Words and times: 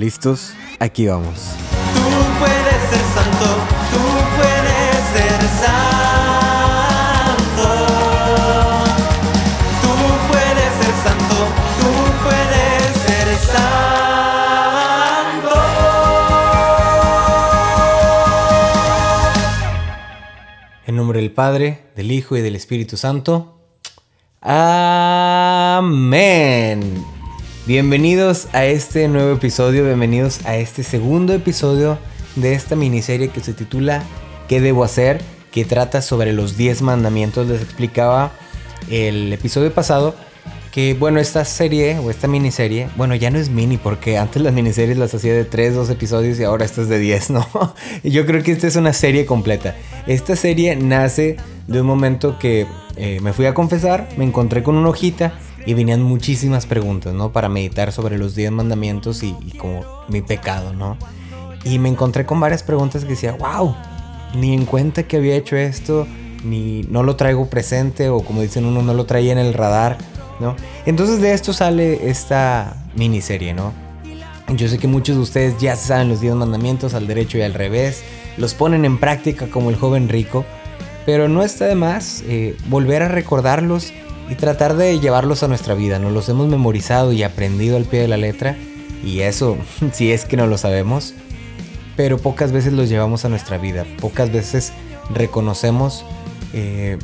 ¿Listos? 0.00 0.54
Aquí 0.78 1.06
vamos. 1.06 1.54
Tú 1.92 2.00
puedes 2.38 2.80
ser 2.88 3.04
santo, 3.14 3.48
tú 3.92 4.00
puedes 4.34 4.96
ser 5.12 5.40
santo. 5.60 7.68
Tú 9.82 9.92
puedes 10.30 10.70
ser 10.80 10.94
santo, 11.04 11.36
tú 11.82 11.92
puedes 12.24 12.80
ser 12.96 13.28
santo. 13.52 15.52
En 20.86 20.96
nombre 20.96 21.20
del 21.20 21.32
Padre, 21.32 21.92
del 21.94 22.10
Hijo 22.10 22.38
y 22.38 22.40
del 22.40 22.56
Espíritu 22.56 22.96
Santo. 22.96 23.60
Amén. 24.40 25.90
Bienvenidos 27.70 28.48
a 28.52 28.66
este 28.66 29.06
nuevo 29.06 29.32
episodio, 29.32 29.84
bienvenidos 29.84 30.44
a 30.44 30.56
este 30.56 30.82
segundo 30.82 31.32
episodio 31.32 31.98
de 32.34 32.54
esta 32.54 32.74
miniserie 32.74 33.28
que 33.28 33.38
se 33.38 33.54
titula 33.54 34.02
¿Qué 34.48 34.60
debo 34.60 34.82
hacer? 34.82 35.22
que 35.52 35.64
trata 35.64 36.02
sobre 36.02 36.32
los 36.32 36.56
10 36.56 36.82
mandamientos. 36.82 37.46
Les 37.46 37.62
explicaba 37.62 38.32
el 38.90 39.32
episodio 39.32 39.72
pasado 39.72 40.16
que 40.72 40.94
bueno, 40.94 41.20
esta 41.20 41.44
serie 41.44 41.96
o 42.00 42.10
esta 42.10 42.26
miniserie, 42.26 42.88
bueno, 42.96 43.14
ya 43.14 43.30
no 43.30 43.38
es 43.38 43.50
mini 43.50 43.76
porque 43.76 44.18
antes 44.18 44.42
las 44.42 44.52
miniseries 44.52 44.98
las 44.98 45.14
hacía 45.14 45.32
de 45.32 45.44
3, 45.44 45.76
2 45.76 45.90
episodios 45.90 46.40
y 46.40 46.42
ahora 46.42 46.64
esta 46.64 46.82
es 46.82 46.88
de 46.88 46.98
10, 46.98 47.30
¿no? 47.30 47.46
Yo 48.02 48.26
creo 48.26 48.42
que 48.42 48.50
esta 48.50 48.66
es 48.66 48.74
una 48.74 48.92
serie 48.92 49.26
completa. 49.26 49.76
Esta 50.08 50.34
serie 50.34 50.74
nace 50.74 51.36
de 51.68 51.80
un 51.80 51.86
momento 51.86 52.36
que 52.36 52.66
eh, 52.96 53.20
me 53.22 53.32
fui 53.32 53.46
a 53.46 53.54
confesar, 53.54 54.08
me 54.16 54.24
encontré 54.24 54.64
con 54.64 54.74
una 54.74 54.88
hojita 54.88 55.34
y 55.66 55.74
venían 55.74 56.02
muchísimas 56.02 56.66
preguntas, 56.66 57.12
¿no? 57.12 57.32
Para 57.32 57.48
meditar 57.48 57.92
sobre 57.92 58.18
los 58.18 58.34
10 58.34 58.52
mandamientos 58.52 59.22
y, 59.22 59.34
y 59.46 59.56
como 59.56 59.84
mi 60.08 60.22
pecado, 60.22 60.72
¿no? 60.72 60.96
Y 61.64 61.78
me 61.78 61.88
encontré 61.88 62.24
con 62.24 62.40
varias 62.40 62.62
preguntas 62.62 63.04
que 63.04 63.10
decía, 63.10 63.32
wow, 63.32 63.74
ni 64.34 64.54
en 64.54 64.64
cuenta 64.64 65.02
que 65.02 65.16
había 65.16 65.36
hecho 65.36 65.56
esto, 65.56 66.06
ni 66.44 66.82
no 66.84 67.02
lo 67.02 67.16
traigo 67.16 67.48
presente 67.48 68.08
o 68.08 68.20
como 68.20 68.42
dicen 68.42 68.64
uno, 68.64 68.82
no 68.82 68.94
lo 68.94 69.04
traía 69.04 69.32
en 69.32 69.38
el 69.38 69.54
radar, 69.54 69.98
¿no? 70.40 70.56
Entonces 70.86 71.20
de 71.20 71.32
esto 71.32 71.52
sale 71.52 72.08
esta 72.08 72.76
miniserie, 72.94 73.52
¿no? 73.52 73.72
Yo 74.56 74.68
sé 74.68 74.78
que 74.78 74.88
muchos 74.88 75.16
de 75.16 75.22
ustedes 75.22 75.58
ya 75.58 75.76
saben 75.76 76.08
los 76.08 76.20
10 76.20 76.34
mandamientos 76.34 76.94
al 76.94 77.06
derecho 77.06 77.38
y 77.38 77.42
al 77.42 77.54
revés, 77.54 78.02
los 78.36 78.54
ponen 78.54 78.84
en 78.84 78.98
práctica 78.98 79.48
como 79.48 79.70
el 79.70 79.76
joven 79.76 80.08
rico, 80.08 80.44
pero 81.06 81.28
no 81.28 81.42
está 81.42 81.66
de 81.66 81.74
más 81.74 82.24
eh, 82.26 82.56
volver 82.68 83.02
a 83.02 83.08
recordarlos 83.08 83.92
y 84.30 84.36
tratar 84.36 84.76
de 84.76 85.00
llevarlos 85.00 85.42
a 85.42 85.48
nuestra 85.48 85.74
vida. 85.74 85.98
Nos 85.98 86.12
los 86.12 86.28
hemos 86.28 86.48
memorizado 86.48 87.12
y 87.12 87.24
aprendido 87.24 87.76
al 87.76 87.84
pie 87.84 88.00
de 88.00 88.08
la 88.08 88.16
letra, 88.16 88.56
y 89.04 89.20
eso, 89.20 89.58
si 89.92 90.12
es 90.12 90.24
que 90.24 90.36
no 90.36 90.46
lo 90.46 90.56
sabemos, 90.56 91.14
pero 91.96 92.16
pocas 92.16 92.52
veces 92.52 92.72
los 92.72 92.88
llevamos 92.88 93.24
a 93.24 93.28
nuestra 93.28 93.58
vida, 93.58 93.84
pocas 94.00 94.32
veces 94.32 94.72
reconocemos 95.12 96.04
eh, 96.54 96.98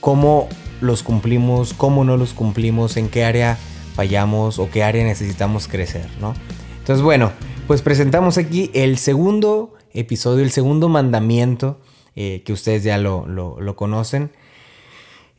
cómo 0.00 0.48
los 0.80 1.02
cumplimos, 1.02 1.74
cómo 1.74 2.04
no 2.04 2.16
los 2.16 2.32
cumplimos, 2.32 2.96
en 2.96 3.08
qué 3.08 3.24
área 3.24 3.58
fallamos 3.94 4.58
o 4.58 4.70
qué 4.70 4.82
área 4.82 5.04
necesitamos 5.04 5.68
crecer, 5.68 6.08
¿no? 6.20 6.34
Entonces, 6.78 7.02
bueno, 7.02 7.32
pues 7.66 7.82
presentamos 7.82 8.38
aquí 8.38 8.70
el 8.72 8.96
segundo 8.96 9.74
episodio, 9.92 10.42
el 10.42 10.50
segundo 10.50 10.88
mandamiento, 10.88 11.78
eh, 12.16 12.42
que 12.44 12.54
ustedes 12.54 12.82
ya 12.82 12.96
lo, 12.96 13.26
lo, 13.26 13.60
lo 13.60 13.76
conocen. 13.76 14.30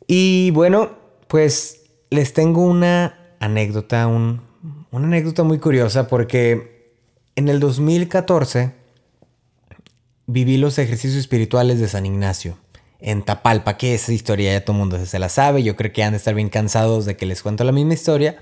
Y 0.07 0.51
bueno, 0.51 0.91
pues 1.27 1.83
les 2.09 2.33
tengo 2.33 2.63
una 2.63 3.35
anécdota, 3.39 4.07
un, 4.07 4.41
una 4.91 5.07
anécdota 5.07 5.43
muy 5.43 5.59
curiosa 5.59 6.07
porque 6.07 6.93
en 7.35 7.47
el 7.47 7.59
2014 7.59 8.73
viví 10.27 10.57
los 10.57 10.77
ejercicios 10.77 11.19
espirituales 11.19 11.79
de 11.79 11.87
San 11.87 12.05
Ignacio 12.05 12.57
en 12.99 13.23
Tapalpa, 13.23 13.77
que 13.77 13.95
esa 13.95 14.13
historia 14.13 14.53
ya 14.53 14.63
todo 14.63 14.75
el 14.75 14.79
mundo 14.79 15.03
se 15.05 15.19
la 15.19 15.29
sabe, 15.29 15.63
yo 15.63 15.75
creo 15.75 15.91
que 15.91 16.03
han 16.03 16.11
de 16.11 16.17
estar 16.17 16.35
bien 16.35 16.49
cansados 16.49 17.05
de 17.05 17.17
que 17.17 17.25
les 17.25 17.41
cuento 17.41 17.63
la 17.63 17.71
misma 17.71 17.95
historia, 17.95 18.37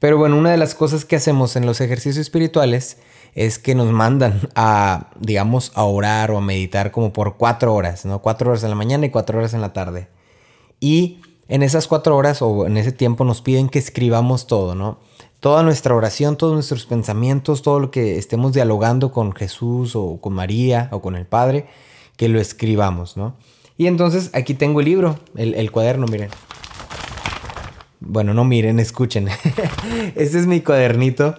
pero 0.00 0.18
bueno, 0.18 0.36
una 0.36 0.50
de 0.50 0.56
las 0.56 0.74
cosas 0.74 1.04
que 1.04 1.16
hacemos 1.16 1.54
en 1.54 1.64
los 1.64 1.80
ejercicios 1.80 2.16
espirituales 2.16 2.98
es 3.34 3.58
que 3.58 3.74
nos 3.74 3.90
mandan 3.92 4.48
a, 4.56 5.10
digamos, 5.20 5.70
a 5.74 5.84
orar 5.84 6.32
o 6.32 6.38
a 6.38 6.40
meditar 6.40 6.90
como 6.90 7.12
por 7.12 7.36
cuatro 7.36 7.72
horas, 7.72 8.04
¿no? 8.04 8.20
Cuatro 8.20 8.50
horas 8.50 8.64
en 8.64 8.70
la 8.70 8.74
mañana 8.74 9.06
y 9.06 9.10
cuatro 9.10 9.38
horas 9.38 9.54
en 9.54 9.60
la 9.60 9.72
tarde. 9.72 10.08
Y 10.82 11.20
en 11.46 11.62
esas 11.62 11.86
cuatro 11.86 12.16
horas 12.16 12.42
o 12.42 12.66
en 12.66 12.76
ese 12.76 12.90
tiempo 12.90 13.24
nos 13.24 13.40
piden 13.40 13.68
que 13.68 13.78
escribamos 13.78 14.48
todo, 14.48 14.74
¿no? 14.74 14.98
Toda 15.38 15.62
nuestra 15.62 15.94
oración, 15.94 16.36
todos 16.36 16.54
nuestros 16.54 16.86
pensamientos, 16.86 17.62
todo 17.62 17.78
lo 17.78 17.92
que 17.92 18.18
estemos 18.18 18.52
dialogando 18.52 19.12
con 19.12 19.32
Jesús 19.32 19.94
o 19.94 20.20
con 20.20 20.32
María 20.32 20.88
o 20.90 21.00
con 21.00 21.14
el 21.14 21.24
Padre, 21.24 21.66
que 22.16 22.28
lo 22.28 22.40
escribamos, 22.40 23.16
¿no? 23.16 23.36
Y 23.78 23.86
entonces 23.86 24.30
aquí 24.32 24.54
tengo 24.54 24.80
el 24.80 24.86
libro, 24.86 25.20
el, 25.36 25.70
cuaderno, 25.70 26.08
miren. 26.08 26.30
Bueno, 28.00 28.34
no 28.34 28.44
miren, 28.44 28.80
escuchen. 28.80 29.28
este 30.16 30.38
es 30.38 30.46
mi 30.48 30.62
cuadernito. 30.62 31.36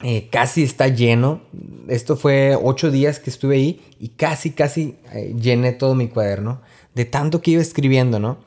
Eh, 0.00 0.28
casi 0.30 0.62
está 0.62 0.86
lleno. 0.86 1.40
Esto 1.88 2.16
fue 2.16 2.56
ocho 2.62 2.92
días 2.92 3.18
que 3.18 3.30
estuve 3.30 3.56
ahí 3.56 3.80
y 3.98 4.10
casi, 4.10 4.52
casi 4.52 4.96
eh, 5.12 5.34
llené 5.36 5.72
todo 5.72 5.96
mi 5.96 6.06
cuaderno 6.06 6.60
de 6.94 7.04
tanto 7.04 7.40
que 7.40 7.52
iba 7.52 7.62
escribiendo, 7.62 8.18
¿no? 8.18 8.38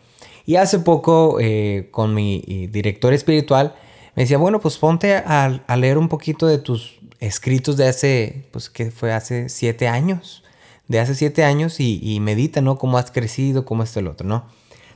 Y 0.45 0.55
hace 0.55 0.79
poco 0.79 1.39
eh, 1.41 1.89
con 1.91 2.13
mi 2.13 2.43
eh, 2.47 2.69
director 2.71 3.13
espiritual 3.13 3.75
me 4.15 4.23
decía, 4.23 4.37
bueno, 4.37 4.59
pues 4.59 4.77
ponte 4.77 5.13
a, 5.13 5.61
leer 5.77 5.97
un 5.99 6.07
poquito 6.07 6.47
de 6.47 6.57
tus 6.57 6.95
escritos 7.19 7.77
de 7.77 7.87
hace, 7.87 8.47
pues 8.51 8.69
que 8.69 8.89
fue 8.89 9.13
hace 9.13 9.49
siete 9.49 9.87
años, 9.87 10.43
de 10.87 10.99
hace 10.99 11.13
siete 11.13 11.43
años 11.43 11.79
y, 11.79 12.19
medita, 12.19 12.61
¿no? 12.61 12.79
Cómo 12.79 12.97
has 12.97 13.11
crecido, 13.11 13.65
cómo 13.65 13.83
esto 13.83 13.99
el 13.99 14.07
otro, 14.07 14.27
¿no? 14.27 14.45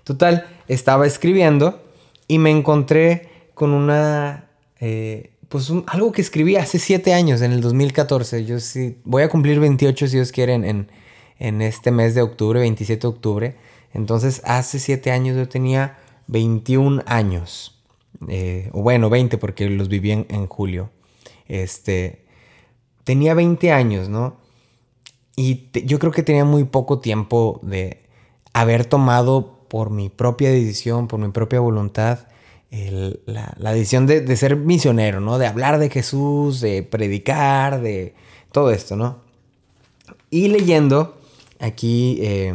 Total, 0.06 0.48
estaba 0.68 1.06
escribiendo 1.06 1.84
y 2.28 2.40
me 2.40 2.50
encontré 2.50 3.30
con 3.54 3.74
una, 3.74 4.46
eh, 4.80 5.34
pues 5.50 5.72
algo 5.86 6.12
que 6.14 6.22
escribí 6.22 6.56
hace 6.56 6.80
siete 6.80 7.14
años, 7.14 7.42
en 7.42 7.52
el 7.52 7.62
2014. 7.62 8.46
Yo 8.46 8.60
sí, 8.60 8.98
voy 9.04 9.22
a 9.22 9.30
cumplir 9.30 9.60
28 9.60 10.08
si 10.08 10.16
Dios 10.16 10.32
quiere 10.32 10.54
en 10.54 10.88
este 11.42 11.92
mes 11.92 12.14
de 12.14 12.22
octubre, 12.22 12.60
27 12.60 13.02
de 13.02 13.08
octubre. 13.08 13.56
Entonces, 13.94 14.42
hace 14.46 14.80
siete 14.80 15.12
años 15.12 15.36
yo 15.36 15.50
tenía 15.50 15.98
21 16.28 17.04
años. 17.08 17.82
Eh, 18.28 18.70
o 18.74 18.84
bueno, 18.84 19.10
20 19.10 19.38
porque 19.38 19.70
los 19.70 19.88
viví 19.90 20.12
en, 20.12 20.26
en, 20.30 20.48
julio. 20.48 20.92
Este, 21.48 22.26
tenía 23.04 23.34
20 23.34 23.72
años, 23.72 24.08
¿no? 24.08 24.38
Y 25.36 25.70
yo 25.86 25.98
creo 25.98 26.12
que 26.12 26.24
tenía 26.24 26.46
muy 26.46 26.64
poco 26.66 27.00
tiempo 27.00 27.60
de 27.64 28.04
haber 28.54 28.86
tomado 28.86 29.66
por 29.68 29.90
mi 29.90 30.10
propia 30.10 30.52
decisión, 30.52 31.08
por 31.08 31.20
mi 31.20 31.30
propia 31.30 31.60
voluntad, 31.60 32.28
la, 32.70 33.54
la, 33.58 33.74
decisión 33.74 34.06
de, 34.06 34.22
de, 34.22 34.38
ser 34.38 34.56
misionero, 34.56 35.20
¿no? 35.20 35.38
De 35.38 35.48
hablar 35.48 35.80
de 35.80 35.90
Jesús, 35.90 36.62
de 36.62 36.84
predicar, 36.84 37.82
de 37.82 38.14
todo 38.52 38.72
esto, 38.72 38.96
¿no? 38.96 39.20
Y 40.30 40.48
leyendo 40.48 41.21
aquí 41.62 42.18
eh, 42.22 42.54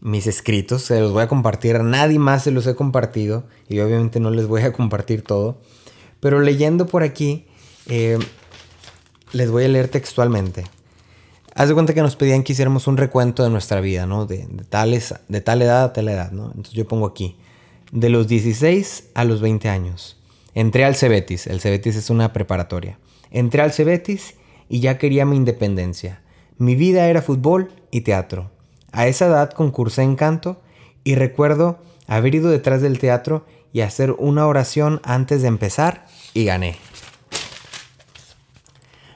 mis 0.00 0.26
escritos, 0.26 0.82
se 0.82 1.00
los 1.00 1.12
voy 1.12 1.22
a 1.22 1.28
compartir, 1.28 1.80
nadie 1.82 2.18
más 2.18 2.44
se 2.44 2.50
los 2.50 2.66
he 2.66 2.74
compartido 2.74 3.44
y 3.68 3.80
obviamente 3.80 4.20
no 4.20 4.30
les 4.30 4.46
voy 4.46 4.62
a 4.62 4.72
compartir 4.72 5.22
todo, 5.22 5.58
pero 6.20 6.40
leyendo 6.40 6.86
por 6.86 7.02
aquí, 7.02 7.44
eh, 7.86 8.18
les 9.32 9.50
voy 9.50 9.64
a 9.64 9.68
leer 9.68 9.88
textualmente. 9.88 10.64
Haz 11.54 11.68
de 11.68 11.74
cuenta 11.74 11.92
que 11.92 12.02
nos 12.02 12.16
pedían 12.16 12.42
que 12.42 12.52
hiciéramos 12.52 12.86
un 12.86 12.96
recuento 12.96 13.42
de 13.42 13.50
nuestra 13.50 13.80
vida, 13.80 14.06
¿no? 14.06 14.24
De, 14.24 14.46
de, 14.46 14.64
tales, 14.64 15.14
de 15.28 15.40
tal 15.40 15.60
edad 15.62 15.84
a 15.84 15.92
tal 15.92 16.08
edad, 16.08 16.30
¿no? 16.30 16.46
Entonces 16.46 16.72
yo 16.72 16.86
pongo 16.86 17.06
aquí, 17.06 17.36
de 17.90 18.08
los 18.08 18.28
16 18.28 19.10
a 19.14 19.24
los 19.24 19.40
20 19.40 19.68
años. 19.68 20.16
Entré 20.54 20.84
al 20.84 20.94
Cebetis, 20.94 21.46
el 21.46 21.60
Cebetis 21.60 21.96
es 21.96 22.08
una 22.08 22.32
preparatoria. 22.32 22.98
Entré 23.30 23.62
al 23.62 23.72
Cebetis 23.72 24.34
y 24.68 24.80
ya 24.80 24.98
quería 24.98 25.26
mi 25.26 25.36
independencia. 25.36 26.20
Mi 26.60 26.74
vida 26.74 27.06
era 27.06 27.22
fútbol 27.22 27.72
y 27.90 28.02
teatro. 28.02 28.50
A 28.92 29.06
esa 29.06 29.28
edad 29.28 29.50
concursé 29.50 30.02
en 30.02 30.14
canto 30.14 30.60
y 31.04 31.14
recuerdo 31.14 31.78
haber 32.06 32.34
ido 32.34 32.50
detrás 32.50 32.82
del 32.82 32.98
teatro 32.98 33.46
y 33.72 33.80
hacer 33.80 34.10
una 34.18 34.46
oración 34.46 35.00
antes 35.02 35.40
de 35.40 35.48
empezar 35.48 36.04
y 36.34 36.44
gané. 36.44 36.76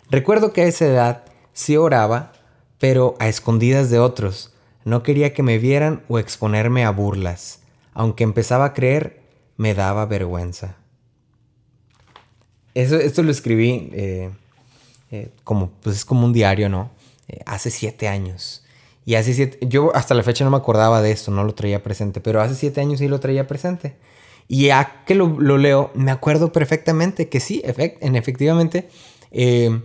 Recuerdo 0.09 0.55
que 0.55 0.63
a 0.63 0.67
esa 0.67 0.87
edad 0.87 1.25
sí 1.53 1.77
oraba, 1.77 2.33
pero 2.79 3.15
a 3.19 3.29
escondidas 3.29 3.91
de 3.91 3.99
otros. 3.99 4.55
No 4.87 5.03
quería 5.03 5.35
que 5.35 5.43
me 5.43 5.59
vieran 5.59 6.03
o 6.09 6.19
exponerme 6.19 6.87
a 6.87 6.91
burlas. 6.93 7.61
Aunque 7.93 8.25
empezaba 8.25 8.65
a 8.65 8.73
creer, 8.73 9.21
me 9.59 9.75
daba 9.75 10.07
vergüenza. 10.07 10.77
Eso, 12.73 12.97
esto 12.97 13.23
lo 13.23 13.31
escribí 13.31 13.91
eh, 13.93 14.31
eh, 15.11 15.29
como, 15.45 15.73
pues 15.83 15.97
es 15.97 16.05
como 16.07 16.25
un 16.25 16.33
diario, 16.33 16.71
¿no? 16.71 17.04
Eh, 17.29 17.41
hace 17.47 17.71
siete 17.71 18.09
años. 18.09 18.65
Y 19.07 19.17
hace 19.17 19.35
siete, 19.35 19.59
yo 19.67 19.95
hasta 19.95 20.15
la 20.15 20.23
fecha 20.23 20.45
no 20.45 20.51
me 20.51 20.57
acordaba 20.57 21.03
de 21.03 21.11
esto, 21.11 21.31
no 21.31 21.45
lo 21.45 21.55
traía 21.55 21.83
presente, 21.83 22.21
pero 22.21 22.41
hace 22.41 22.55
siete 22.55 22.81
años 22.81 22.99
sí 22.99 23.09
lo 23.09 23.21
traía 23.21 23.47
presente. 23.47 23.97
Y 24.49 24.67
ya 24.67 25.05
que 25.07 25.15
lo, 25.15 25.41
lo 25.41 25.59
leo, 25.59 25.91
me 25.95 26.11
acuerdo 26.11 26.53
perfectamente 26.53 27.29
que 27.29 27.41
sí, 27.41 27.63
en 27.65 28.17
efectivamente, 28.17 28.89
eh, 29.31 29.81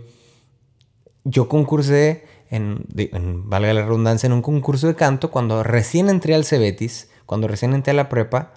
yo 1.24 1.48
concursé, 1.48 2.24
en, 2.50 2.84
en, 2.96 3.48
valga 3.48 3.72
la 3.72 3.82
redundancia, 3.82 4.26
en 4.26 4.32
un 4.32 4.42
concurso 4.42 4.86
de 4.86 4.96
canto 4.96 5.30
cuando 5.30 5.62
recién 5.62 6.08
entré 6.08 6.34
al 6.34 6.44
Cebetis, 6.44 7.08
cuando 7.26 7.48
recién 7.48 7.74
entré 7.74 7.92
a 7.92 7.94
la 7.94 8.08
prepa, 8.08 8.52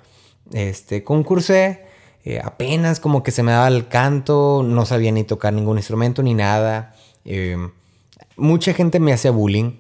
este, 0.52 1.04
concursé, 1.04 1.86
eh, 2.26 2.42
apenas 2.44 3.00
como 3.00 3.24
que 3.24 3.32
se 3.32 3.44
me 3.44 3.52
daba 3.52 3.68
el 3.68 3.88
canto, 3.88 4.64
no 4.64 4.86
sabía 4.86 5.12
ni 5.12 5.24
tocar 5.24 5.54
ningún 5.54 5.78
instrumento 5.78 6.24
ni 6.24 6.34
nada. 6.34 6.96
Mucha 8.36 8.74
gente 8.74 9.00
me 9.00 9.14
hacía 9.14 9.32
bullying, 9.32 9.74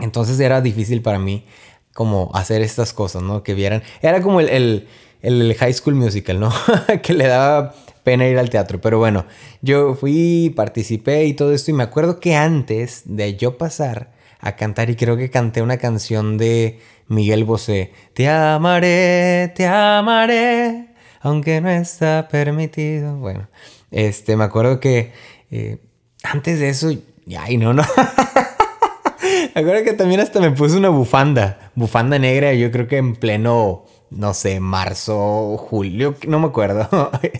entonces 0.00 0.38
era 0.40 0.60
difícil 0.60 1.02
para 1.02 1.18
mí 1.18 1.44
como 1.94 2.30
hacer 2.34 2.62
estas 2.62 2.92
cosas, 2.92 3.22
¿no? 3.22 3.42
Que 3.42 3.54
vieran. 3.54 3.82
Era 4.02 4.22
como 4.22 4.40
el, 4.40 4.48
el, 4.48 4.88
el 5.20 5.54
High 5.54 5.74
School 5.74 5.96
Musical, 5.96 6.38
¿no? 6.38 6.52
que 7.02 7.12
le 7.12 7.26
daba 7.26 7.74
pena 8.04 8.28
ir 8.28 8.38
al 8.38 8.50
teatro. 8.50 8.80
Pero 8.80 8.98
bueno, 8.98 9.26
yo 9.62 9.94
fui, 9.94 10.52
participé 10.54 11.24
y 11.24 11.34
todo 11.34 11.52
esto. 11.52 11.72
Y 11.72 11.74
me 11.74 11.82
acuerdo 11.82 12.20
que 12.20 12.36
antes 12.36 13.02
de 13.04 13.36
yo 13.36 13.58
pasar 13.58 14.12
a 14.40 14.54
cantar, 14.54 14.90
y 14.90 14.96
creo 14.96 15.16
que 15.16 15.30
canté 15.30 15.60
una 15.60 15.78
canción 15.78 16.38
de 16.38 16.78
Miguel 17.08 17.44
Bosé, 17.44 17.92
Te 18.14 18.28
amaré, 18.28 19.52
te 19.56 19.66
amaré, 19.66 20.94
aunque 21.20 21.60
no 21.60 21.68
está 21.68 22.28
permitido. 22.30 23.16
Bueno, 23.16 23.48
este, 23.90 24.36
me 24.36 24.44
acuerdo 24.44 24.78
que 24.78 25.12
eh, 25.50 25.78
antes 26.22 26.60
de 26.60 26.68
eso, 26.68 26.92
ay, 27.36 27.56
no, 27.56 27.72
no. 27.72 27.82
me 29.54 29.60
acuerdo 29.60 29.84
que 29.84 29.92
también 29.92 30.20
hasta 30.20 30.40
me 30.40 30.50
puse 30.50 30.76
una 30.76 30.88
bufanda, 30.88 31.70
bufanda 31.74 32.18
negra, 32.18 32.52
yo 32.54 32.70
creo 32.70 32.88
que 32.88 32.96
en 32.96 33.16
pleno 33.16 33.84
no 34.10 34.32
sé, 34.32 34.58
marzo, 34.58 35.56
julio, 35.58 36.16
no 36.26 36.40
me 36.40 36.46
acuerdo. 36.46 36.88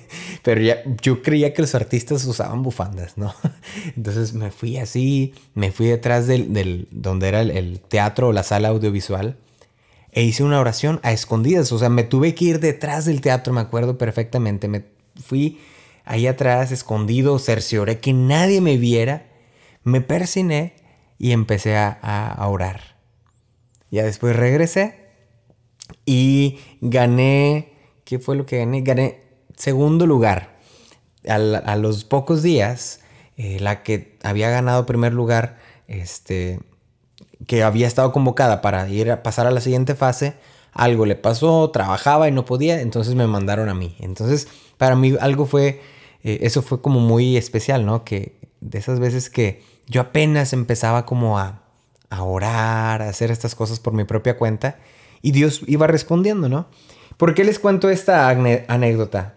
Pero 0.42 0.60
ya, 0.60 0.82
yo 1.02 1.22
creía 1.22 1.54
que 1.54 1.62
los 1.62 1.74
artistas 1.74 2.24
usaban 2.26 2.62
bufandas, 2.62 3.16
¿no? 3.16 3.34
Entonces 3.96 4.34
me 4.34 4.50
fui 4.50 4.76
así, 4.76 5.34
me 5.54 5.72
fui 5.72 5.86
detrás 5.86 6.26
del, 6.26 6.52
del 6.52 6.88
donde 6.90 7.28
era 7.28 7.40
el, 7.40 7.50
el, 7.50 7.80
teatro 7.80 8.28
o 8.28 8.32
la 8.32 8.42
sala 8.42 8.68
audiovisual 8.68 9.36
e 10.12 10.24
hice 10.24 10.44
una 10.44 10.60
oración 10.60 11.00
a 11.02 11.12
escondidas. 11.12 11.72
O 11.72 11.78
sea, 11.78 11.88
me 11.88 12.04
tuve 12.04 12.34
que 12.34 12.44
ir 12.44 12.60
detrás 12.60 13.06
del 13.06 13.20
teatro, 13.20 13.52
me 13.52 13.60
acuerdo 13.60 13.96
perfectamente. 13.96 14.68
Me 14.68 14.84
fui 15.24 15.58
ahí 16.04 16.26
atrás, 16.26 16.70
escondido, 16.70 17.38
cercioré 17.38 17.98
que 17.98 18.12
nadie 18.12 18.60
me 18.60 18.76
viera, 18.76 19.27
me 19.88 20.00
persiné 20.00 20.76
y 21.18 21.32
empecé 21.32 21.76
a, 21.76 22.36
orar. 22.48 22.96
Ya 23.90 24.04
después 24.04 24.36
regresé 24.36 25.08
y 26.04 26.58
gané, 26.80 27.72
¿qué 28.04 28.18
fue 28.18 28.36
lo 28.36 28.46
que 28.46 28.58
gané? 28.58 28.82
Gané 28.82 29.22
segundo 29.56 30.06
lugar. 30.06 30.58
A, 31.28 31.34
a 31.34 31.76
los 31.76 32.04
pocos 32.04 32.42
días, 32.42 33.00
eh, 33.36 33.58
la 33.60 33.82
que 33.82 34.18
había 34.22 34.50
ganado 34.50 34.86
primer 34.86 35.12
lugar, 35.12 35.58
este, 35.86 36.60
que 37.46 37.62
había 37.62 37.86
estado 37.86 38.12
convocada 38.12 38.60
para 38.60 38.88
ir 38.88 39.10
a 39.10 39.22
pasar 39.22 39.46
a 39.46 39.50
la 39.50 39.60
siguiente 39.60 39.94
fase, 39.94 40.34
algo 40.72 41.06
le 41.06 41.16
pasó, 41.16 41.70
trabajaba 41.70 42.28
y 42.28 42.32
no 42.32 42.44
podía, 42.44 42.80
entonces 42.80 43.14
me 43.14 43.26
mandaron 43.26 43.68
a 43.68 43.74
mí. 43.74 43.96
Entonces, 44.00 44.48
para 44.76 44.96
mí 44.96 45.14
algo 45.20 45.46
fue, 45.46 45.80
eh, 46.22 46.38
eso 46.42 46.62
fue 46.62 46.80
como 46.82 47.00
muy 47.00 47.36
especial, 47.36 47.86
¿no? 47.86 48.04
Que 48.04 48.38
de 48.60 48.78
esas 48.78 49.00
veces 49.00 49.30
que 49.30 49.62
yo 49.88 50.00
apenas 50.00 50.52
empezaba 50.52 51.06
como 51.06 51.38
a, 51.38 51.62
a 52.10 52.22
orar, 52.22 53.02
a 53.02 53.08
hacer 53.08 53.30
estas 53.30 53.54
cosas 53.54 53.80
por 53.80 53.92
mi 53.92 54.04
propia 54.04 54.36
cuenta, 54.36 54.78
y 55.22 55.32
Dios 55.32 55.62
iba 55.66 55.86
respondiendo, 55.86 56.48
¿no? 56.48 56.68
¿Por 57.16 57.34
qué 57.34 57.44
les 57.44 57.58
cuento 57.58 57.90
esta 57.90 58.28
anécdota? 58.28 59.34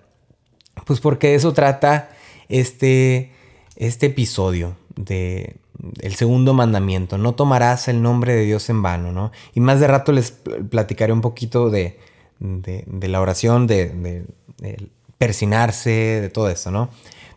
Pues 0.85 0.99
porque 0.99 1.29
de 1.29 1.35
eso 1.35 1.53
trata 1.53 2.09
este, 2.47 3.31
este 3.75 4.07
episodio 4.07 4.75
de 4.95 5.55
el 5.99 6.13
segundo 6.13 6.53
mandamiento. 6.53 7.17
No 7.17 7.33
tomarás 7.33 7.87
el 7.87 8.03
nombre 8.03 8.35
de 8.35 8.43
Dios 8.43 8.69
en 8.69 8.83
vano, 8.83 9.11
¿no? 9.11 9.31
Y 9.55 9.61
más 9.61 9.79
de 9.79 9.87
rato 9.87 10.11
les 10.11 10.31
platicaré 10.31 11.11
un 11.11 11.21
poquito 11.21 11.71
de, 11.71 11.97
de, 12.39 13.07
la 13.07 13.19
oración, 13.19 13.65
de, 13.65 13.89
de, 13.89 14.25
de 14.59 14.89
persinarse, 15.17 15.89
de 15.89 16.29
todo 16.29 16.49
eso, 16.49 16.69
¿no? 16.69 16.89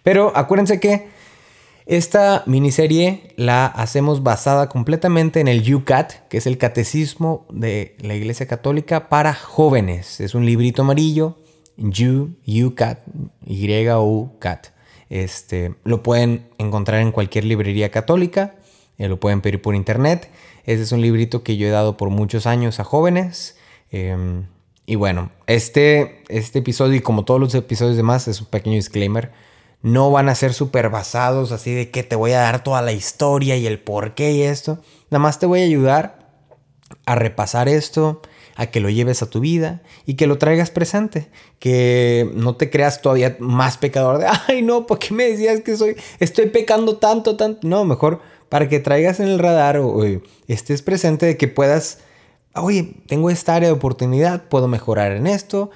Pero 0.02 0.32
acuérdense 0.36 0.80
que 0.80 1.08
esta 1.86 2.44
miniserie 2.46 3.34
la 3.36 3.66
hacemos 3.66 4.22
basada 4.22 4.70
completamente 4.70 5.40
en 5.40 5.48
el 5.48 5.74
UCAT, 5.74 6.28
que 6.28 6.38
es 6.38 6.46
el 6.46 6.56
Catecismo 6.56 7.46
de 7.50 7.96
la 8.00 8.14
Iglesia 8.14 8.46
Católica 8.46 9.10
para 9.10 9.34
jóvenes. 9.34 10.20
Es 10.20 10.34
un 10.34 10.46
librito 10.46 10.82
amarillo, 10.82 11.36
U, 11.76 12.30
UCAT, 12.46 13.00
Y-U-CAT. 13.46 14.68
Este, 15.10 15.74
lo 15.84 16.02
pueden 16.02 16.48
encontrar 16.56 17.02
en 17.02 17.12
cualquier 17.12 17.44
librería 17.44 17.90
católica, 17.90 18.54
eh, 18.96 19.08
lo 19.08 19.20
pueden 19.20 19.42
pedir 19.42 19.60
por 19.60 19.74
internet. 19.74 20.30
Este 20.64 20.82
es 20.82 20.92
un 20.92 21.02
librito 21.02 21.42
que 21.42 21.58
yo 21.58 21.66
he 21.66 21.70
dado 21.70 21.98
por 21.98 22.08
muchos 22.08 22.46
años 22.46 22.80
a 22.80 22.84
jóvenes. 22.84 23.58
Eh, 23.92 24.42
y 24.86 24.94
bueno, 24.96 25.30
este, 25.46 26.22
este 26.28 26.60
episodio 26.60 26.96
y 26.96 27.00
como 27.00 27.26
todos 27.26 27.40
los 27.40 27.54
episodios 27.54 27.96
demás 27.96 28.26
es 28.26 28.40
un 28.40 28.46
pequeño 28.46 28.76
disclaimer 28.76 29.32
no 29.84 30.10
van 30.10 30.30
a 30.30 30.34
ser 30.34 30.54
súper 30.54 30.88
basados 30.88 31.52
así 31.52 31.74
de 31.74 31.90
que 31.90 32.02
te 32.02 32.16
voy 32.16 32.32
a 32.32 32.40
dar 32.40 32.64
toda 32.64 32.80
la 32.80 32.92
historia 32.92 33.58
y 33.58 33.66
el 33.66 33.78
por 33.78 34.14
qué 34.14 34.32
y 34.32 34.42
esto. 34.42 34.78
Nada 35.10 35.18
más 35.18 35.38
te 35.38 35.44
voy 35.44 35.60
a 35.60 35.64
ayudar 35.64 36.26
a 37.04 37.14
repasar 37.16 37.68
esto, 37.68 38.22
a 38.56 38.68
que 38.68 38.80
lo 38.80 38.88
lleves 38.88 39.22
a 39.22 39.28
tu 39.28 39.40
vida 39.40 39.82
y 40.06 40.14
que 40.14 40.26
lo 40.26 40.38
traigas 40.38 40.70
presente. 40.70 41.28
Que 41.58 42.30
no 42.34 42.56
te 42.56 42.70
creas 42.70 43.02
todavía 43.02 43.36
más 43.40 43.76
pecador 43.76 44.16
de, 44.16 44.26
ay 44.48 44.62
no, 44.62 44.86
¿por 44.86 44.98
qué 44.98 45.12
me 45.12 45.24
decías 45.24 45.60
que 45.60 45.76
soy, 45.76 45.96
estoy 46.18 46.46
pecando 46.46 46.96
tanto, 46.96 47.36
tanto? 47.36 47.68
No, 47.68 47.84
mejor 47.84 48.22
para 48.48 48.70
que 48.70 48.80
traigas 48.80 49.20
en 49.20 49.28
el 49.28 49.38
radar 49.38 49.76
o, 49.76 49.88
o 49.88 50.04
estés 50.48 50.80
presente 50.80 51.26
de 51.26 51.36
que 51.36 51.46
puedas, 51.46 51.98
oye, 52.54 52.94
tengo 53.06 53.28
esta 53.28 53.54
área 53.54 53.68
de 53.68 53.74
oportunidad, 53.74 54.48
puedo 54.48 54.66
mejorar 54.66 55.12
en 55.12 55.26
esto, 55.26 55.70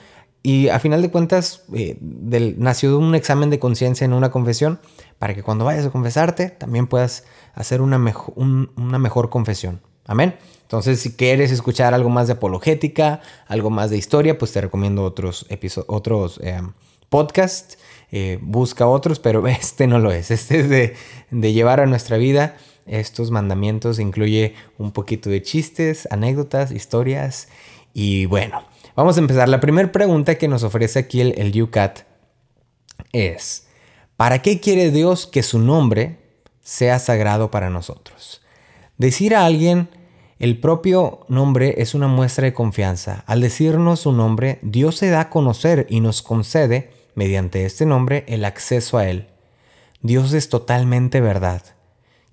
y 0.48 0.70
a 0.70 0.78
final 0.78 1.02
de 1.02 1.10
cuentas, 1.10 1.64
eh, 1.74 1.98
nació 2.00 2.92
de 2.92 2.96
un 2.96 3.14
examen 3.14 3.50
de 3.50 3.58
conciencia 3.58 4.06
en 4.06 4.14
una 4.14 4.30
confesión 4.30 4.80
para 5.18 5.34
que 5.34 5.42
cuando 5.42 5.66
vayas 5.66 5.84
a 5.84 5.90
confesarte 5.90 6.48
también 6.48 6.86
puedas 6.86 7.24
hacer 7.54 7.82
una 7.82 7.98
mejor 7.98 9.28
confesión. 9.28 9.82
Amén. 10.06 10.36
Entonces, 10.62 11.00
si 11.00 11.12
quieres 11.12 11.52
escuchar 11.52 11.92
algo 11.92 12.08
más 12.08 12.28
de 12.28 12.32
apologética, 12.32 13.20
algo 13.46 13.68
más 13.68 13.90
de 13.90 13.98
historia, 13.98 14.38
pues 14.38 14.50
te 14.52 14.62
recomiendo 14.62 15.04
otros, 15.04 15.44
otros 15.86 16.40
eh, 16.42 16.62
podcasts. 17.10 17.76
Eh, 18.10 18.38
busca 18.40 18.86
otros, 18.86 19.18
pero 19.18 19.46
este 19.46 19.86
no 19.86 19.98
lo 19.98 20.12
es. 20.12 20.30
Este 20.30 20.60
es 20.60 20.70
de, 20.70 20.96
de 21.30 21.52
llevar 21.52 21.80
a 21.80 21.84
nuestra 21.84 22.16
vida 22.16 22.56
estos 22.86 23.30
mandamientos. 23.30 23.98
Incluye 23.98 24.54
un 24.78 24.92
poquito 24.92 25.28
de 25.28 25.42
chistes, 25.42 26.08
anécdotas, 26.10 26.70
historias. 26.70 27.48
Y 27.92 28.24
bueno, 28.24 28.62
Vamos 28.98 29.16
a 29.16 29.20
empezar. 29.20 29.48
La 29.48 29.60
primera 29.60 29.92
pregunta 29.92 30.34
que 30.38 30.48
nos 30.48 30.64
ofrece 30.64 30.98
aquí 30.98 31.20
el, 31.20 31.32
el 31.38 31.70
es, 33.12 33.68
¿para 34.16 34.42
qué 34.42 34.58
quiere 34.58 34.90
Dios 34.90 35.28
que 35.28 35.44
su 35.44 35.60
nombre 35.60 36.18
sea 36.62 36.98
sagrado 36.98 37.48
para 37.52 37.70
nosotros? 37.70 38.42
Decir 38.96 39.36
a 39.36 39.46
alguien 39.46 39.88
el 40.40 40.58
propio 40.58 41.20
nombre 41.28 41.76
es 41.78 41.94
una 41.94 42.08
muestra 42.08 42.46
de 42.46 42.54
confianza. 42.54 43.22
Al 43.28 43.40
decirnos 43.40 44.00
su 44.00 44.10
nombre, 44.10 44.58
Dios 44.62 44.96
se 44.96 45.10
da 45.10 45.20
a 45.20 45.30
conocer 45.30 45.86
y 45.88 46.00
nos 46.00 46.20
concede, 46.20 46.90
mediante 47.14 47.66
este 47.66 47.86
nombre, 47.86 48.24
el 48.26 48.44
acceso 48.44 48.98
a 48.98 49.08
Él. 49.08 49.28
Dios 50.02 50.32
es 50.32 50.48
totalmente 50.48 51.20
verdad. 51.20 51.62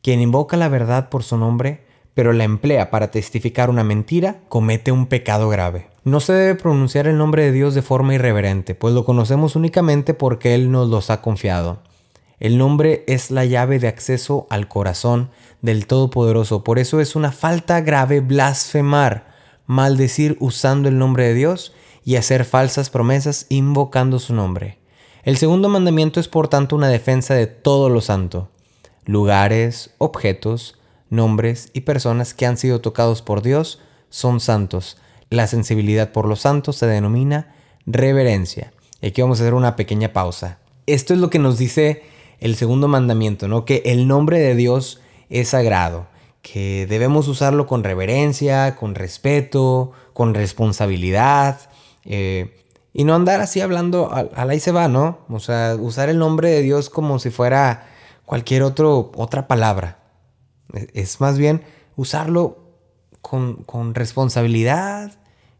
Quien 0.01 0.19
invoca 0.19 0.57
la 0.57 0.69
verdad 0.69 1.09
por 1.09 1.21
su 1.21 1.37
nombre, 1.37 1.84
pero 2.15 2.33
la 2.33 2.45
emplea 2.45 2.89
para 2.89 3.11
testificar 3.11 3.69
una 3.69 3.83
mentira, 3.83 4.37
comete 4.49 4.91
un 4.91 5.05
pecado 5.05 5.49
grave. 5.49 5.89
No 6.05 6.21
se 6.21 6.33
debe 6.33 6.55
pronunciar 6.55 7.07
el 7.07 7.17
nombre 7.17 7.43
de 7.43 7.51
Dios 7.51 7.75
de 7.75 7.81
forma 7.81 8.15
irreverente, 8.15 8.73
pues 8.73 8.93
lo 8.93 9.05
conocemos 9.05 9.55
únicamente 9.55 10.13
porque 10.13 10.55
Él 10.55 10.71
nos 10.71 10.89
los 10.89 11.09
ha 11.09 11.21
confiado. 11.21 11.79
El 12.39 12.57
nombre 12.57 13.03
es 13.07 13.31
la 13.31 13.45
llave 13.45 13.79
de 13.79 13.89
acceso 13.89 14.47
al 14.49 14.67
corazón 14.67 15.29
del 15.61 15.87
Todopoderoso, 15.87 16.63
por 16.63 16.79
eso 16.79 17.01
es 17.01 17.15
una 17.15 17.31
falta 17.31 17.81
grave 17.81 18.21
blasfemar, 18.21 19.27
maldecir 19.65 20.37
usando 20.39 20.87
el 20.87 20.97
nombre 20.97 21.25
de 21.27 21.33
Dios 21.33 21.73
y 22.05 22.15
hacer 22.15 22.45
falsas 22.45 22.89
promesas 22.89 23.45
invocando 23.49 24.19
su 24.19 24.33
nombre. 24.33 24.77
El 25.23 25.37
segundo 25.37 25.67
mandamiento 25.67 26.19
es 26.19 26.27
por 26.29 26.47
tanto 26.47 26.75
una 26.75 26.87
defensa 26.87 27.33
de 27.33 27.47
todo 27.47 27.89
lo 27.89 27.99
santo, 27.99 28.49
lugares, 29.05 29.95
objetos, 29.97 30.77
nombres 31.09 31.69
y 31.73 31.81
personas 31.81 32.33
que 32.33 32.45
han 32.45 32.57
sido 32.57 32.81
tocados 32.81 33.21
por 33.21 33.41
Dios 33.41 33.79
son 34.09 34.39
santos, 34.39 34.97
la 35.29 35.47
sensibilidad 35.47 36.11
por 36.11 36.27
los 36.27 36.41
santos 36.41 36.77
se 36.77 36.87
denomina 36.87 37.55
reverencia. 37.85 38.73
Y 39.01 39.07
aquí 39.07 39.21
vamos 39.21 39.39
a 39.39 39.43
hacer 39.43 39.53
una 39.53 39.75
pequeña 39.75 40.13
pausa. 40.13 40.59
Esto 40.87 41.13
es 41.13 41.19
lo 41.19 41.29
que 41.29 41.39
nos 41.39 41.57
dice 41.57 42.03
el 42.39 42.55
segundo 42.55 42.87
mandamiento, 42.87 43.47
¿no? 43.47 43.65
Que 43.65 43.83
el 43.85 44.07
nombre 44.07 44.39
de 44.39 44.55
Dios 44.55 45.01
es 45.29 45.49
sagrado, 45.49 46.07
que 46.41 46.85
debemos 46.87 47.27
usarlo 47.27 47.65
con 47.65 47.83
reverencia, 47.83 48.75
con 48.75 48.95
respeto, 48.95 49.91
con 50.13 50.33
responsabilidad. 50.33 51.59
Eh, 52.05 52.61
Y 52.97 53.03
no 53.03 53.13
andar 53.13 53.41
así 53.41 53.59
hablando 53.59 54.09
al, 54.13 54.29
al 54.35 54.49
ahí 54.51 54.59
se 54.61 54.71
va, 54.71 54.87
¿no? 54.87 55.19
O 55.27 55.39
sea, 55.39 55.75
usar 55.75 56.07
el 56.07 56.17
nombre 56.17 56.49
de 56.49 56.61
Dios 56.61 56.89
como 56.89 57.19
si 57.19 57.29
fuera 57.29 57.87
cualquier 58.25 58.63
otro, 58.63 59.11
otra 59.17 59.47
palabra. 59.47 59.97
Es, 60.73 60.87
es 60.93 61.21
más 61.21 61.37
bien 61.37 61.61
usarlo 61.95 62.59
con, 63.21 63.63
con 63.63 63.95
responsabilidad, 63.95 65.13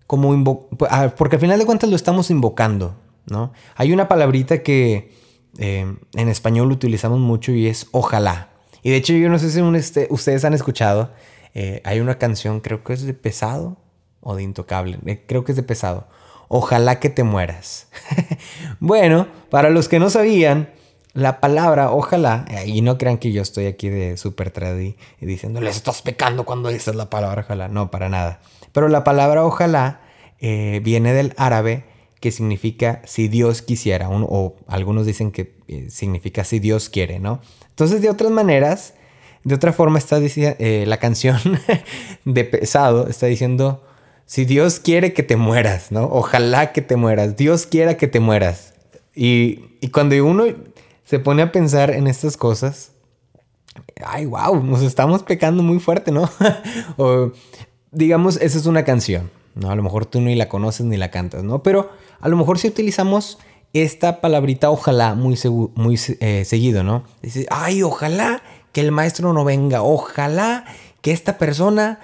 como 0.07 0.67
ah, 0.89 1.13
porque 1.17 1.38
al 1.38 1.41
final 1.41 1.59
de 1.59 1.65
cuentas 1.65 1.89
lo 1.89 1.95
estamos 1.95 2.29
invocando, 2.29 2.95
¿no? 3.25 3.51
Hay 3.75 3.91
una 3.91 4.07
palabrita 4.07 4.62
que 4.62 5.12
eh, 5.57 5.95
en 6.13 6.29
español 6.29 6.71
utilizamos 6.71 7.19
mucho 7.19 7.51
y 7.51 7.67
es 7.67 7.88
ojalá. 7.91 8.50
Y 8.83 8.91
de 8.91 8.97
hecho 8.97 9.13
yo 9.13 9.29
no 9.29 9.39
sé 9.39 9.50
si 9.50 9.59
este- 9.75 10.07
ustedes 10.12 10.45
han 10.45 10.53
escuchado, 10.53 11.12
eh, 11.55 11.81
hay 11.85 12.01
una 12.01 12.17
canción, 12.19 12.59
creo 12.59 12.83
que 12.83 12.93
es 12.93 13.03
de 13.03 13.13
Pesado 13.13 13.77
o 14.21 14.35
de 14.35 14.43
Intocable, 14.43 15.00
eh, 15.05 15.24
creo 15.27 15.43
que 15.43 15.53
es 15.53 15.55
de 15.55 15.63
Pesado. 15.63 16.07
Ojalá 16.50 17.00
que 17.00 17.09
te 17.09 17.24
mueras. 17.24 17.88
bueno, 18.79 19.27
para 19.50 19.71
los 19.71 19.88
que 19.89 19.97
no 19.97 20.12
sabían, 20.12 20.69
la 21.15 21.39
palabra 21.39 21.91
ojalá, 21.91 22.45
eh, 22.50 22.67
y 22.67 22.81
no 22.81 22.98
crean 22.98 23.17
que 23.17 23.31
yo 23.31 23.41
estoy 23.41 23.67
aquí 23.67 23.88
de 23.88 24.17
super 24.17 24.51
tradi 24.51 24.98
y 25.22 25.25
diciéndoles 25.25 25.77
estás 25.77 26.01
pecando 26.01 26.43
cuando 26.43 26.67
dices 26.67 26.93
la 26.93 27.10
palabra 27.10 27.43
ojalá, 27.43 27.69
no, 27.69 27.89
para 27.89 28.10
nada. 28.10 28.41
Pero 28.74 28.89
la 28.89 29.05
palabra 29.05 29.45
ojalá 29.45 30.01
eh, 30.41 30.81
viene 30.84 31.13
del 31.13 31.34
árabe 31.38 31.86
que 32.19 32.31
significa 32.31 33.01
si 33.05 33.29
Dios 33.29 33.62
quisiera, 33.62 34.10
o 34.10 34.57
algunos 34.67 35.05
dicen 35.05 35.31
que 35.31 35.55
eh, 35.69 35.89
significa 35.89 36.43
si 36.43 36.60
Dios 36.60 36.89
quiere, 36.89 37.19
¿no? 37.19 37.39
Entonces, 37.69 38.01
de 38.01 38.10
otras 38.10 38.31
maneras, 38.31 38.93
de 39.45 39.55
otra 39.55 39.72
forma 39.72 40.00
está 40.00 40.19
diciendo, 40.19 40.57
la 40.60 40.98
canción 40.98 41.39
de 42.25 42.43
pesado 42.43 43.07
está 43.07 43.27
diciendo, 43.27 43.86
si 44.25 44.43
Dios 44.43 44.81
quiere 44.81 45.13
que 45.13 45.24
te 45.24 45.38
mueras, 45.38 45.93
¿no? 45.93 46.10
Ojalá 46.12 46.74
que 46.74 46.81
te 46.81 46.98
mueras, 46.98 47.38
Dios 47.38 47.67
quiera 47.67 47.95
que 47.95 48.07
te 48.10 48.19
mueras. 48.19 48.74
Y 49.13 49.88
cuando 49.91 50.15
uno 50.25 50.43
se 51.05 51.19
pone 51.19 51.41
a 51.41 51.51
pensar 51.51 51.91
en 51.91 52.07
estas 52.07 52.35
cosas, 52.35 52.91
ay, 54.05 54.25
wow, 54.25 54.62
nos 54.63 54.81
estamos 54.81 55.24
pecando 55.24 55.63
muy 55.63 55.79
fuerte, 55.79 56.12
¿no? 56.12 56.29
o 56.97 57.31
digamos, 57.91 58.38
esa 58.38 58.57
es 58.57 58.65
una 58.65 58.83
canción, 58.83 59.31
¿no? 59.53 59.69
A 59.71 59.75
lo 59.75 59.83
mejor 59.83 60.05
tú 60.05 60.19
ni 60.19 60.35
la 60.35 60.50
conoces 60.50 60.85
ni 60.85 60.97
la 60.97 61.12
cantas, 61.12 61.43
¿no? 61.43 61.63
Pero 61.63 61.89
a 62.19 62.27
lo 62.27 62.35
mejor 62.35 62.59
si 62.59 62.67
utilizamos 62.67 63.38
esta 63.74 64.21
palabrita 64.21 64.69
ojalá 64.69 65.15
muy, 65.15 65.38
muy 65.75 66.00
eh, 66.19 66.43
seguido, 66.45 66.83
¿no? 66.83 67.03
Dice, 67.21 67.45
ay, 67.50 67.83
ojalá 67.83 68.41
que 68.71 68.81
el 68.81 68.91
maestro 68.91 69.31
no 69.33 69.45
venga, 69.45 69.83
ojalá 69.83 70.65
que 71.01 71.12
esta 71.12 71.38
persona 71.38 72.00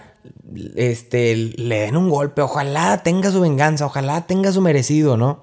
este, 0.75 1.35
le 1.35 1.79
den 1.79 1.97
un 1.97 2.09
golpe, 2.09 2.41
ojalá 2.41 3.03
tenga 3.03 3.31
su 3.31 3.41
venganza, 3.41 3.85
ojalá 3.85 4.27
tenga 4.27 4.51
su 4.51 4.61
merecido, 4.61 5.17
¿no? 5.17 5.41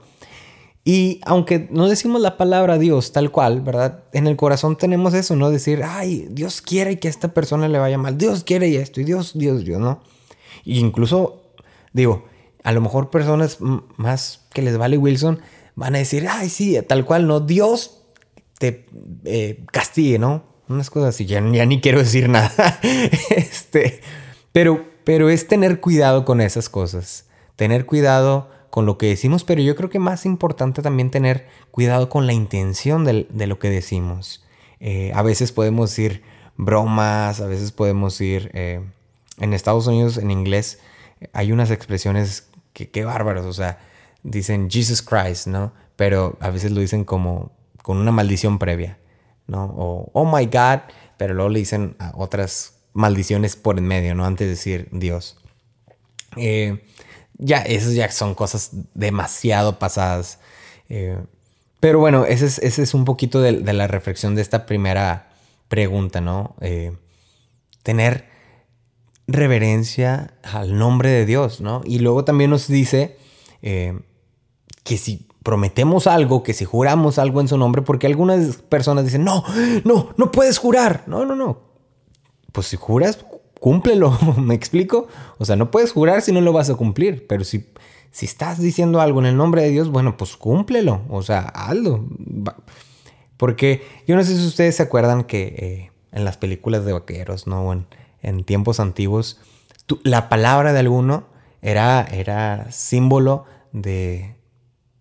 Y 0.91 1.21
aunque 1.27 1.69
no 1.71 1.87
decimos 1.87 2.23
la 2.23 2.39
palabra 2.39 2.79
Dios 2.79 3.13
tal 3.13 3.31
cual, 3.31 3.61
¿verdad? 3.61 4.05
En 4.15 4.27
el 4.27 4.37
corazón 4.37 4.79
tenemos 4.79 5.13
eso, 5.13 5.37
¿no? 5.37 5.51
Decir, 5.51 5.83
ay, 5.85 6.29
Dios 6.31 6.63
quiere 6.63 6.99
que 6.99 7.09
a 7.09 7.11
esta 7.11 7.35
persona 7.35 7.69
le 7.69 7.79
vaya 7.79 7.99
mal, 7.99 8.17
Dios 8.17 8.43
quiere 8.43 8.75
esto, 8.75 9.03
y 9.03 9.05
Dios, 9.05 9.37
Dios, 9.37 9.67
Dios, 9.67 9.79
¿no? 9.79 10.01
Y 10.65 10.79
incluso, 10.79 11.43
digo, 11.93 12.25
a 12.65 12.73
lo 12.73 12.81
mejor 12.81 13.11
personas 13.11 13.59
más 13.99 14.47
que 14.55 14.63
les 14.63 14.79
vale 14.79 14.97
Wilson 14.97 15.41
van 15.75 15.95
a 15.95 15.99
decir, 15.99 16.27
ay, 16.27 16.49
sí, 16.49 16.79
tal 16.89 17.05
cual, 17.05 17.27
¿no? 17.27 17.41
Dios 17.41 18.05
te 18.59 18.87
eh, 19.27 19.67
castigue, 19.71 20.19
¿no? 20.19 20.43
Unas 20.71 20.89
cosas 20.89 21.11
así, 21.11 21.27
ya, 21.27 21.47
ya 21.53 21.67
ni 21.67 21.83
quiero 21.83 21.99
decir 21.99 22.31
nada. 22.31 22.81
este, 23.37 24.01
pero, 24.53 24.87
pero 25.05 25.29
es 25.29 25.49
tener 25.49 25.81
cuidado 25.81 26.25
con 26.25 26.41
esas 26.41 26.71
cosas, 26.71 27.27
tener 27.57 27.85
cuidado 27.85 28.57
con 28.71 28.87
lo 28.87 28.99
que 28.99 29.07
decimos, 29.07 29.45
pero 29.45 29.63
yo 29.63 29.75
creo 29.77 29.91
que 29.91 29.99
más 29.99 30.27
importante 30.27 30.83
también 30.83 31.11
tener 31.11 31.47
cuidado 31.71 32.09
con 32.09 32.27
la 32.27 32.33
intención 32.33 33.05
de, 33.05 33.47
lo 33.47 33.59
que 33.59 33.71
decimos. 33.71 34.45
Eh, 34.81 35.11
a 35.15 35.23
veces 35.23 35.53
podemos 35.53 35.91
decir 35.91 36.23
bromas, 36.57 37.41
a 37.41 37.47
veces 37.47 37.73
podemos 37.73 38.21
ir, 38.21 38.51
eh, 38.55 38.81
en 39.39 39.55
Estados 39.55 39.87
Unidos, 39.87 40.19
en 40.19 40.31
inglés, 40.31 40.81
hay 41.33 41.53
unas 41.53 41.71
expresiones 41.71 42.49
que, 42.73 42.91
qué 42.91 43.05
bárbaras, 43.05 43.45
o 43.45 43.53
sea, 43.53 43.79
dicen 44.23 44.69
Jesus 44.71 45.03
Christ, 45.03 45.47
¿no? 45.47 45.73
Pero 45.97 46.37
a 46.41 46.51
veces 46.51 46.73
lo 46.73 46.81
dicen 46.81 47.05
como 47.05 47.53
con 47.83 47.97
una 47.97 48.13
maldición 48.13 48.59
previa, 48.59 48.99
¿no? 49.47 49.65
O 49.77 50.11
oh 50.13 50.25
my 50.25 50.47
God, 50.47 50.81
pero 51.17 51.35
luego 51.35 51.51
le 51.51 51.61
dicen 51.61 51.97
a 51.99 52.13
otras 52.17 52.81
maldiciones 52.93 53.57
por 53.57 53.79
en 53.79 53.87
medio, 53.87 54.15
¿no? 54.15 54.25
Antes 54.25 54.47
de 54.47 54.51
decir 54.51 54.89
Dios. 54.93 55.39
Eh, 56.37 56.85
ya, 57.39 57.59
esas 57.59 57.95
ya 57.95 58.11
son 58.11 58.35
cosas 58.35 58.71
demasiado 58.95 59.79
pasadas. 59.79 60.39
Eh, 60.89 61.19
pero 61.81 62.01
bueno, 62.01 62.25
ese 62.25 62.47
es, 62.47 62.59
ese 62.59 62.83
es 62.83 62.95
un 62.95 63.05
poquito 63.05 63.41
de, 63.41 63.53
la 63.73 63.87
reflexión 63.87 64.35
de 64.35 64.43
esta 64.43 64.67
primera 64.67 65.31
pregunta, 65.69 66.21
¿no? 66.21 66.57
Eh, 66.61 66.93
tener 67.83 68.27
reverencia 69.29 70.35
al 70.43 70.77
nombre 70.77 71.11
de 71.11 71.27
Dios, 71.27 71.61
¿no? 71.61 71.83
Y 71.85 72.01
luego 72.01 72.25
también 72.25 72.51
nos 72.51 72.67
dice 72.67 73.17
eh, 73.63 74.01
que 74.83 74.97
si 74.97 75.29
prometemos 75.43 76.07
algo, 76.07 76.43
que 76.43 76.55
si 76.55 76.65
juramos 76.65 77.19
algo 77.19 77.41
en 77.41 77.49
su 77.49 77.57
nombre, 77.57 77.83
porque 77.83 78.07
algunas 78.07 78.57
personas 78.57 79.05
dicen, 79.05 79.25
no, 79.25 79.45
no, 79.85 80.11
no 80.17 80.33
puedes 80.33 80.59
jurar. 80.59 81.05
No, 81.07 81.25
no, 81.25 81.37
no. 81.37 81.61
Pues 82.53 82.67
si 82.67 82.77
juras, 82.77 83.25
cúmplelo, 83.61 84.17
¿me 84.39 84.55
explico? 84.55 85.09
O 85.39 85.45
sea, 85.45 85.57
no 85.57 85.71
puedes 85.71 85.93
jurar 85.93 86.23
si 86.23 86.33
no 86.33 86.41
lo 86.41 86.53
vas 86.53 86.71
a 86.71 86.75
cumplir, 86.75 87.27
pero 87.27 87.45
si, 87.45 87.67
si 88.11 88.27
estás 88.27 88.59
diciendo 88.61 89.01
algo 89.01 89.21
en 89.21 89.27
el 89.27 89.37
nombre 89.37 89.63
de 89.63 89.71
Dios, 89.71 89.91
bueno, 89.91 90.17
pues 90.17 90.37
cúmplelo, 90.37 91.03
o 91.09 91.23
sea, 91.23 91.41
hazlo. 91.41 92.05
Porque 93.37 93.83
yo 94.07 94.17
no 94.17 94.25
sé 94.25 94.37
si 94.37 94.47
ustedes 94.47 94.77
se 94.77 94.83
acuerdan 94.83 95.25
que 95.25 95.43
eh, 95.59 95.93
en 96.13 96.25
las 96.25 96.37
películas 96.37 96.85
de 96.85 96.93
vaqueros, 96.93 97.47
¿no? 97.47 97.73
En, 97.73 97.87
en 98.23 98.45
tiempos 98.45 98.81
antiguos, 98.81 99.41
la 100.03 100.29
palabra 100.29 100.73
de 100.73 100.81
alguno 100.81 101.27
era, 101.63 102.03
era 102.11 102.71
símbolo 102.73 103.45
de, 103.73 104.35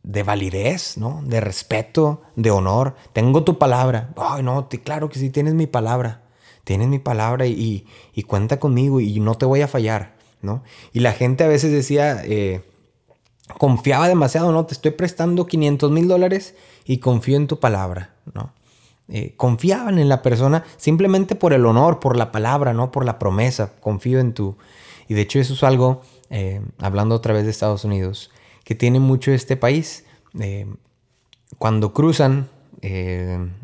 de 0.04 0.24
validez, 0.24 0.98
¿no? 0.98 1.22
De 1.26 1.42
respeto, 1.42 2.22
de 2.36 2.52
honor. 2.52 2.96
Tengo 3.14 3.44
tu 3.44 3.58
palabra. 3.58 4.14
Ay, 4.18 4.44
no, 4.44 4.66
te- 4.66 4.82
claro 4.82 5.10
que 5.10 5.20
sí, 5.20 5.30
tienes 5.32 5.56
mi 5.56 5.66
palabra. 5.68 6.24
Tienes 6.68 6.90
mi 6.90 7.00
palabra 7.00 7.48
y, 7.48 7.86
cuenta 8.28 8.60
conmigo 8.60 9.00
y 9.00 9.22
no 9.22 9.36
te 9.36 9.46
voy 9.46 9.62
a 9.62 9.70
fallar, 9.70 10.18
¿no? 10.42 10.64
Y 10.92 11.00
la 11.00 11.14
gente 11.14 11.46
a 11.46 11.48
veces 11.48 11.72
decía, 11.72 12.22
eh, 12.26 12.62
confiaba 13.58 14.10
demasiado, 14.10 14.52
¿no? 14.52 14.66
Te 14.66 14.74
estoy 14.74 14.92
prestando 14.92 15.48
500 15.48 15.90
mil 15.92 16.10
dólares 16.10 16.56
y 16.84 16.98
confío 16.98 17.38
en 17.38 17.48
tu 17.48 17.62
palabra, 17.62 18.16
¿no? 18.34 18.52
Eh, 19.08 19.34
confiaban 19.38 19.98
en 19.98 20.10
la 20.10 20.22
persona 20.22 20.66
simplemente 20.76 21.36
por 21.36 21.54
el 21.54 21.66
honor, 21.66 22.02
por 22.02 22.18
la 22.18 22.34
palabra, 22.34 22.74
¿no? 22.74 22.92
Por 22.92 23.06
la 23.06 23.18
promesa. 23.18 23.72
Confío 23.80 24.20
en 24.20 24.34
tu... 24.34 24.58
Y 25.08 25.14
de 25.14 25.22
hecho 25.22 25.40
eso 25.40 25.54
es 25.54 25.64
algo, 25.64 26.02
eh, 26.30 26.60
hablando 26.80 27.16
otra 27.16 27.34
vez 27.34 27.46
de 27.46 27.52
Estados 27.52 27.86
Unidos, 27.86 28.30
que 28.66 28.76
tiene 28.76 29.00
mucho 29.00 29.32
este 29.32 29.56
país. 29.56 30.04
Cuando 31.58 31.94
cruzan, 31.94 32.50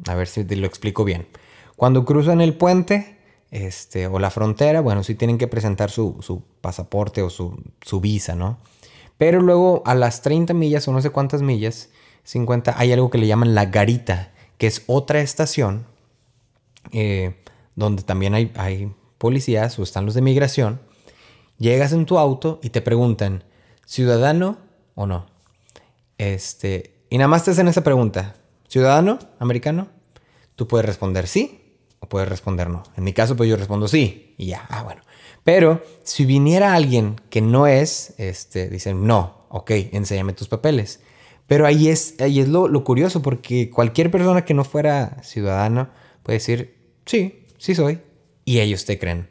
a 0.07 0.15
ver 0.15 0.27
si 0.27 0.45
te 0.45 0.55
lo 0.55 0.65
explico 0.65 1.03
bien. 1.03 1.27
Cuando 1.75 2.05
cruzan 2.05 2.41
el 2.41 2.55
puente 2.55 3.17
este, 3.51 4.07
o 4.07 4.19
la 4.19 4.29
frontera, 4.29 4.81
bueno, 4.81 5.03
sí 5.03 5.15
tienen 5.15 5.37
que 5.37 5.47
presentar 5.47 5.91
su, 5.91 6.17
su 6.21 6.43
pasaporte 6.61 7.21
o 7.21 7.29
su, 7.29 7.61
su 7.81 8.01
visa, 8.01 8.35
¿no? 8.35 8.57
Pero 9.17 9.41
luego 9.41 9.83
a 9.85 9.95
las 9.95 10.21
30 10.21 10.53
millas 10.53 10.87
o 10.87 10.91
no 10.91 11.01
sé 11.01 11.09
cuántas 11.11 11.41
millas, 11.41 11.89
50, 12.23 12.75
hay 12.77 12.91
algo 12.93 13.09
que 13.09 13.17
le 13.17 13.27
llaman 13.27 13.53
la 13.53 13.65
garita, 13.65 14.33
que 14.57 14.67
es 14.67 14.83
otra 14.87 15.19
estación 15.19 15.85
eh, 16.91 17.35
donde 17.75 18.03
también 18.03 18.33
hay, 18.33 18.51
hay 18.55 18.93
policías 19.17 19.77
o 19.79 19.83
están 19.83 20.05
los 20.05 20.13
de 20.15 20.21
migración. 20.21 20.81
Llegas 21.57 21.93
en 21.93 22.05
tu 22.05 22.17
auto 22.17 22.59
y 22.63 22.69
te 22.69 22.81
preguntan, 22.81 23.43
¿ciudadano 23.85 24.57
o 24.95 25.05
no? 25.05 25.27
Este, 26.17 27.05
y 27.09 27.17
nada 27.17 27.27
más 27.27 27.45
te 27.45 27.51
hacen 27.51 27.67
esa 27.67 27.83
pregunta, 27.83 28.35
¿ciudadano 28.67 29.19
americano? 29.39 29.87
Tú 30.55 30.67
puedes 30.67 30.85
responder 30.85 31.27
sí 31.27 31.62
o 32.03 32.09
puedes 32.09 32.27
responder 32.27 32.69
no. 32.69 32.83
En 32.97 33.05
mi 33.05 33.13
caso, 33.13 33.37
pues 33.37 33.49
yo 33.49 33.55
respondo 33.55 33.87
sí 33.87 34.35
y 34.37 34.47
ya, 34.47 34.65
ah, 34.69 34.83
bueno. 34.83 35.01
Pero 35.45 35.81
si 36.03 36.25
viniera 36.25 36.73
alguien 36.73 37.15
que 37.29 37.39
no 37.41 37.65
es, 37.65 38.13
este, 38.17 38.67
dicen, 38.67 39.07
no, 39.07 39.45
ok, 39.47 39.71
enséñame 39.93 40.33
tus 40.33 40.49
papeles. 40.49 40.99
Pero 41.47 41.65
ahí 41.65 41.87
es, 41.87 42.15
ahí 42.19 42.41
es 42.41 42.49
lo, 42.49 42.67
lo 42.67 42.83
curioso, 42.83 43.21
porque 43.21 43.69
cualquier 43.69 44.11
persona 44.11 44.43
que 44.43 44.53
no 44.53 44.65
fuera 44.65 45.23
ciudadano 45.23 45.89
puede 46.23 46.39
decir, 46.39 46.75
sí, 47.05 47.45
sí 47.57 47.73
soy, 47.73 48.01
y 48.43 48.59
ellos 48.59 48.83
te 48.83 48.99
creen. 48.99 49.29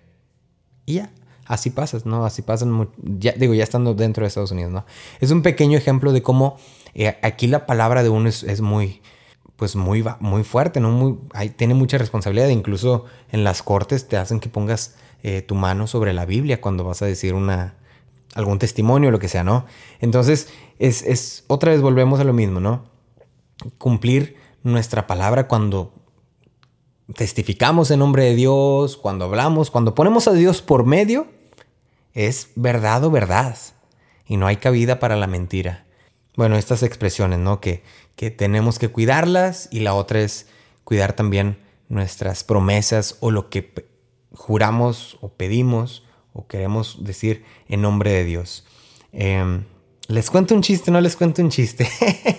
Y 0.87 0.95
ya, 0.95 1.12
así 1.45 1.69
pasas, 1.69 2.07
¿no? 2.07 2.25
Así 2.25 2.41
pasan, 2.41 2.88
ya, 2.97 3.33
digo, 3.33 3.52
ya 3.52 3.64
estando 3.64 3.93
dentro 3.93 4.23
de 4.23 4.29
Estados 4.29 4.50
Unidos, 4.50 4.73
¿no? 4.73 4.87
Es 5.21 5.31
un 5.31 5.43
pequeño 5.43 5.76
ejemplo 5.76 6.12
de 6.12 6.23
cómo 6.23 6.57
eh, 6.95 7.19
aquí 7.21 7.49
la 7.49 7.67
palabra 7.67 8.02
de 8.02 8.09
uno 8.09 8.31
es, 8.31 8.43
es 8.45 8.62
muy, 8.62 9.02
pues 9.62 9.76
muy, 9.76 10.04
muy 10.19 10.42
fuerte, 10.42 10.81
¿no? 10.81 10.90
Muy, 10.90 11.19
hay- 11.35 11.50
tiene 11.50 11.73
mucha 11.75 11.97
responsabilidad, 11.97 12.49
incluso 12.49 13.04
en 13.31 13.45
las 13.45 13.62
cortes 13.62 14.09
te 14.09 14.16
hacen 14.16 14.40
que 14.40 14.49
pongas 14.49 14.97
eh, 15.23 15.40
tu 15.40 15.54
mano 15.54 15.87
sobre 15.87 16.12
la 16.12 16.25
Biblia 16.26 16.61
cuando 16.61 16.83
vas 16.83 17.00
a 17.00 17.07
decir 17.07 17.33
una, 17.35 17.76
algún 18.35 18.59
testimonio, 18.59 19.12
lo 19.12 19.21
que 19.21 19.28
sea, 19.28 19.45
¿no? 19.45 19.64
Entonces, 20.00 20.49
es, 20.81 21.02
es, 21.04 21.45
otra 21.47 21.71
vez 21.71 21.81
volvemos 21.81 22.19
a 22.19 22.25
lo 22.25 22.33
mismo, 22.33 22.59
¿no? 22.59 22.87
Cumplir 23.78 24.35
nuestra 24.64 25.07
palabra 25.07 25.47
cuando 25.47 25.95
testificamos 27.14 27.92
en 27.92 28.00
nombre 28.00 28.25
de 28.25 28.35
Dios, 28.35 28.97
cuando 28.97 29.26
hablamos, 29.26 29.71
cuando 29.71 29.95
ponemos 29.95 30.26
a 30.26 30.33
Dios 30.33 30.61
por 30.61 30.85
medio, 30.87 31.28
es 32.14 32.49
verdad 32.57 33.04
o 33.04 33.12
verdad. 33.12 33.57
Y 34.26 34.38
no 34.38 34.49
hay 34.49 34.57
cabida 34.57 34.99
para 34.99 35.14
la 35.14 35.28
mentira. 35.28 35.85
Bueno, 36.37 36.57
estas 36.57 36.83
expresiones, 36.83 37.38
¿no? 37.38 37.61
Que, 37.61 37.85
que 38.16 38.31
tenemos 38.31 38.78
que 38.78 38.88
cuidarlas 38.88 39.69
y 39.71 39.81
la 39.81 39.95
otra 39.95 40.21
es 40.21 40.47
cuidar 40.85 41.14
también 41.14 41.59
nuestras 41.88 42.45
promesas 42.45 43.16
o 43.21 43.31
lo 43.31 43.50
que 43.50 43.87
juramos 44.33 45.19
o 45.21 45.31
pedimos 45.31 46.04
o 46.33 46.47
queremos 46.47 47.04
decir 47.04 47.45
en 47.69 47.83
nombre 47.83 48.12
de 48.12 48.25
Dios. 48.25 48.64
Em, 49.12 49.64
les 50.09 50.31
cuento 50.31 50.54
un 50.54 50.62
chiste, 50.62 50.90
no 50.90 51.00
les 51.00 51.16
cuento 51.16 51.42
un 51.42 51.50
chiste. 51.50 51.88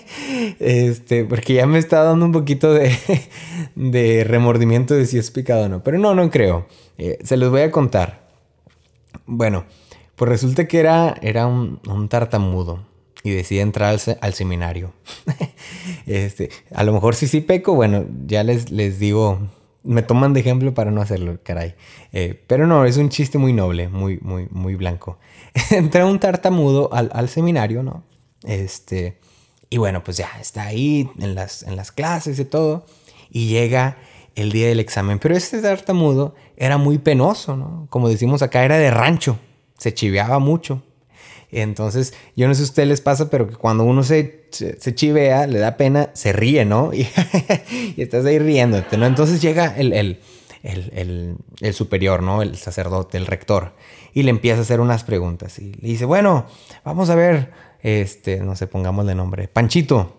este, 0.59 1.25
porque 1.25 1.55
ya 1.55 1.65
me 1.65 1.79
está 1.79 2.03
dando 2.03 2.25
un 2.25 2.31
poquito 2.31 2.73
de, 2.73 2.95
de 3.75 4.23
remordimiento 4.23 4.93
de 4.93 5.05
si 5.05 5.17
es 5.17 5.31
picado 5.31 5.65
o 5.65 5.69
no. 5.69 5.83
Pero 5.83 5.97
no, 5.97 6.13
no 6.13 6.29
creo. 6.29 6.67
Eh, 6.97 7.17
se 7.23 7.37
los 7.37 7.51
voy 7.51 7.61
a 7.61 7.71
contar. 7.71 8.29
Bueno, 9.25 9.65
pues 10.15 10.29
resulta 10.29 10.67
que 10.67 10.79
era, 10.79 11.15
era 11.21 11.47
un, 11.47 12.07
tartamudo 12.09 12.85
y 13.23 13.31
decide 13.31 13.61
entrar 13.61 13.97
al, 14.21 14.33
seminario. 14.33 14.93
este, 16.05 16.49
a 16.73 16.83
lo 16.83 16.93
mejor 16.93 17.15
si 17.15 17.27
sí 17.27 17.41
peco, 17.41 17.73
bueno, 17.73 18.05
ya 18.25 18.43
les, 18.43 18.71
les 18.71 18.99
digo 18.99 19.39
me 19.83 20.01
toman 20.01 20.33
de 20.33 20.39
ejemplo 20.39 20.73
para 20.73 20.91
no 20.91 21.01
hacerlo, 21.01 21.39
caray. 21.43 21.75
Eh, 22.13 22.41
pero 22.47 22.67
no, 22.67 22.85
es 22.85 22.97
un 22.97 23.09
chiste 23.09 23.37
muy 23.37 23.53
noble, 23.53 23.89
muy, 23.89 24.17
muy, 24.21 24.47
muy 24.49 24.75
blanco. 24.75 25.19
Entra 25.71 26.05
un 26.05 26.19
tartamudo 26.19 26.89
al, 26.93 27.29
seminario, 27.29 27.83
¿no? 27.83 28.03
Este, 28.43 29.19
y 29.69 29.77
bueno, 29.77 30.03
pues 30.03 30.17
ya 30.17 30.29
está 30.39 30.63
ahí 30.63 31.09
en 31.19 31.35
las, 31.35 31.63
en 31.63 31.75
las 31.75 31.91
clases 31.91 32.39
y 32.39 32.45
todo. 32.45 32.85
Y 33.29 33.47
llega 33.47 33.97
el 34.35 34.51
día 34.51 34.67
del 34.67 34.79
examen. 34.79 35.19
Pero 35.19 35.35
este 35.35 35.61
tartamudo 35.61 36.33
era 36.55 36.77
muy 36.77 36.97
penoso, 36.97 37.57
¿no? 37.57 37.87
Como 37.89 38.09
decimos 38.09 38.41
acá, 38.41 38.63
era 38.63 38.77
de 38.77 38.89
rancho. 38.89 39.37
Se 39.77 39.93
chiveaba 39.93 40.39
mucho. 40.39 40.81
Entonces, 41.61 42.13
yo 42.35 42.47
no 42.47 42.53
sé 42.53 42.59
si 42.59 42.63
a 42.63 42.69
ustedes 42.71 42.89
les 42.89 43.01
pasa, 43.01 43.29
pero 43.29 43.47
que 43.47 43.55
cuando 43.55 43.83
uno 43.83 44.03
se, 44.03 44.47
se, 44.51 44.95
chivea, 44.95 45.47
le 45.47 45.59
da 45.59 45.77
pena, 45.77 46.09
se 46.13 46.33
ríe, 46.33 46.65
¿no? 46.65 46.91
Y, 46.93 48.01
estás 48.01 48.25
ahí 48.25 48.39
riéndote, 48.39 48.97
¿no? 48.97 49.05
Entonces 49.05 49.41
llega 49.41 49.75
el, 49.77 49.93
el, 49.93 50.19
el, 50.63 51.35
el, 51.61 51.73
superior, 51.73 52.23
¿no? 52.23 52.41
El 52.41 52.57
sacerdote, 52.57 53.17
el 53.17 53.27
rector, 53.27 53.73
y 54.13 54.23
le 54.23 54.31
empieza 54.31 54.59
a 54.59 54.61
hacer 54.63 54.79
unas 54.79 55.03
preguntas. 55.03 55.59
Y 55.59 55.73
le 55.73 55.87
dice, 55.89 56.05
bueno, 56.05 56.45
vamos 56.83 57.09
a 57.09 57.15
ver, 57.15 57.51
este, 57.81 58.39
no 58.39 58.55
sé, 58.55 58.67
pongámosle 58.67 59.13
nombre, 59.13 59.47
Panchito, 59.47 60.15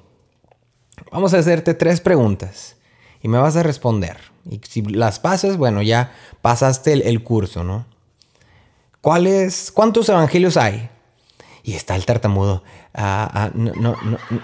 vamos 1.11 1.35
a 1.35 1.39
hacerte 1.39 1.75
tres 1.75 2.01
preguntas 2.01 2.77
y 3.23 3.29
me 3.29 3.39
vas 3.39 3.57
a 3.57 3.63
responder. 3.63 4.19
Y 4.49 4.61
si 4.69 4.83
las 4.83 5.19
pasas, 5.19 5.57
bueno, 5.57 5.83
ya 5.83 6.13
pasaste 6.43 6.93
el, 6.93 7.23
curso, 7.23 7.65
¿no? 7.65 7.87
¿Cuáles, 9.01 9.73
cuántos 9.73 10.09
evangelios 10.09 10.57
hay? 10.57 10.91
y 11.65 11.75
está 11.75 11.97
el 11.97 12.05
tartamudo. 12.05 12.63
Ah, 12.93 13.29
ah, 13.33 13.51
no, 13.55 13.73
no, 13.75 13.97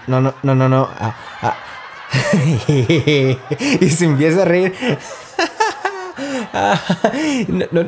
no, 0.07 0.21
no, 0.21 0.33
no, 0.41 0.55
no, 0.55 0.67
no. 0.69 0.89
Ah, 0.99 1.15
y 2.67 3.89
se 3.89 4.05
empieza 4.05 4.41
a 4.41 4.45
reír. 4.45 4.73
no, 7.47 7.67
no, 7.71 7.83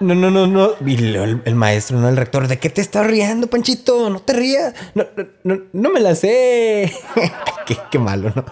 no, 0.00 0.14
no, 0.14 0.30
no, 0.30 0.46
no. 0.46 0.70
Y 0.84 1.14
el, 1.14 1.54
maestro, 1.54 2.00
no 2.00 2.08
el 2.08 2.16
rector, 2.16 2.48
¿de 2.48 2.58
qué 2.58 2.70
te 2.70 2.80
estás 2.80 3.06
riendo, 3.06 3.48
Panchito? 3.48 4.08
No 4.08 4.20
te 4.20 4.32
rías. 4.32 4.74
No, 4.94 5.04
no, 5.44 5.58
no 5.72 5.90
me 5.90 6.00
la 6.00 6.14
sé. 6.14 6.92
qué, 7.66 7.76
qué 7.90 7.98
malo, 7.98 8.32
¿no? 8.34 8.46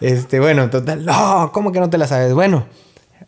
Este, 0.00 0.38
bueno, 0.38 0.70
total. 0.70 1.04
No, 1.04 1.50
¿cómo 1.52 1.72
que 1.72 1.80
no 1.80 1.90
te 1.90 1.98
la 1.98 2.06
sabes? 2.06 2.32
Bueno 2.32 2.66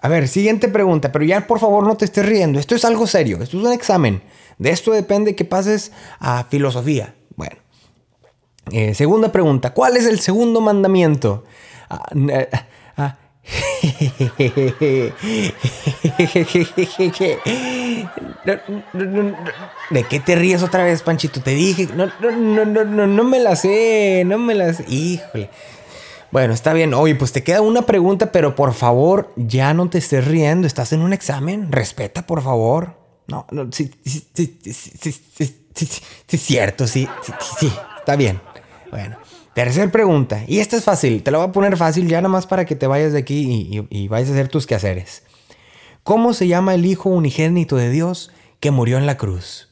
a 0.00 0.08
ver, 0.08 0.28
siguiente 0.28 0.68
pregunta, 0.68 1.10
pero 1.10 1.24
ya 1.24 1.46
por 1.46 1.58
favor 1.58 1.86
no 1.86 1.96
te 1.96 2.04
estés 2.04 2.24
riendo. 2.26 2.58
Esto 2.58 2.74
es 2.74 2.84
algo 2.84 3.06
serio, 3.06 3.42
esto 3.42 3.58
es 3.58 3.64
un 3.64 3.72
examen. 3.72 4.22
De 4.58 4.70
esto 4.70 4.92
depende 4.92 5.34
que 5.34 5.44
pases 5.44 5.92
a 6.18 6.44
filosofía. 6.44 7.14
Bueno. 7.36 7.56
Eh, 8.72 8.94
segunda 8.94 9.32
pregunta. 9.32 9.72
¿Cuál 9.72 9.96
es 9.96 10.06
el 10.06 10.20
segundo 10.20 10.60
mandamiento? 10.60 11.44
Ah, 11.88 12.02
eh, 12.14 12.48
ah. 12.96 13.16
¿De 19.90 20.04
qué 20.04 20.20
te 20.20 20.36
ríes 20.36 20.62
otra 20.62 20.84
vez, 20.84 21.02
Panchito? 21.02 21.40
Te 21.40 21.52
dije, 21.52 21.88
no, 21.94 22.10
no, 22.20 22.30
no, 22.30 22.84
no, 22.84 23.06
no 23.06 23.24
me 23.24 23.40
la 23.40 23.56
sé, 23.56 24.24
no 24.26 24.38
me 24.38 24.54
la 24.54 24.74
sé. 24.74 24.84
Híjole. 24.88 25.48
Bueno, 26.30 26.52
está 26.52 26.72
bien. 26.72 26.92
Oye, 26.94 27.14
pues 27.14 27.32
te 27.32 27.42
queda 27.42 27.60
una 27.62 27.82
pregunta, 27.82 28.32
pero 28.32 28.54
por 28.54 28.74
favor, 28.74 29.32
ya 29.36 29.72
no 29.74 29.88
te 29.88 29.98
estés 29.98 30.26
riendo. 30.26 30.66
Estás 30.66 30.92
en 30.92 31.00
un 31.00 31.12
examen. 31.12 31.72
Respeta, 31.72 32.26
por 32.26 32.42
favor. 32.42 32.96
No, 33.26 33.46
no, 33.50 33.70
sí, 33.72 33.90
sí, 34.04 34.24
sí, 34.34 34.58
sí, 34.62 34.72
sí, 34.72 35.12
sí, 35.12 35.56
sí, 35.74 35.88
sí, 36.26 36.38
cierto, 36.38 36.86
sí, 36.86 37.06
sí, 37.58 37.70
está 37.98 38.16
bien. 38.16 38.40
Bueno, 38.90 39.18
tercera 39.54 39.92
pregunta. 39.92 40.44
Y 40.46 40.60
esta 40.60 40.76
es 40.76 40.84
fácil. 40.84 41.22
Te 41.22 41.30
la 41.30 41.38
voy 41.38 41.48
a 41.48 41.52
poner 41.52 41.76
fácil 41.76 42.08
ya 42.08 42.22
nada 42.22 42.30
más 42.30 42.46
para 42.46 42.64
que 42.64 42.74
te 42.74 42.86
vayas 42.86 43.12
de 43.12 43.18
aquí 43.18 43.86
y 43.90 44.08
vayas 44.08 44.30
a 44.30 44.32
hacer 44.32 44.48
tus 44.48 44.66
quehaceres. 44.66 45.24
¿Cómo 46.04 46.32
se 46.32 46.48
llama 46.48 46.74
el 46.74 46.86
Hijo 46.86 47.10
unigénito 47.10 47.76
de 47.76 47.90
Dios 47.90 48.30
que 48.60 48.70
murió 48.70 48.96
en 48.96 49.04
la 49.04 49.18
cruz? 49.18 49.67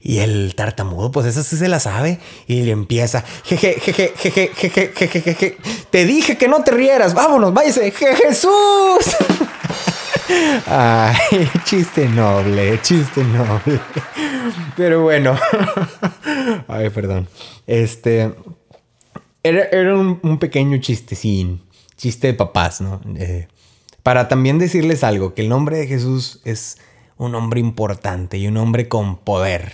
Y 0.00 0.18
el 0.18 0.54
tartamudo, 0.54 1.10
pues 1.10 1.26
esa 1.26 1.42
sí 1.42 1.56
se 1.56 1.68
la 1.68 1.80
sabe. 1.80 2.18
Y 2.46 2.62
le 2.62 2.72
empieza. 2.72 3.24
Jeje, 3.44 3.80
jeje, 3.80 4.12
jeje, 4.16 4.50
jeje, 4.54 4.92
jeje, 4.94 5.20
jeje. 5.20 5.58
Te 5.90 6.04
dije 6.04 6.36
que 6.38 6.48
no 6.48 6.62
te 6.62 6.70
rieras. 6.70 7.14
Vámonos, 7.14 7.52
váyase. 7.52 7.90
Jesús. 7.90 9.16
Ay, 10.66 11.16
chiste 11.64 12.08
noble, 12.08 12.80
chiste 12.82 13.24
noble. 13.24 13.80
Pero 14.76 15.02
bueno. 15.02 15.38
Ay, 16.68 16.90
perdón. 16.90 17.28
Este. 17.66 18.34
Era, 19.42 19.94
un, 19.94 20.38
pequeño 20.38 20.78
chistecín. 20.78 21.62
Chiste 21.96 22.28
de 22.28 22.34
papás, 22.34 22.80
¿no? 22.80 23.00
Eh, 23.16 23.48
para 24.02 24.28
también 24.28 24.58
decirles 24.58 25.02
algo: 25.04 25.34
que 25.34 25.42
el 25.42 25.48
nombre 25.48 25.78
de 25.78 25.86
Jesús 25.86 26.40
es 26.44 26.78
un 27.18 27.34
hombre 27.34 27.60
importante 27.60 28.38
y 28.38 28.46
un 28.46 28.56
hombre 28.56 28.88
con 28.88 29.18
poder. 29.18 29.72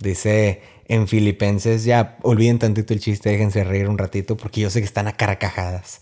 Dice 0.00 0.62
en 0.86 1.08
Filipenses, 1.08 1.84
ya 1.84 2.18
olviden 2.22 2.58
tantito 2.58 2.94
el 2.94 3.00
chiste, 3.00 3.30
déjense 3.30 3.64
reír 3.64 3.88
un 3.88 3.98
ratito 3.98 4.36
porque 4.36 4.60
yo 4.60 4.70
sé 4.70 4.80
que 4.80 4.86
están 4.86 5.08
a 5.08 5.16
carcajadas. 5.16 6.00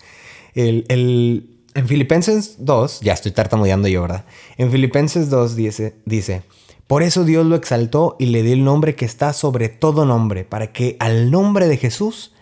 El, 0.55 0.85
el, 0.89 1.51
en 1.75 1.89
Filipenses 1.89 2.57
2, 2.59 3.01
ya 3.01 3.13
estoy 3.13 3.33
tartamudeando 3.33 3.89
yo, 3.89 4.03
¿verdad? 4.03 4.25
En 4.57 4.71
Filipenses 4.71 5.31
2 5.31 5.57
dice, 5.57 5.95
dice, 6.05 6.43
por 6.87 7.03
eso 7.03 7.25
Dios 7.25 7.47
lo 7.47 7.57
exaltó 7.57 8.17
y 8.19 8.27
le 8.27 8.43
dio 8.43 8.53
el 8.53 8.65
nombre 8.65 8.95
que 8.95 9.05
está 9.05 9.33
sobre 9.33 9.69
todo 9.69 10.05
nombre, 10.05 10.45
para 10.45 10.73
que 10.73 10.97
al 10.99 11.31
nombre 11.31 11.69
de 11.69 11.77
Jesús 11.77 12.33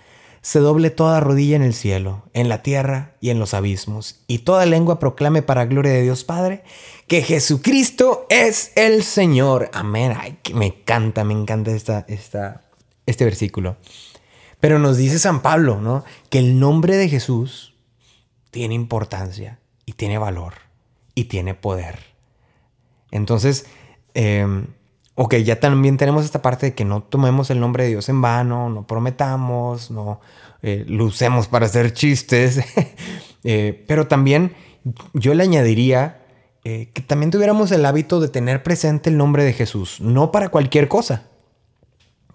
se 0.42 0.58
doble 0.58 0.90
toda 0.90 1.20
rodilla 1.20 1.56
en 1.56 1.62
el 1.62 1.74
cielo, 1.74 2.24
en 2.32 2.48
la 2.48 2.62
tierra 2.62 3.16
y 3.20 3.30
en 3.30 3.38
los 3.38 3.52
abismos, 3.52 4.20
y 4.26 4.38
toda 4.38 4.64
lengua 4.66 4.98
proclame 4.98 5.42
para 5.42 5.66
gloria 5.66 5.92
de 5.92 6.02
Dios 6.02 6.24
Padre 6.24 6.62
que 7.06 7.22
Jesucristo 7.22 8.26
es 8.30 8.72
el 8.76 9.02
Señor. 9.02 9.70
Amén. 9.72 10.14
Ay, 10.16 10.38
que 10.42 10.54
me 10.54 10.66
encanta, 10.66 11.24
me 11.24 11.34
encanta 11.34 11.72
esta, 11.72 12.04
esta, 12.08 12.62
este 13.04 13.24
versículo. 13.24 13.76
Pero 14.60 14.78
nos 14.78 14.96
dice 14.96 15.18
San 15.18 15.42
Pablo, 15.42 15.80
¿no? 15.80 16.04
Que 16.28 16.38
el 16.38 16.60
nombre 16.60 16.96
de 16.96 17.08
Jesús 17.08 17.74
tiene 18.50 18.74
importancia 18.74 19.58
y 19.86 19.94
tiene 19.94 20.18
valor 20.18 20.54
y 21.14 21.24
tiene 21.24 21.54
poder. 21.54 21.98
Entonces, 23.10 23.66
eh, 24.14 24.46
ok, 25.14 25.36
ya 25.36 25.60
también 25.60 25.96
tenemos 25.96 26.24
esta 26.24 26.42
parte 26.42 26.66
de 26.66 26.74
que 26.74 26.84
no 26.84 27.02
tomemos 27.02 27.50
el 27.50 27.60
nombre 27.60 27.84
de 27.84 27.90
Dios 27.90 28.08
en 28.08 28.20
vano, 28.20 28.68
no 28.68 28.86
prometamos, 28.86 29.90
no 29.90 30.20
eh, 30.62 30.84
lo 30.88 31.06
usemos 31.06 31.48
para 31.48 31.66
hacer 31.66 31.92
chistes, 31.92 32.60
eh, 33.44 33.84
pero 33.86 34.06
también 34.06 34.54
yo 35.12 35.34
le 35.34 35.42
añadiría 35.42 36.20
eh, 36.64 36.90
que 36.92 37.00
también 37.00 37.30
tuviéramos 37.30 37.72
el 37.72 37.86
hábito 37.86 38.20
de 38.20 38.28
tener 38.28 38.62
presente 38.62 39.08
el 39.08 39.16
nombre 39.16 39.44
de 39.44 39.54
Jesús, 39.54 40.00
no 40.00 40.30
para 40.30 40.50
cualquier 40.50 40.88
cosa, 40.88 41.28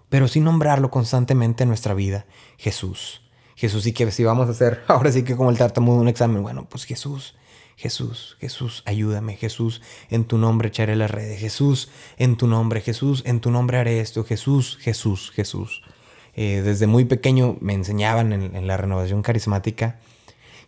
pero 0.08 0.26
sí 0.26 0.40
nombrarlo 0.40 0.90
constantemente 0.90 1.62
en 1.62 1.68
nuestra 1.68 1.94
vida, 1.94 2.26
Jesús. 2.56 3.22
Jesús, 3.54 3.84
sí 3.84 3.92
que 3.92 4.10
si 4.10 4.22
vamos 4.24 4.48
a 4.48 4.50
hacer, 4.50 4.82
ahora 4.88 5.12
sí 5.12 5.22
que 5.22 5.36
como 5.36 5.50
el 5.50 5.58
tartamudo 5.58 6.00
un 6.00 6.08
examen, 6.08 6.42
bueno, 6.42 6.66
pues 6.68 6.84
Jesús, 6.84 7.36
Jesús, 7.76 8.38
Jesús, 8.40 8.82
ayúdame, 8.86 9.36
Jesús, 9.36 9.82
en 10.08 10.24
tu 10.24 10.38
nombre 10.38 10.68
echaré 10.68 10.96
las 10.96 11.10
redes, 11.10 11.38
Jesús, 11.38 11.90
en 12.16 12.36
tu 12.36 12.46
nombre, 12.46 12.80
Jesús, 12.80 13.22
en 13.26 13.40
tu 13.40 13.50
nombre 13.50 13.76
haré 13.76 14.00
esto, 14.00 14.24
Jesús, 14.24 14.78
Jesús, 14.80 15.30
Jesús. 15.30 15.82
Eh, 16.34 16.62
desde 16.62 16.86
muy 16.86 17.04
pequeño 17.04 17.58
me 17.60 17.74
enseñaban 17.74 18.32
en, 18.32 18.66
la 18.66 18.76
renovación 18.76 19.22
carismática 19.22 19.98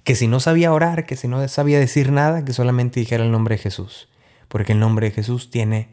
que 0.05 0.15
si 0.15 0.27
no 0.27 0.39
sabía 0.39 0.73
orar, 0.73 1.07
que 1.07 1.17
si 1.17 1.29
no 1.29 1.47
sabía 1.49 1.79
decir 1.79 2.13
nada, 2.13 2.45
que 2.45 2.53
solamente 2.53 3.01
dijera 3.01 3.25
el 3.25 3.31
nombre 3.31 3.57
de 3.57 3.63
Jesús, 3.63 4.09
porque 4.49 4.73
el 4.73 4.79
nombre 4.79 5.09
de 5.09 5.15
Jesús 5.15 5.51
tiene 5.51 5.89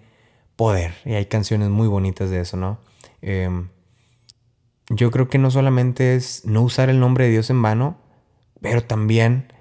poder. 0.56 0.93
Y 1.06 1.13
hay 1.13 1.25
canciones 1.25 1.69
muy 1.69 1.88
bonitas 1.88 2.30
de 2.30 2.41
eso, 2.41 2.56
¿no? 2.56 2.80
Em, 3.21 3.69
yo 4.89 5.12
creo 5.12 5.28
que 5.30 5.38
no 5.38 5.49
solamente 5.49 6.15
es 6.15 6.45
no 6.45 6.62
usar 6.62 6.89
el 6.89 6.99
nombre 6.99 7.25
de 7.25 7.32
Dios 7.32 7.49
en 7.49 7.62
vano, 7.62 7.97
pero 8.62 8.84
también 8.84 9.51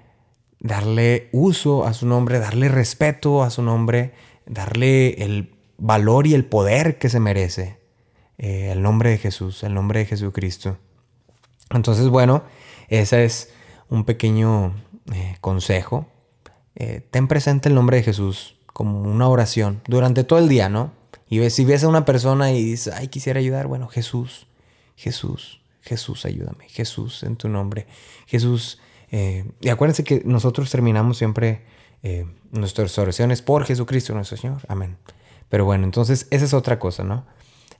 darle 0.65 1.29
uso 1.31 1.85
a 1.85 1.93
su 1.93 2.07
nombre, 2.07 2.39
darle 2.39 2.69
respeto 2.69 3.43
a 3.43 3.51
su 3.51 3.61
nombre, 3.61 4.13
darle 4.47 5.23
el 5.23 5.53
valor 5.77 6.25
y 6.25 6.33
el 6.33 6.43
poder 6.43 6.97
que 6.97 7.07
se 7.07 7.19
merece. 7.19 7.77
Eh, 8.39 8.71
el 8.71 8.81
nombre 8.81 9.11
de 9.11 9.19
Jesús, 9.19 9.63
el 9.63 9.75
nombre 9.75 9.99
de 9.99 10.05
Jesucristo. 10.07 10.77
Entonces, 11.69 12.09
bueno, 12.09 12.43
ese 12.87 13.25
es 13.25 13.53
un 13.89 14.05
pequeño 14.05 14.73
eh, 15.13 15.37
consejo. 15.39 16.07
Eh, 16.75 17.07
ten 17.11 17.27
presente 17.27 17.69
el 17.69 17.75
nombre 17.75 17.97
de 17.97 18.03
Jesús 18.03 18.55
como 18.65 19.01
una 19.01 19.29
oración 19.29 19.81
durante 19.87 20.23
todo 20.23 20.39
el 20.39 20.49
día, 20.49 20.67
¿no? 20.67 20.91
Y 21.29 21.47
si 21.51 21.63
ves 21.63 21.83
a 21.83 21.87
una 21.87 22.05
persona 22.05 22.51
y 22.51 22.63
dices, 22.63 22.93
ay, 22.93 23.07
quisiera 23.07 23.39
ayudar, 23.39 23.67
bueno, 23.67 23.87
Jesús, 23.87 24.47
Jesús, 24.95 25.61
Jesús, 25.81 26.25
ayúdame, 26.25 26.67
Jesús, 26.69 27.21
en 27.23 27.35
tu 27.35 27.49
nombre. 27.49 27.85
Jesús, 28.25 28.79
y 29.11 29.69
acuérdense 29.69 30.03
que 30.03 30.21
nosotros 30.25 30.69
terminamos 30.69 31.17
siempre 31.17 31.63
nuestras 32.51 32.97
oraciones 32.97 33.41
por 33.41 33.65
Jesucristo 33.65 34.13
nuestro 34.13 34.37
Señor. 34.37 34.61
Amén. 34.67 34.97
Pero 35.49 35.65
bueno, 35.65 35.83
entonces 35.83 36.27
esa 36.31 36.45
es 36.45 36.53
otra 36.53 36.79
cosa, 36.79 37.03
¿no? 37.03 37.25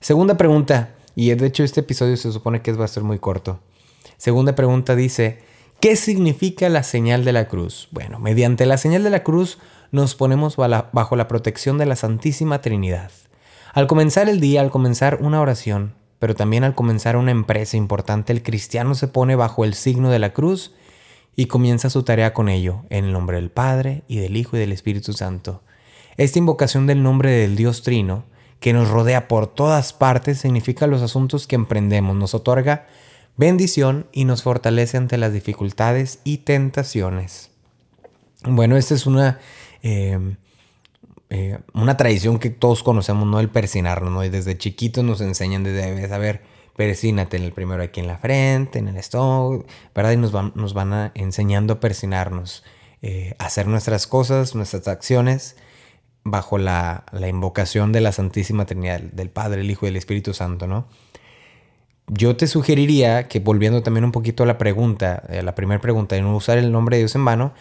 Segunda 0.00 0.36
pregunta, 0.36 0.94
y 1.14 1.34
de 1.34 1.46
hecho 1.46 1.64
este 1.64 1.80
episodio 1.80 2.16
se 2.16 2.32
supone 2.32 2.62
que 2.62 2.72
va 2.72 2.84
a 2.84 2.88
ser 2.88 3.02
muy 3.02 3.18
corto. 3.18 3.60
Segunda 4.18 4.54
pregunta 4.54 4.94
dice, 4.94 5.42
¿qué 5.80 5.96
significa 5.96 6.68
la 6.68 6.82
señal 6.82 7.24
de 7.24 7.32
la 7.32 7.48
cruz? 7.48 7.88
Bueno, 7.90 8.18
mediante 8.18 8.66
la 8.66 8.78
señal 8.78 9.02
de 9.04 9.10
la 9.10 9.22
cruz 9.22 9.58
nos 9.92 10.14
ponemos 10.14 10.56
bajo 10.56 11.16
la 11.16 11.28
protección 11.28 11.78
de 11.78 11.86
la 11.86 11.96
Santísima 11.96 12.60
Trinidad. 12.60 13.10
Al 13.72 13.86
comenzar 13.86 14.28
el 14.28 14.40
día, 14.40 14.60
al 14.60 14.70
comenzar 14.70 15.18
una 15.20 15.40
oración, 15.40 15.94
pero 16.18 16.34
también 16.34 16.64
al 16.64 16.74
comenzar 16.74 17.16
una 17.16 17.30
empresa 17.30 17.76
importante, 17.76 18.32
el 18.32 18.42
cristiano 18.42 18.94
se 18.94 19.08
pone 19.08 19.36
bajo 19.36 19.64
el 19.64 19.74
signo 19.74 20.10
de 20.10 20.18
la 20.18 20.32
cruz 20.32 20.74
y 21.36 21.46
comienza 21.46 21.90
su 21.90 22.02
tarea 22.02 22.32
con 22.32 22.48
ello, 22.48 22.84
en 22.88 23.04
el 23.04 23.12
nombre 23.12 23.36
del 23.36 23.50
Padre 23.50 24.02
y 24.08 24.18
del 24.18 24.36
Hijo 24.36 24.56
y 24.56 24.60
del 24.60 24.72
Espíritu 24.72 25.12
Santo. 25.12 25.62
Esta 26.16 26.38
invocación 26.38 26.86
del 26.86 27.02
nombre 27.02 27.30
del 27.30 27.56
Dios 27.56 27.82
Trino 27.82 28.24
que 28.58 28.72
nos 28.72 28.88
rodea 28.88 29.28
por 29.28 29.46
todas 29.46 29.92
partes 29.92 30.38
significa 30.38 30.86
los 30.86 31.02
asuntos 31.02 31.46
que 31.46 31.56
emprendemos, 31.56 32.16
nos 32.16 32.34
otorga 32.34 32.86
bendición 33.36 34.06
y 34.12 34.24
nos 34.24 34.42
fortalece 34.42 34.96
ante 34.96 35.18
las 35.18 35.32
dificultades 35.32 36.20
y 36.24 36.38
tentaciones. 36.38 37.50
Bueno, 38.44 38.78
esta 38.78 38.94
es 38.94 39.06
una, 39.06 39.40
em, 39.82 40.36
eh, 41.28 41.58
una 41.74 41.98
tradición 41.98 42.38
que 42.38 42.48
todos 42.48 42.82
conocemos, 42.82 43.26
¿no? 43.26 43.40
El 43.40 43.50
persinarnos, 43.50 44.10
¿no? 44.10 44.24
Y 44.24 44.30
desde 44.30 44.56
chiquitos 44.56 45.04
nos 45.04 45.20
enseñan 45.20 45.64
desde, 45.64 46.12
a 46.12 46.18
ver, 46.18 46.42
persínate 46.76 47.38
en 47.38 47.42
el 47.42 47.52
primero 47.52 47.82
aquí 47.82 48.00
en 48.00 48.06
la 48.06 48.18
frente, 48.18 48.78
en 48.78 48.88
el 48.88 48.96
estómago, 48.96 49.64
¿verdad? 49.94 50.12
Y 50.12 50.16
nos 50.18 50.30
van, 50.30 50.52
nos 50.54 50.74
van 50.74 51.10
enseñando 51.14 51.74
a 51.74 51.80
persinarnos, 51.80 52.64
eh, 53.02 53.34
hacer 53.38 53.66
nuestras 53.66 54.06
cosas, 54.06 54.54
nuestras 54.54 54.86
acciones 54.86 55.56
bajo 56.22 56.58
la, 56.58 57.04
invocación 57.28 57.92
de 57.92 58.00
la 58.00 58.12
Santísima 58.12 58.66
Trinidad, 58.66 59.00
del 59.00 59.30
Padre, 59.30 59.60
el 59.60 59.70
Hijo 59.70 59.86
y 59.86 59.90
el 59.90 59.96
Espíritu 59.96 60.34
Santo, 60.34 60.66
¿no? 60.66 60.86
Yo 62.08 62.36
te 62.36 62.46
sugeriría 62.46 63.26
que 63.26 63.40
volviendo 63.40 63.82
también 63.82 64.04
un 64.04 64.12
poquito 64.12 64.42
a 64.42 64.46
la 64.46 64.58
pregunta, 64.58 65.22
a 65.28 65.42
la 65.42 65.54
primera 65.54 65.80
pregunta 65.80 66.14
de 66.14 66.22
no 66.22 66.36
usar 66.36 66.58
el 66.58 66.72
nombre 66.72 66.96
de 66.96 67.02
Dios 67.02 67.14
en 67.14 67.24
vano, 67.24 67.54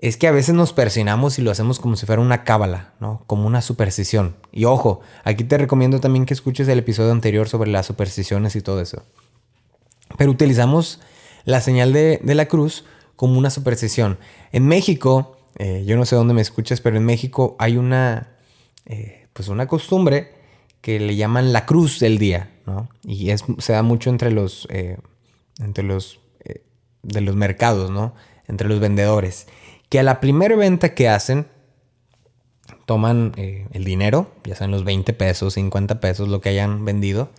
es 0.00 0.16
que 0.16 0.28
a 0.28 0.32
veces 0.32 0.54
nos 0.54 0.72
persinamos 0.72 1.38
y 1.38 1.42
lo 1.42 1.50
hacemos 1.50 1.80
como 1.80 1.96
si 1.96 2.06
fuera 2.06 2.22
una 2.22 2.44
cábala, 2.44 2.94
¿no? 3.00 3.24
Como 3.26 3.46
una 3.46 3.60
superstición. 3.62 4.36
Y 4.52 4.64
ojo, 4.64 5.00
aquí 5.24 5.42
te 5.42 5.58
recomiendo 5.58 5.98
también 5.98 6.24
que 6.24 6.34
escuches 6.34 6.68
el 6.68 6.78
episodio 6.78 7.10
anterior 7.10 7.48
sobre 7.48 7.70
las 7.70 7.86
supersticiones 7.86 8.54
y 8.54 8.60
todo 8.60 8.80
eso. 8.80 9.02
Pero 10.16 10.30
utilizamos 10.30 11.00
la 11.44 11.60
señal 11.60 11.92
de, 11.92 12.20
la 12.22 12.46
cruz 12.46 12.84
como 13.16 13.38
una 13.38 13.50
superstición. 13.50 14.18
En 14.52 14.66
México, 14.66 15.36
eh, 15.58 15.82
yo 15.84 15.96
no 15.96 16.04
sé 16.04 16.14
dónde 16.14 16.34
me 16.34 16.42
escuchas, 16.42 16.80
pero 16.80 16.96
en 16.96 17.04
México 17.04 17.56
hay 17.58 17.76
una, 17.76 18.36
eh, 18.86 19.26
pues 19.32 19.48
una 19.48 19.66
costumbre 19.66 20.32
que 20.80 21.00
le 21.00 21.16
llaman 21.16 21.52
la 21.52 21.66
cruz 21.66 21.98
del 21.98 22.18
día, 22.18 22.52
¿no? 22.66 22.88
Y 23.02 23.30
se 23.58 23.72
da 23.72 23.82
mucho 23.82 24.10
entre 24.10 24.30
los, 24.30 24.68
eh, 24.70 24.96
entre 25.58 25.82
los, 25.82 26.20
de 27.02 27.20
los 27.20 27.34
mercados, 27.34 27.90
¿no? 27.90 28.14
Entre 28.46 28.68
los 28.68 28.78
vendedores. 28.78 29.48
Que 29.88 29.98
a 29.98 30.02
la 30.02 30.20
primera 30.20 30.56
venta 30.56 30.94
que 30.94 31.08
hacen, 31.08 31.46
toman 32.86 33.32
el 33.36 33.84
dinero, 33.84 34.30
ya 34.44 34.54
sean 34.54 34.70
los 34.70 34.84
20 34.84 35.12
pesos, 35.14 35.54
50 35.54 36.00
pesos, 36.00 36.28
lo 36.28 36.40
que 36.40 36.50
hayan 36.50 36.84
vendido, 36.84 37.30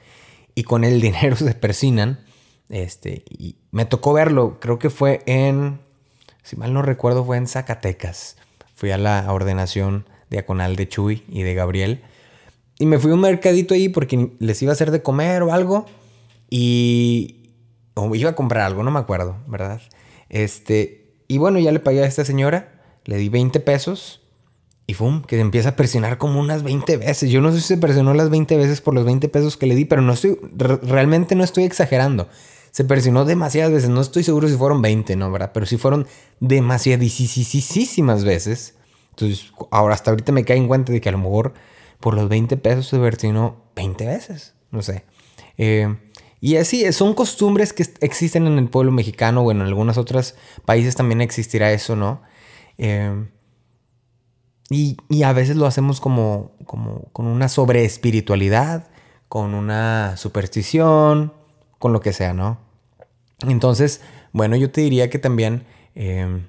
y 0.55 0.63
con 0.63 0.83
el 0.83 1.01
dinero 1.01 1.35
se 1.35 1.53
persinan. 1.53 2.25
Este, 2.69 3.23
y 3.29 3.57
me 3.71 3.85
tocó 3.85 4.13
verlo, 4.13 4.59
creo 4.59 4.77
que 4.77 4.91
fue 4.91 5.21
en 5.25 5.79
si 6.49 6.55
mal 6.55 6.73
no 6.73 6.81
recuerdo, 6.81 7.23
fue 7.23 7.37
en 7.37 7.45
Zacatecas. 7.45 8.35
Fui 8.73 8.89
a 8.89 8.97
la 8.97 9.31
ordenación 9.31 10.07
diaconal 10.31 10.75
de 10.75 10.87
Chuy 10.87 11.23
y 11.27 11.43
de 11.43 11.53
Gabriel. 11.53 12.01
Y 12.79 12.87
me 12.87 12.97
fui 12.97 13.11
a 13.11 13.13
un 13.13 13.21
mercadito 13.21 13.75
ahí 13.75 13.87
porque 13.87 14.31
les 14.39 14.59
iba 14.63 14.71
a 14.71 14.73
hacer 14.73 14.89
de 14.89 15.03
comer 15.03 15.43
o 15.43 15.53
algo. 15.53 15.85
Y. 16.49 17.51
O 17.93 18.15
iba 18.15 18.31
a 18.31 18.35
comprar 18.35 18.63
algo, 18.65 18.81
no 18.81 18.89
me 18.89 18.97
acuerdo, 18.97 19.37
¿verdad? 19.45 19.79
Este. 20.29 20.98
Y 21.29 21.37
bueno, 21.37 21.59
ya 21.59 21.71
le 21.71 21.79
pagué 21.79 22.03
a 22.03 22.07
esta 22.07 22.25
señora. 22.25 22.81
Le 23.05 23.15
di 23.15 23.29
20 23.29 23.61
pesos. 23.61 24.21
Y 24.85 24.95
¡fum! 24.95 25.21
Que 25.21 25.37
se 25.37 25.41
empieza 25.41 25.69
a 25.69 25.75
presionar 25.77 26.17
como 26.17 26.41
unas 26.41 26.63
20 26.63 26.97
veces. 26.97 27.31
Yo 27.31 27.39
no 27.39 27.53
sé 27.53 27.61
si 27.61 27.67
se 27.67 27.77
presionó 27.77 28.13
las 28.13 28.29
20 28.29 28.57
veces 28.57 28.81
por 28.81 28.93
los 28.93 29.05
20 29.05 29.29
pesos 29.29 29.55
que 29.55 29.67
le 29.67 29.75
di, 29.75 29.85
pero 29.85 30.01
no 30.01 30.11
estoy. 30.11 30.37
Realmente 30.57 31.35
no 31.35 31.45
estoy 31.45 31.63
exagerando 31.63 32.27
se 32.71 32.83
persinó 32.83 33.25
demasiadas 33.25 33.71
veces. 33.71 33.89
No 33.89 34.01
estoy 34.01 34.23
seguro 34.23 34.47
si 34.47 34.55
fueron 34.55 34.81
20, 34.81 35.15
¿no? 35.15 35.31
¿Verdad? 35.31 35.51
Pero 35.53 35.65
sí 35.65 35.77
fueron 35.77 36.07
demasiadísimas 36.39 38.23
veces. 38.23 38.75
Entonces, 39.11 39.51
ahora 39.71 39.95
hasta 39.95 40.11
ahorita 40.11 40.31
me 40.31 40.45
cae 40.45 40.57
en 40.57 40.67
cuenta 40.67 40.91
de 40.91 41.01
que 41.01 41.09
a 41.09 41.11
lo 41.11 41.17
mejor 41.17 41.53
por 41.99 42.13
los 42.13 42.29
20 42.29 42.57
pesos 42.57 42.87
se 42.87 42.99
persinó 42.99 43.63
20 43.75 44.05
veces. 44.05 44.53
No 44.71 44.81
sé. 44.81 45.03
Eh, 45.57 45.93
y 46.41 46.55
así, 46.55 46.91
son 46.93 47.13
costumbres 47.13 47.73
que 47.73 47.85
existen 48.01 48.47
en 48.47 48.57
el 48.57 48.69
pueblo 48.69 48.91
mexicano. 48.91 49.43
Bueno, 49.43 49.61
en 49.61 49.67
algunos 49.67 49.97
otros 49.97 50.35
países 50.65 50.95
también 50.95 51.21
existirá 51.21 51.71
eso, 51.71 51.95
¿no? 51.95 52.21
Eh, 52.77 53.27
y, 54.69 54.97
y, 55.09 55.23
a 55.23 55.33
veces 55.33 55.57
lo 55.57 55.65
hacemos 55.65 55.99
como, 55.99 56.51
como 56.65 57.09
con 57.11 57.25
una 57.25 57.49
sobreespiritualidad, 57.49 58.87
con 59.27 59.53
una 59.53 60.15
superstición, 60.15 61.33
con 61.79 61.91
lo 61.91 61.99
que 62.01 62.13
sea, 62.13 62.33
¿no? 62.33 62.59
Entonces, 63.47 64.01
bueno, 64.31 64.55
yo 64.55 64.71
te 64.71 64.81
diría 64.81 65.09
que 65.09 65.19
también 65.19 65.65
em, 65.95 66.47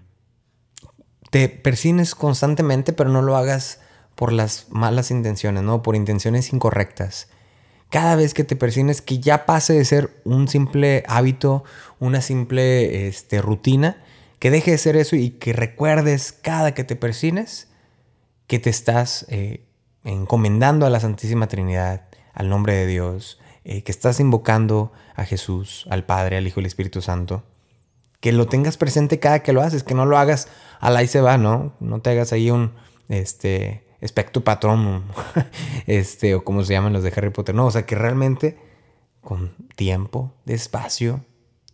te 1.30 1.48
persines 1.48 2.14
constantemente, 2.14 2.92
pero 2.92 3.10
no 3.10 3.22
lo 3.22 3.36
hagas 3.36 3.80
por 4.14 4.32
las 4.32 4.66
malas 4.70 5.10
intenciones, 5.10 5.62
¿no? 5.62 5.82
Por 5.82 5.96
intenciones 5.96 6.52
incorrectas. 6.52 7.28
Cada 7.90 8.16
vez 8.16 8.34
que 8.34 8.44
te 8.44 8.56
persines, 8.56 9.02
que 9.02 9.18
ya 9.18 9.46
pase 9.46 9.74
de 9.74 9.84
ser 9.84 10.22
un 10.24 10.48
simple 10.48 11.04
hábito, 11.08 11.64
una 11.98 12.22
simple 12.22 13.08
este, 13.08 13.42
rutina, 13.42 14.02
que 14.38 14.50
deje 14.50 14.70
de 14.70 14.78
ser 14.78 14.96
eso 14.96 15.16
y 15.16 15.30
que 15.30 15.52
recuerdes 15.52 16.32
cada 16.32 16.72
que 16.72 16.84
te 16.84 16.96
persines 16.96 17.68
que 18.46 18.58
te 18.58 18.70
estás 18.70 19.26
eh, 19.28 19.64
encomendando 20.02 20.86
a 20.86 20.90
la 20.90 20.98
Santísima 20.98 21.46
Trinidad, 21.46 22.08
al 22.32 22.48
nombre 22.48 22.74
de 22.74 22.86
Dios, 22.86 23.38
eh, 23.64 23.82
que 23.82 23.92
estás 23.92 24.18
invocando 24.18 24.92
a 25.14 25.24
Jesús, 25.24 25.86
al 25.90 26.04
Padre, 26.04 26.36
al 26.36 26.46
Hijo 26.46 26.60
y 26.60 26.62
al 26.62 26.66
Espíritu 26.66 27.02
Santo. 27.02 27.44
Que 28.20 28.32
lo 28.32 28.46
tengas 28.46 28.76
presente 28.76 29.18
cada 29.18 29.42
que 29.42 29.52
lo 29.52 29.62
haces, 29.62 29.82
que 29.82 29.94
no 29.94 30.06
lo 30.06 30.18
hagas 30.18 30.48
al 30.80 30.96
ahí 30.96 31.06
se 31.06 31.20
va, 31.20 31.38
¿no? 31.38 31.74
No 31.80 32.00
te 32.00 32.10
hagas 32.10 32.32
ahí 32.32 32.50
un 32.50 32.72
este 33.08 33.84
espectro 34.00 34.42
patrón, 34.42 35.04
este, 35.86 36.34
o 36.34 36.44
como 36.44 36.64
se 36.64 36.72
llaman 36.72 36.92
los 36.92 37.02
de 37.02 37.12
Harry 37.16 37.30
Potter. 37.30 37.54
No, 37.54 37.66
o 37.66 37.70
sea, 37.70 37.86
que 37.86 37.94
realmente 37.94 38.58
con 39.20 39.54
tiempo, 39.76 40.32
despacio, 40.44 41.24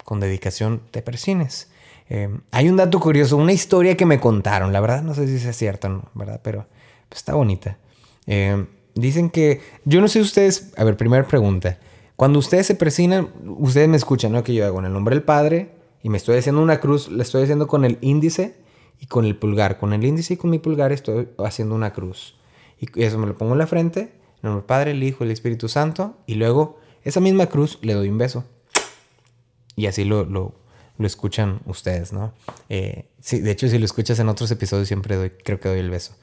con 0.05 0.21
dedicación, 0.21 0.83
te 0.91 1.03
persines. 1.03 1.71
Em, 2.09 2.41
hay 2.53 2.69
un 2.69 2.77
dato 2.77 3.01
curioso, 3.01 3.37
una 3.37 3.53
historia 3.53 3.97
que 3.97 4.07
me 4.07 4.21
contaron, 4.21 4.73
la 4.73 4.81
verdad 4.81 5.03
no 5.03 5.15
sé 5.15 5.27
si 5.27 5.49
es 5.49 5.57
cierta, 5.57 5.89
¿no? 5.89 6.05
¿verdad? 6.15 6.41
Pero 6.43 6.67
pues, 7.09 7.19
está 7.19 7.35
bonita. 7.35 7.79
Eh, 8.27 8.67
Dicen 8.97 9.29
que, 9.29 9.61
yo 9.85 10.01
no 10.01 10.09
sé 10.09 10.21
ustedes, 10.21 10.73
a 10.79 10.83
ver, 10.83 10.97
primera 10.97 11.29
pregunta. 11.29 11.79
Cuando 12.17 12.39
ustedes 12.39 12.67
se 12.67 12.75
presionan, 12.75 13.29
ustedes 13.59 13.89
me 13.89 13.99
escuchan, 13.99 14.33
¿no? 14.33 14.43
Que 14.43 14.55
yo 14.55 14.65
hago 14.65 14.79
en 14.79 14.87
el 14.87 14.93
nombre 14.95 15.15
del 15.15 15.23
Padre 15.23 15.69
y 16.03 16.09
me 16.09 16.17
estoy 16.17 16.39
haciendo 16.39 16.63
una 16.63 16.81
cruz, 16.81 17.11
le 17.11 17.23
estoy 17.23 17.43
haciendo 17.43 17.67
con 17.67 17.85
el 17.85 17.99
índice 18.01 18.55
y 19.01 19.07
con 19.07 19.25
el 19.25 19.37
pulgar. 19.37 19.79
Con 19.79 19.93
el 19.93 20.05
índice 20.05 20.35
y 20.35 20.37
con 20.37 20.51
mi 20.51 20.59
pulgar 20.59 20.93
estoy 20.93 21.29
haciendo 21.39 21.75
una 21.75 21.93
cruz. 21.93 22.37
Y 22.79 23.03
eso 23.03 23.19
me 23.19 23.27
lo 23.27 23.37
pongo 23.37 23.53
en 23.53 23.59
la 23.59 23.67
frente, 23.67 24.01
en 24.01 24.09
el 24.09 24.43
nombre 24.43 24.61
del 24.61 24.67
Padre, 24.67 24.91
el 24.93 25.03
Hijo, 25.03 25.25
el 25.25 25.31
Espíritu 25.31 25.69
Santo. 25.69 26.17
Y 26.27 26.35
luego, 26.35 26.79
esa 27.05 27.21
misma 27.21 27.47
cruz, 27.47 27.79
le 27.83 27.95
doy 27.95 28.09
un 28.09 28.19
beso. 28.19 28.45
Y 29.77 29.87
así 29.87 30.05
lo, 30.05 30.25
lo, 30.25 30.55
lo 30.99 31.07
escuchan 31.07 31.61
ustedes, 31.67 32.13
¿no? 32.13 32.33
Eh, 32.69 33.07
sí, 33.21 33.41
de 33.41 33.51
hecho, 33.51 33.69
si 33.69 33.79
lo 33.79 33.85
escuchas 33.85 34.19
en 34.19 34.29
otros 34.29 34.51
episodios, 34.51 34.89
siempre 34.89 35.17
doy, 35.17 35.31
creo 35.31 35.61
que 35.61 35.69
doy 35.69 35.81
el 35.81 35.91
beso. 35.91 36.15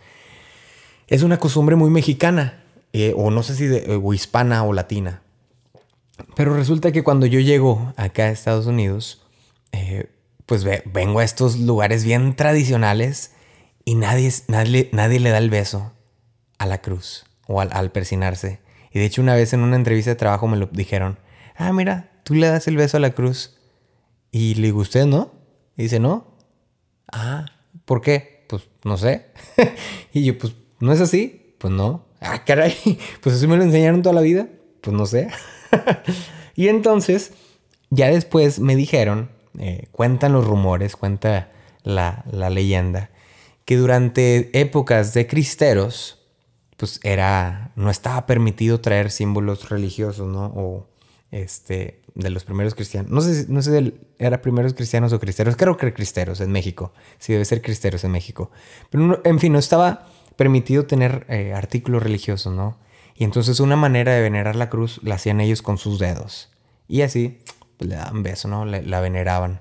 Es 1.07 1.23
una 1.23 1.37
costumbre 1.37 1.75
muy 1.75 1.89
mexicana 1.89 2.63
eh, 2.93 3.13
o 3.15 3.31
no 3.31 3.43
sé 3.43 3.55
si 3.55 3.65
de, 3.65 3.99
o 4.01 4.13
hispana 4.13 4.63
o 4.63 4.73
latina. 4.73 5.21
Pero 6.35 6.55
resulta 6.55 6.91
que 6.91 7.03
cuando 7.03 7.25
yo 7.25 7.39
llego 7.39 7.93
acá 7.97 8.25
a 8.25 8.31
Estados 8.31 8.67
Unidos, 8.67 9.21
eh, 9.71 10.09
pues 10.53 10.83
vengo 10.85 11.17
a 11.17 11.23
estos 11.23 11.57
lugares 11.57 12.03
bien 12.03 12.35
tradicionales 12.35 13.31
y 13.85 13.95
nadie, 13.95 14.31
nadie, 14.47 14.87
nadie 14.91 15.19
le 15.19 15.31
da 15.31 15.39
el 15.39 15.49
beso 15.49 15.93
a 16.59 16.67
la 16.67 16.79
cruz 16.79 17.25
o 17.47 17.59
al, 17.59 17.69
al, 17.73 17.91
persinarse. 17.91 18.59
Y 18.91 18.99
de 18.99 19.05
hecho 19.05 19.23
una 19.23 19.33
vez 19.33 19.51
en 19.53 19.61
una 19.61 19.77
entrevista 19.77 20.11
de 20.11 20.15
trabajo 20.15 20.47
me 20.47 20.57
lo 20.57 20.67
dijeron, 20.67 21.17
ah, 21.55 21.73
mira, 21.73 22.11
tú 22.23 22.35
le 22.35 22.45
das 22.45 22.67
el 22.67 22.77
beso 22.77 22.97
a 22.97 22.99
la 22.99 23.15
cruz. 23.15 23.57
Y 24.31 24.53
le 24.53 24.67
digo, 24.67 24.81
¿usted 24.81 25.07
no? 25.07 25.31
Y 25.75 25.81
dice, 25.81 25.99
no. 25.99 26.37
Ah, 27.11 27.47
¿por 27.85 28.01
qué? 28.01 28.45
Pues 28.47 28.61
no 28.83 28.95
sé. 28.97 29.31
y 30.13 30.23
yo, 30.23 30.37
pues, 30.37 30.53
¿no 30.79 30.93
es 30.93 31.01
así? 31.01 31.55
Pues 31.57 31.73
no. 31.73 32.05
Ah, 32.21 32.43
caray, 32.45 32.75
pues 33.21 33.37
así 33.37 33.47
me 33.47 33.57
lo 33.57 33.63
enseñaron 33.63 34.03
toda 34.03 34.13
la 34.13 34.21
vida. 34.21 34.49
Pues 34.81 34.95
no 34.95 35.07
sé. 35.07 35.29
y 36.55 36.67
entonces, 36.67 37.33
ya 37.89 38.11
después 38.11 38.59
me 38.59 38.75
dijeron, 38.75 39.31
eh, 39.59 39.87
cuentan 39.91 40.33
los 40.33 40.45
rumores, 40.45 40.95
cuenta 40.95 41.51
la, 41.83 42.23
leyenda, 42.49 43.11
que 43.65 43.77
durante 43.77 44.49
épocas 44.59 45.13
de 45.13 45.27
cristeros, 45.27 46.19
pues 46.77 46.99
era, 47.03 47.71
no 47.75 47.89
estaba 47.89 48.25
permitido 48.25 48.81
traer 48.81 49.11
símbolos 49.11 49.69
religiosos, 49.69 50.27
¿no? 50.27 50.45
O 50.55 50.87
este, 51.31 52.01
de 52.15 52.29
los 52.29 52.43
primeros 52.43 52.75
cristianos. 52.75 53.11
No 53.11 53.21
sé, 53.21 53.45
no 53.49 53.61
sé 53.61 53.79
si 53.79 53.93
era 54.19 54.41
primeros 54.41 54.73
cristianos 54.73 55.13
o 55.13 55.19
cristeros. 55.19 55.55
Creo 55.55 55.77
que 55.77 55.93
cristeros 55.93 56.41
en 56.41 56.51
México. 56.51 56.93
Sí, 57.19 57.33
debe 57.33 57.45
ser 57.45 57.61
cristeros 57.61 58.03
en 58.03 58.11
México. 58.11 58.51
Pero, 58.89 59.21
en 59.23 59.39
fin, 59.39 59.53
no 59.53 59.59
estaba 59.59 60.07
permitido 60.35 60.85
tener 60.85 61.25
eh, 61.29 61.53
artículos 61.53 62.03
religiosos, 62.03 62.53
¿no? 62.53 62.77
Y 63.15 63.23
entonces 63.23 63.59
una 63.59 63.75
manera 63.75 64.13
de 64.13 64.21
venerar 64.21 64.55
la 64.55 64.69
cruz 64.69 64.99
la 65.03 65.15
hacían 65.15 65.39
ellos 65.39 65.61
con 65.61 65.77
sus 65.77 65.99
dedos. 65.99 66.49
Y 66.87 67.01
así, 67.01 67.39
le 67.83 67.95
daban 67.95 68.23
beso, 68.23 68.47
¿no? 68.47 68.65
la 68.65 68.99
veneraban. 68.99 69.59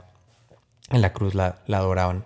En 0.93 1.01
la 1.01 1.13
cruz 1.13 1.35
la, 1.35 1.59
adoraban. 1.69 2.25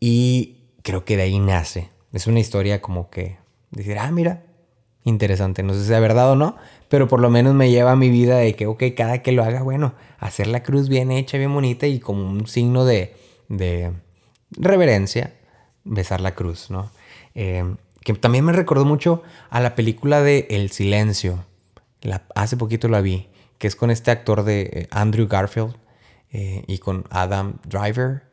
Y 0.00 0.56
creo 0.82 1.04
que 1.04 1.16
de 1.16 1.24
ahí 1.24 1.38
nace. 1.38 1.90
Es 2.12 2.26
una 2.26 2.40
historia 2.40 2.80
como 2.80 3.10
que 3.10 3.38
decir, 3.70 3.98
ah, 3.98 4.10
mira, 4.10 4.44
interesante. 5.04 5.62
No 5.62 5.74
sé 5.74 5.84
si 5.84 5.92
es 5.92 6.00
verdad 6.00 6.32
o 6.32 6.36
no, 6.36 6.56
pero 6.88 7.06
por 7.06 7.20
lo 7.20 7.30
menos 7.30 7.54
me 7.54 7.70
lleva 7.70 7.92
a 7.92 7.96
mi 7.96 8.08
vida 8.08 8.38
de 8.38 8.54
que, 8.54 8.66
ok, 8.66 8.82
cada 8.96 9.22
que 9.22 9.32
lo 9.32 9.44
haga, 9.44 9.62
bueno, 9.62 9.94
hacer 10.18 10.46
la 10.46 10.62
cruz 10.62 10.88
bien 10.88 11.10
hecha, 11.10 11.38
bien 11.38 11.52
bonita 11.52 11.86
y 11.86 12.00
como 12.00 12.28
un 12.28 12.46
signo 12.46 12.84
de, 12.84 13.14
de 13.48 13.92
reverencia, 14.52 15.34
besar 15.84 16.20
la 16.20 16.34
cruz, 16.34 16.70
¿no? 16.70 16.90
Eh, 17.34 17.74
que 18.02 18.14
también 18.14 18.44
me 18.44 18.52
recordó 18.52 18.84
mucho 18.84 19.22
a 19.50 19.60
la 19.60 19.74
película 19.74 20.22
de 20.22 20.46
El 20.50 20.70
Silencio. 20.70 21.44
La, 22.00 22.22
hace 22.34 22.56
poquito 22.56 22.88
la 22.88 23.00
vi, 23.00 23.28
que 23.62 23.68
es 23.68 23.76
con 23.76 23.92
este 23.92 24.10
actor 24.10 24.42
de 24.42 24.62
eh, 24.62 24.88
Andrew 24.90 25.28
Garfield 25.28 25.76
eh, 26.32 26.64
y 26.66 26.78
con 26.78 27.04
Adam 27.10 27.58
Driver 27.64 28.24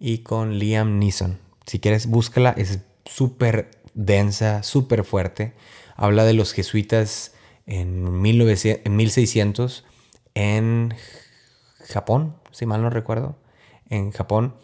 y 0.00 0.20
con 0.20 0.58
Liam 0.58 0.98
Neeson. 0.98 1.38
Si 1.66 1.78
quieres, 1.78 2.06
búscala, 2.06 2.54
es 2.56 2.78
súper 3.04 3.70
densa, 3.92 4.62
súper 4.62 5.04
fuerte. 5.04 5.52
Habla 5.94 6.24
de 6.24 6.32
los 6.32 6.54
jesuitas 6.54 7.34
en, 7.66 8.22
1600 8.22 9.84
en 10.32 10.94
Japón, 11.86 12.36
si 12.50 12.64
mal 12.64 12.80
no 12.80 12.88
recuerdo, 12.88 13.36
en 13.90 14.10
Japón, 14.10 14.54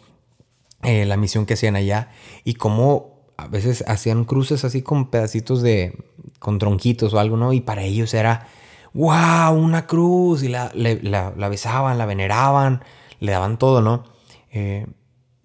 eh, 0.81 1.05
la 1.05 1.17
misión 1.17 1.45
que 1.45 1.53
hacían 1.53 1.75
allá 1.75 2.09
y 2.43 2.55
cómo 2.55 3.29
a 3.37 3.47
veces 3.47 3.83
hacían 3.87 4.25
cruces 4.25 4.65
así 4.65 4.81
con 4.81 5.11
pedacitos 5.11 5.61
de, 5.61 6.03
con 6.39 6.57
tronquitos 6.57 7.13
o 7.13 7.19
algo, 7.19 7.37
¿no? 7.37 7.53
Y 7.53 7.61
para 7.61 7.83
ellos 7.83 8.15
era, 8.15 8.47
wow, 8.95 9.53
una 9.53 9.87
cruz 9.87 10.41
y 10.41 10.47
la, 10.47 10.71
la, 10.73 11.49
besaban, 11.49 11.97
la 11.97 12.05
veneraban, 12.05 12.81
le 13.19 13.31
daban 13.33 13.57
todo, 13.59 13.81
¿no? 13.81 14.05
Eh, 14.51 14.87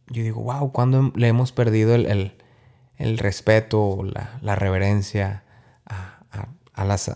yo 0.07 0.23
digo, 0.23 0.43
wow, 0.43 0.71
¿cuándo 0.73 1.13
le 1.17 1.27
hemos 1.27 1.51
perdido 1.51 1.95
el, 1.97 2.37
el, 2.97 3.19
respeto, 3.19 4.03
la, 4.05 4.39
la 4.41 4.55
reverencia 4.55 5.43
a, 5.85 6.21
a, 6.73 6.85
las, 6.85 7.11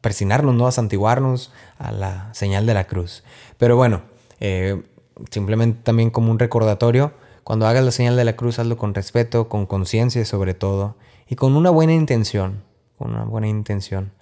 persinarnos, 0.00 0.56
¿no? 0.56 0.66
A 0.66 0.72
santiguarnos 0.72 1.52
a 1.78 1.92
la 1.92 2.34
señal 2.34 2.66
de 2.66 2.74
la 2.74 2.84
cruz. 2.84 3.22
Pero 3.56 3.76
bueno, 3.76 4.02
eh, 4.40 4.82
simplemente 5.30 5.80
también 5.84 6.10
como 6.10 6.32
un 6.32 6.40
recordatorio, 6.40 7.12
cuando 7.44 7.68
hagas 7.68 7.84
la 7.84 7.92
señal 7.92 8.16
de 8.16 8.24
la 8.24 8.34
cruz, 8.34 8.58
hazlo 8.58 8.76
con 8.76 8.92
respeto, 8.92 9.48
con 9.48 9.66
conciencia 9.66 10.24
sobre 10.24 10.54
todo, 10.54 10.96
y 11.28 11.36
con 11.36 11.54
una 11.54 11.70
buena 11.70 11.94
intención, 11.94 12.64
con 12.98 13.14
una 13.14 13.24
buena 13.24 13.46
intención, 13.46 14.12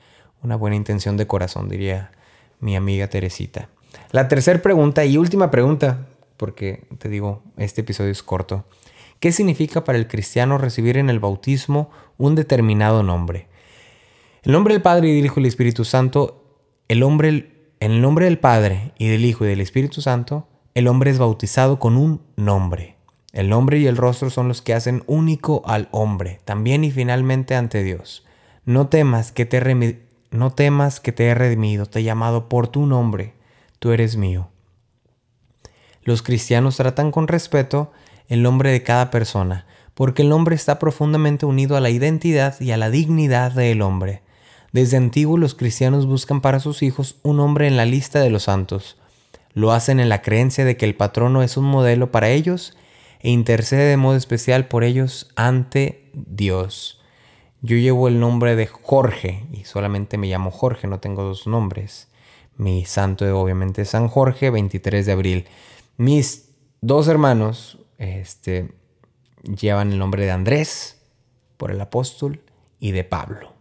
una 0.42 0.56
buena 0.56 0.76
intención 0.76 1.16
de 1.16 1.26
corazón, 1.26 1.68
diría 1.68 2.12
mi 2.60 2.76
amiga 2.76 3.08
Teresita. 3.08 3.68
La 4.10 4.28
tercera 4.28 4.60
pregunta 4.62 5.04
y 5.04 5.16
última 5.16 5.50
pregunta, 5.50 6.06
porque 6.36 6.84
te 6.98 7.08
digo, 7.08 7.42
este 7.56 7.82
episodio 7.82 8.10
es 8.10 8.22
corto. 8.22 8.64
¿Qué 9.20 9.32
significa 9.32 9.84
para 9.84 9.98
el 9.98 10.08
cristiano 10.08 10.58
recibir 10.58 10.96
en 10.96 11.08
el 11.08 11.20
bautismo 11.20 11.90
un 12.18 12.34
determinado 12.34 13.02
nombre? 13.02 13.46
El 14.42 14.52
nombre 14.52 14.74
del 14.74 14.82
Padre 14.82 15.08
y 15.08 15.16
del 15.16 15.24
Hijo 15.24 15.38
y 15.38 15.42
del 15.44 15.48
Espíritu 15.48 15.84
Santo, 15.84 16.58
el 16.88 17.04
hombre, 17.04 17.72
en 17.78 17.92
el 17.92 18.00
nombre 18.00 18.24
del 18.24 18.38
Padre 18.38 18.92
y 18.98 19.08
del 19.08 19.24
Hijo 19.24 19.44
y 19.44 19.48
del 19.48 19.60
Espíritu 19.60 20.00
Santo, 20.00 20.48
el 20.74 20.88
hombre 20.88 21.10
es 21.10 21.18
bautizado 21.18 21.78
con 21.78 21.96
un 21.96 22.22
nombre. 22.36 22.96
El 23.32 23.48
nombre 23.48 23.78
y 23.78 23.86
el 23.86 23.96
rostro 23.96 24.28
son 24.30 24.48
los 24.48 24.60
que 24.60 24.74
hacen 24.74 25.04
único 25.06 25.62
al 25.66 25.88
hombre, 25.92 26.40
también 26.44 26.82
y 26.84 26.90
finalmente 26.90 27.54
ante 27.54 27.82
Dios. 27.82 28.26
No 28.64 28.88
temas 28.88 29.32
que 29.32 29.46
te, 29.46 29.60
no 30.32 30.50
temas 30.50 30.98
que 30.98 31.12
te 31.12 31.26
he 31.26 31.34
redimido, 31.34 31.86
te 31.86 32.00
he 32.00 32.02
llamado 32.02 32.48
por 32.48 32.68
tu 32.68 32.86
nombre, 32.86 33.34
tú 33.78 33.92
eres 33.92 34.16
mío. 34.16 34.48
Los 36.02 36.22
cristianos 36.22 36.76
tratan 36.76 37.12
con 37.12 37.28
respeto 37.28 37.92
el 38.28 38.42
nombre 38.42 38.72
de 38.72 38.82
cada 38.82 39.10
persona, 39.10 39.66
porque 39.94 40.22
el 40.22 40.30
nombre 40.30 40.56
está 40.56 40.78
profundamente 40.78 41.46
unido 41.46 41.76
a 41.76 41.80
la 41.80 41.90
identidad 41.90 42.58
y 42.60 42.72
a 42.72 42.76
la 42.76 42.90
dignidad 42.90 43.52
del 43.52 43.82
hombre. 43.82 44.22
Desde 44.72 44.96
antiguo 44.96 45.36
los 45.36 45.54
cristianos 45.54 46.06
buscan 46.06 46.40
para 46.40 46.60
sus 46.60 46.82
hijos 46.82 47.16
un 47.22 47.38
hombre 47.40 47.66
en 47.66 47.76
la 47.76 47.84
lista 47.84 48.20
de 48.20 48.30
los 48.30 48.44
santos. 48.44 48.96
Lo 49.52 49.70
hacen 49.72 50.00
en 50.00 50.08
la 50.08 50.22
creencia 50.22 50.64
de 50.64 50.78
que 50.78 50.86
el 50.86 50.94
patrono 50.94 51.42
es 51.42 51.58
un 51.58 51.66
modelo 51.66 52.10
para 52.10 52.30
ellos 52.30 52.74
e 53.20 53.30
intercede 53.30 53.84
de 53.84 53.98
modo 53.98 54.16
especial 54.16 54.66
por 54.66 54.82
ellos 54.82 55.30
ante 55.36 56.10
Dios. 56.14 57.01
Yo 57.62 57.76
llevo 57.76 58.08
el 58.08 58.20
nombre 58.20 58.56
de 58.56 58.66
Jorge 58.66 59.46
y 59.52 59.64
solamente 59.64 60.18
me 60.18 60.26
llamo 60.26 60.50
Jorge, 60.50 60.86
no 60.86 61.00
tengo 61.00 61.22
dos 61.22 61.46
nombres. 61.46 62.08
Mi 62.56 62.84
santo 62.84 63.24
obviamente 63.40 63.82
es 63.82 63.90
San 63.90 64.08
Jorge, 64.08 64.50
23 64.50 65.06
de 65.06 65.12
abril. 65.12 65.46
Mis 65.96 66.50
dos 66.80 67.08
hermanos 67.08 67.78
este, 67.98 68.72
llevan 69.44 69.92
el 69.92 69.98
nombre 69.98 70.24
de 70.24 70.32
Andrés 70.32 71.00
por 71.56 71.70
el 71.70 71.80
apóstol 71.80 72.42
y 72.78 72.90
de 72.90 73.04
Pablo 73.04 73.52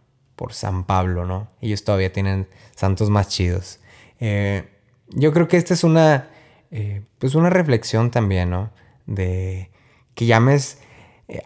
por 0.42 0.54
San 0.54 0.82
Pablo, 0.82 1.24
¿no? 1.24 1.52
Ellos 1.60 1.84
todavía 1.84 2.12
tienen 2.12 2.48
santos 2.74 3.10
más 3.10 3.28
chidos. 3.28 3.78
Eh, 4.18 4.64
yo 5.10 5.32
creo 5.32 5.46
que 5.46 5.56
esta 5.56 5.72
es 5.72 5.84
una, 5.84 6.30
eh, 6.72 7.02
pues 7.18 7.36
una 7.36 7.48
reflexión 7.48 8.10
también, 8.10 8.50
¿no? 8.50 8.72
De 9.06 9.70
que 10.16 10.26
llames, 10.26 10.78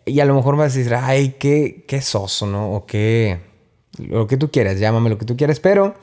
y 0.05 0.21
a 0.21 0.25
lo 0.25 0.35
mejor 0.35 0.57
vas 0.57 0.75
a 0.75 0.79
decir, 0.79 0.95
ay, 0.95 1.37
qué, 1.39 1.85
qué 1.87 2.01
soso, 2.01 2.47
¿no? 2.47 2.73
O 2.73 2.87
qué, 2.87 3.41
lo 3.99 4.27
que 4.27 4.37
tú 4.37 4.51
quieras, 4.51 4.79
llámame 4.79 5.11
lo 5.11 5.19
que 5.19 5.25
tú 5.25 5.37
quieras, 5.37 5.61
pero 5.61 5.95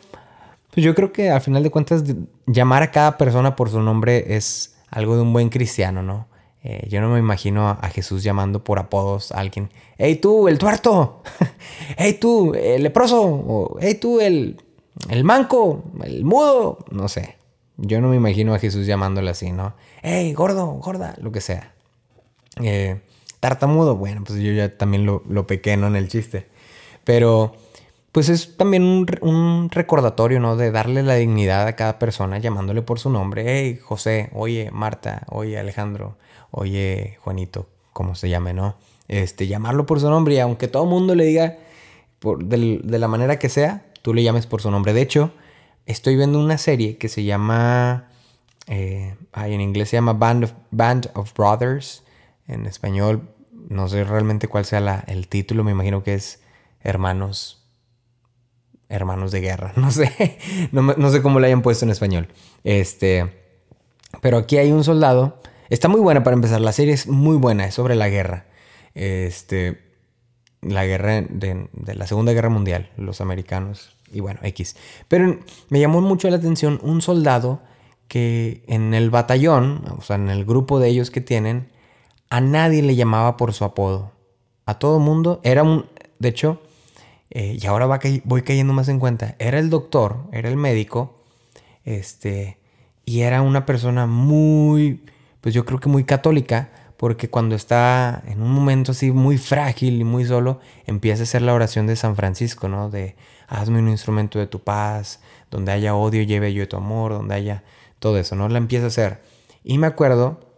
pues 0.74 0.84
yo 0.84 0.96
creo 0.96 1.12
que 1.14 1.30
al 1.30 1.42
final 1.42 1.62
de 1.62 1.70
cuentas 1.70 2.04
llamar 2.48 2.82
a 2.84 2.92
cada 2.92 3.18
persona 3.18 3.56
por 3.56 3.70
su 3.70 3.80
nombre 3.82 4.36
es 4.36 4.76
algo 4.90 5.16
de 5.16 5.22
un 5.22 5.34
buen 5.34 5.50
cristiano, 5.50 6.02
¿no? 6.02 6.28
Eh, 6.64 6.88
yo 6.90 7.02
no 7.02 7.10
me 7.10 7.20
imagino 7.20 7.70
a, 7.70 7.90
Jesús 7.90 8.24
llamando 8.24 8.64
por 8.64 8.80
apodos 8.80 9.32
a 9.34 9.40
alguien. 9.40 9.70
¡Hey 9.98 10.16
tú, 10.16 10.48
el 10.48 10.58
tuerto! 10.58 11.22
¡Hey 11.98 12.18
tú, 12.20 12.54
el 12.54 12.84
leproso! 12.84 13.22
O, 13.22 13.78
¡Hey 13.82 13.96
tú, 13.96 14.22
el, 14.22 14.62
el 15.10 15.24
manco! 15.26 15.84
¡El 16.02 16.24
mudo! 16.24 16.80
No 16.90 17.10
sé. 17.10 17.36
Yo 17.76 18.00
no 18.00 18.08
me 18.08 18.16
imagino 18.16 18.54
a 18.54 18.60
Jesús 18.60 18.88
llamándole 18.88 19.30
así, 19.30 19.52
¿no? 19.52 19.74
¡Hey, 20.02 20.32
gordo, 20.34 20.68
gorda! 20.68 21.16
Lo 21.22 21.34
que 21.34 21.42
sea. 21.42 21.74
Eh, 22.62 23.02
tartamudo, 23.44 23.98
bueno, 23.98 24.24
pues 24.26 24.40
yo 24.40 24.54
ya 24.54 24.78
también 24.78 25.06
lo, 25.06 25.22
lo 25.28 25.46
pequeño 25.46 25.88
En 25.88 25.98
el 25.98 26.08
chiste. 26.08 26.48
Pero, 27.04 27.54
pues 28.14 28.30
es 28.30 28.56
también 28.56 29.06
un, 29.22 29.70
recordatorio, 29.70 30.40
¿no? 30.40 30.56
De 30.56 30.72
darle 30.72 31.04
la 31.04 31.16
dignidad 31.16 31.68
a 31.68 31.76
cada 31.76 32.00
persona 32.00 32.38
llamándole 32.38 32.84
por 32.84 33.00
su 33.00 33.10
nombre. 33.10 33.44
Hey, 33.46 33.80
José, 33.84 34.30
oye, 34.32 34.72
Marta, 34.72 35.24
oye, 35.30 35.60
Alejandro 35.60 36.16
oye, 36.52 37.18
Juanito, 37.20 37.68
como 37.92 38.16
se 38.16 38.30
llame, 38.30 38.54
¿no? 38.54 38.78
Este, 39.10 39.48
llamarlo 39.48 39.86
por 39.86 40.00
su 40.00 40.10
nombre 40.10 40.36
y 40.36 40.40
aunque 40.40 40.70
todo 40.70 40.84
el 40.84 40.90
mundo 40.90 41.14
le 41.14 41.26
diga 41.26 41.58
por, 42.20 42.46
de, 42.46 42.80
la 42.98 43.10
manera 43.10 43.40
que 43.40 43.50
sea, 43.50 43.84
tú 44.04 44.14
le 44.14 44.24
llames 44.24 44.46
por 44.48 44.62
su 44.62 44.72
nombre. 44.72 44.94
De 44.94 45.02
hecho, 45.02 45.34
estoy 45.86 46.16
viendo 46.16 46.40
una 46.40 46.58
serie 46.58 46.98
que 46.98 47.10
se 47.10 47.26
llama, 47.26 48.08
eh, 48.68 49.16
en 49.36 49.60
inglés 49.60 49.90
se 49.90 49.98
llama 49.98 50.14
Band 50.14 51.12
of 51.14 51.34
Brothers, 51.34 52.04
en 52.48 52.66
español 52.66 53.33
no 53.70 53.88
sé 53.88 54.04
realmente 54.04 54.48
cuál 54.48 54.66
sea 54.66 55.04
el 55.08 55.28
título, 55.28 55.64
me 55.64 55.72
imagino 55.72 56.04
que 56.04 56.14
es 56.14 56.42
Hermanos 56.82 57.64
hermanos 58.94 59.32
de 59.32 59.42
guerra. 59.42 59.74
No 59.78 59.92
sé, 59.92 60.38
no, 60.72 60.82
no 60.82 61.10
sé 61.10 61.22
cómo 61.22 61.40
le 61.40 61.48
hayan 61.48 61.62
puesto 61.62 61.86
en 61.86 61.92
español. 61.92 62.28
Este, 62.64 63.30
pero 64.22 64.38
aquí 64.38 64.58
hay 64.58 64.72
un 64.72 64.84
soldado. 64.84 65.40
Está 65.70 65.88
muy 65.88 66.00
buena 66.00 66.24
para 66.24 66.36
empezar. 66.36 66.62
La 66.62 66.72
serie 66.72 66.94
es 66.94 67.08
muy 67.08 67.38
buena, 67.38 67.66
es 67.66 67.74
sobre 67.74 67.96
la 67.96 68.10
guerra. 68.10 68.46
Este, 68.94 69.82
la 70.62 70.86
guerra 70.86 71.22
de, 71.22 71.68
de 71.74 71.96
la 71.96 72.08
Segunda 72.08 72.34
Guerra 72.34 72.50
Mundial, 72.50 72.92
los 72.98 73.22
americanos. 73.22 73.98
Y 74.12 74.20
bueno, 74.20 74.40
X. 74.44 74.76
Pero 75.08 75.40
me 75.70 75.80
llamó 75.80 76.00
mucho 76.02 76.30
la 76.30 76.38
atención 76.38 76.80
un 76.84 77.02
soldado 77.02 77.62
que 78.08 78.64
en 78.68 78.94
el 78.94 79.10
batallón, 79.10 79.84
o 79.98 80.02
sea, 80.02 80.18
en 80.18 80.30
el 80.30 80.46
grupo 80.46 80.80
de 80.80 80.90
ellos 80.90 81.10
que 81.10 81.22
tienen, 81.22 81.72
a 82.34 82.42
nadie 82.42 82.82
le 82.82 82.96
llamaba 82.96 83.38
por 83.38 83.54
su 83.54 83.64
apodo. 83.64 84.12
A 84.66 84.80
todo 84.80 84.98
mundo 84.98 85.40
era 85.44 85.62
un... 85.62 85.86
De 86.18 86.30
hecho, 86.30 86.64
eh, 87.30 87.60
y 87.62 87.68
ahora 87.68 87.86
va 87.86 88.00
ca- 88.00 88.10
voy 88.24 88.42
cayendo 88.42 88.74
más 88.74 88.90
en 88.90 88.98
cuenta, 88.98 89.36
era 89.38 89.60
el 89.60 89.70
doctor, 89.70 90.30
era 90.32 90.50
el 90.50 90.58
médico, 90.58 91.20
este, 91.84 92.58
y 93.06 93.22
era 93.22 93.44
una 93.44 93.68
persona 93.68 94.08
muy, 94.08 95.04
pues 95.42 95.54
yo 95.54 95.64
creo 95.64 95.80
que 95.80 95.90
muy 95.90 96.06
católica, 96.06 96.72
porque 96.98 97.30
cuando 97.30 97.54
está 97.54 98.24
en 98.26 98.42
un 98.42 98.50
momento 98.50 98.94
así 98.94 99.12
muy 99.12 99.38
frágil 99.38 100.02
y 100.02 100.04
muy 100.04 100.26
solo, 100.26 100.60
empieza 100.88 101.22
a 101.22 101.26
hacer 101.26 101.44
la 101.44 101.54
oración 101.54 101.86
de 101.86 101.96
San 101.96 102.16
Francisco, 102.16 102.68
¿no? 102.68 102.90
De 102.90 103.16
hazme 103.48 103.78
un 103.78 103.90
instrumento 103.90 104.40
de 104.40 104.48
tu 104.48 104.64
paz, 104.64 105.20
donde 105.52 105.72
haya 105.72 105.94
odio, 105.94 106.24
lleve 106.24 106.52
yo 106.52 106.68
tu 106.68 106.78
amor, 106.78 107.12
donde 107.12 107.36
haya 107.36 107.64
todo 108.00 108.18
eso, 108.18 108.36
¿no? 108.36 108.50
La 108.50 108.58
empieza 108.58 108.86
a 108.86 108.88
hacer. 108.88 109.22
Y 109.64 109.78
me 109.78 109.86
acuerdo 109.86 110.53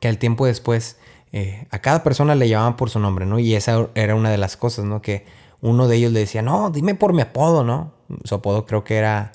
que 0.00 0.08
al 0.08 0.18
tiempo 0.18 0.46
después 0.46 0.98
eh, 1.32 1.66
a 1.70 1.78
cada 1.80 2.02
persona 2.02 2.34
le 2.34 2.48
llamaban 2.48 2.76
por 2.76 2.90
su 2.90 2.98
nombre, 3.00 3.26
¿no? 3.26 3.38
Y 3.38 3.54
esa 3.54 3.88
era 3.94 4.14
una 4.14 4.30
de 4.30 4.38
las 4.38 4.56
cosas, 4.56 4.84
¿no? 4.84 5.02
Que 5.02 5.24
uno 5.60 5.88
de 5.88 5.96
ellos 5.96 6.12
le 6.12 6.20
decía, 6.20 6.42
no, 6.42 6.70
dime 6.70 6.94
por 6.94 7.12
mi 7.12 7.22
apodo, 7.22 7.64
¿no? 7.64 7.94
Su 8.24 8.36
apodo 8.36 8.66
creo 8.66 8.84
que 8.84 8.96
era 8.96 9.32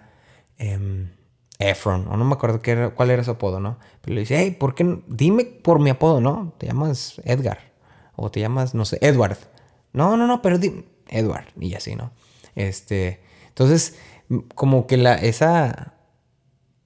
em, 0.58 1.12
Efron, 1.60 2.08
o 2.08 2.18
no 2.18 2.26
me 2.26 2.34
acuerdo 2.34 2.62
qué 2.62 2.72
era- 2.72 2.90
cuál 2.92 3.12
era 3.12 3.24
su 3.24 3.32
apodo, 3.32 3.60
¿no? 3.60 3.78
Pero 4.02 4.16
le 4.16 4.22
dice, 4.22 4.38
hey, 4.40 4.52
¿por 4.60 4.74
qué? 4.76 4.84
no- 4.84 5.02
Dime 5.08 5.44
por 5.46 5.80
mi 5.80 5.90
apodo, 5.90 6.22
¿no? 6.22 6.54
Te 6.58 6.68
llamas 6.68 7.22
Edgar, 7.26 7.74
o 8.16 8.32
te 8.32 8.40
llamas, 8.40 8.74
no 8.76 8.86
sé, 8.86 8.98
Edward. 9.02 9.38
No, 9.94 10.18
no, 10.18 10.28
no, 10.28 10.42
pero 10.42 10.58
di 10.58 10.86
Edward, 11.10 11.46
y 11.60 11.74
así, 11.76 11.96
¿no? 11.96 12.12
Este, 12.56 13.22
entonces, 13.50 13.98
como 14.56 14.88
que 14.88 14.98
la, 14.98 15.16
esa, 15.16 15.94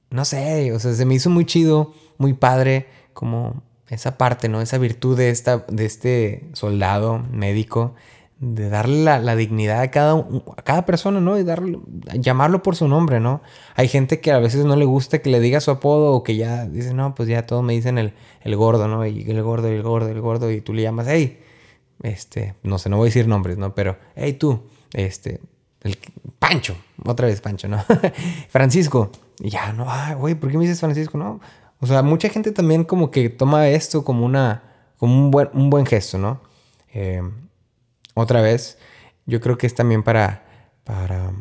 no 0.10 0.26
sé, 0.26 0.72
o 0.74 0.80
sea, 0.80 0.94
se 0.94 1.06
me 1.06 1.16
hizo 1.16 1.30
muy 1.30 1.46
chido, 1.46 1.94
muy 2.18 2.34
padre, 2.34 2.88
como 3.16 3.64
esa 3.90 4.20
parte, 4.20 4.50
¿no? 4.50 4.62
Esa 4.62 4.78
virtud 4.78 5.18
de, 5.18 5.32
esta, 5.32 5.66
de 5.70 5.86
este 5.86 6.50
soldado 6.54 7.24
médico, 7.32 7.96
de 8.40 8.70
darle 8.70 9.04
la, 9.04 9.20
la 9.20 9.36
dignidad 9.36 9.80
a 9.80 9.90
cada, 9.92 10.14
a 10.14 10.62
cada 10.64 10.86
persona, 10.86 11.22
¿no? 11.22 11.40
Y 11.40 11.44
darle, 11.44 11.80
llamarlo 12.20 12.62
por 12.62 12.76
su 12.76 12.88
nombre, 12.88 13.20
¿no? 13.20 13.42
Hay 13.76 13.88
gente 13.88 14.20
que 14.20 14.32
a 14.32 14.40
veces 14.40 14.66
no 14.66 14.76
le 14.76 14.86
gusta 14.86 15.20
que 15.20 15.30
le 15.30 15.40
diga 15.40 15.62
su 15.62 15.72
apodo 15.72 16.12
o 16.12 16.24
que 16.24 16.36
ya 16.36 16.66
dice, 16.66 16.94
no, 16.94 17.16
pues 17.16 17.30
ya 17.30 17.46
todos 17.46 17.64
me 17.64 17.74
dicen 17.74 17.98
el, 17.98 18.14
el 18.42 18.56
gordo, 18.56 18.88
¿no? 18.88 19.06
Y 19.06 19.30
el 19.30 19.42
gordo, 19.42 19.70
el 19.70 19.82
gordo, 19.82 20.10
el 20.10 20.22
gordo, 20.22 20.52
y 20.52 20.62
tú 20.62 20.74
le 20.74 20.82
llamas, 20.82 21.08
hey, 21.10 21.40
este, 22.04 22.56
no 22.64 22.78
sé, 22.78 22.90
no 22.90 22.98
voy 22.98 23.06
a 23.06 23.10
decir 23.10 23.28
nombres, 23.28 23.58
¿no? 23.58 23.74
Pero, 23.74 23.98
hey, 24.16 24.34
tú, 24.34 24.64
este, 24.94 25.40
el 25.82 25.98
Pancho, 26.38 26.76
otra 27.06 27.28
vez 27.28 27.40
Pancho, 27.40 27.68
¿no? 27.68 27.84
Francisco, 28.50 29.12
y 29.40 29.50
ya, 29.50 29.72
no, 29.74 29.86
ay, 29.88 30.16
güey, 30.16 30.36
¿por 30.36 30.52
qué 30.52 30.58
me 30.58 30.64
dices 30.64 30.80
Francisco? 30.80 31.18
No, 31.18 31.40
o 31.80 31.88
sea, 31.88 32.02
mucha 32.02 32.30
gente 32.30 32.52
también 32.52 32.84
como 32.84 33.12
que 33.12 33.30
toma 33.30 33.68
esto 33.70 34.04
como 34.04 34.26
una, 34.26 34.64
como 34.98 35.16
un 35.16 35.32
buen, 35.32 35.50
un 35.54 35.70
buen 35.70 35.86
gesto, 35.86 36.18
¿no? 36.18 36.42
Eh, 36.94 37.22
otra 38.14 38.42
vez, 38.42 38.78
yo 39.26 39.42
creo 39.42 39.58
que 39.58 39.68
es 39.68 39.76
también 39.76 40.04
para, 40.04 40.46
para 40.84 41.34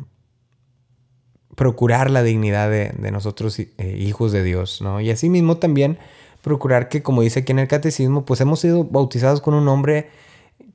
procurar 1.55 2.11
la 2.11 2.23
dignidad 2.23 2.68
de, 2.68 2.90
de 2.90 3.11
nosotros 3.11 3.59
eh, 3.59 3.75
hijos 3.99 4.33
de 4.33 4.42
Dios, 4.42 4.83
¿no? 4.83 5.01
Y 5.01 5.11
asimismo 5.11 5.57
también 5.59 5.99
procurar 6.42 6.88
que, 6.88 7.03
como 7.03 7.23
dice 7.23 7.40
aquí 7.40 7.53
en 7.53 7.61
el 7.61 7.68
catecismo, 7.68 8.25
pues 8.25 8.40
hemos 8.40 8.61
sido 8.61 8.85
bautizados 8.85 9.40
con 9.40 9.55
un 9.55 9.64
nombre 9.64 10.11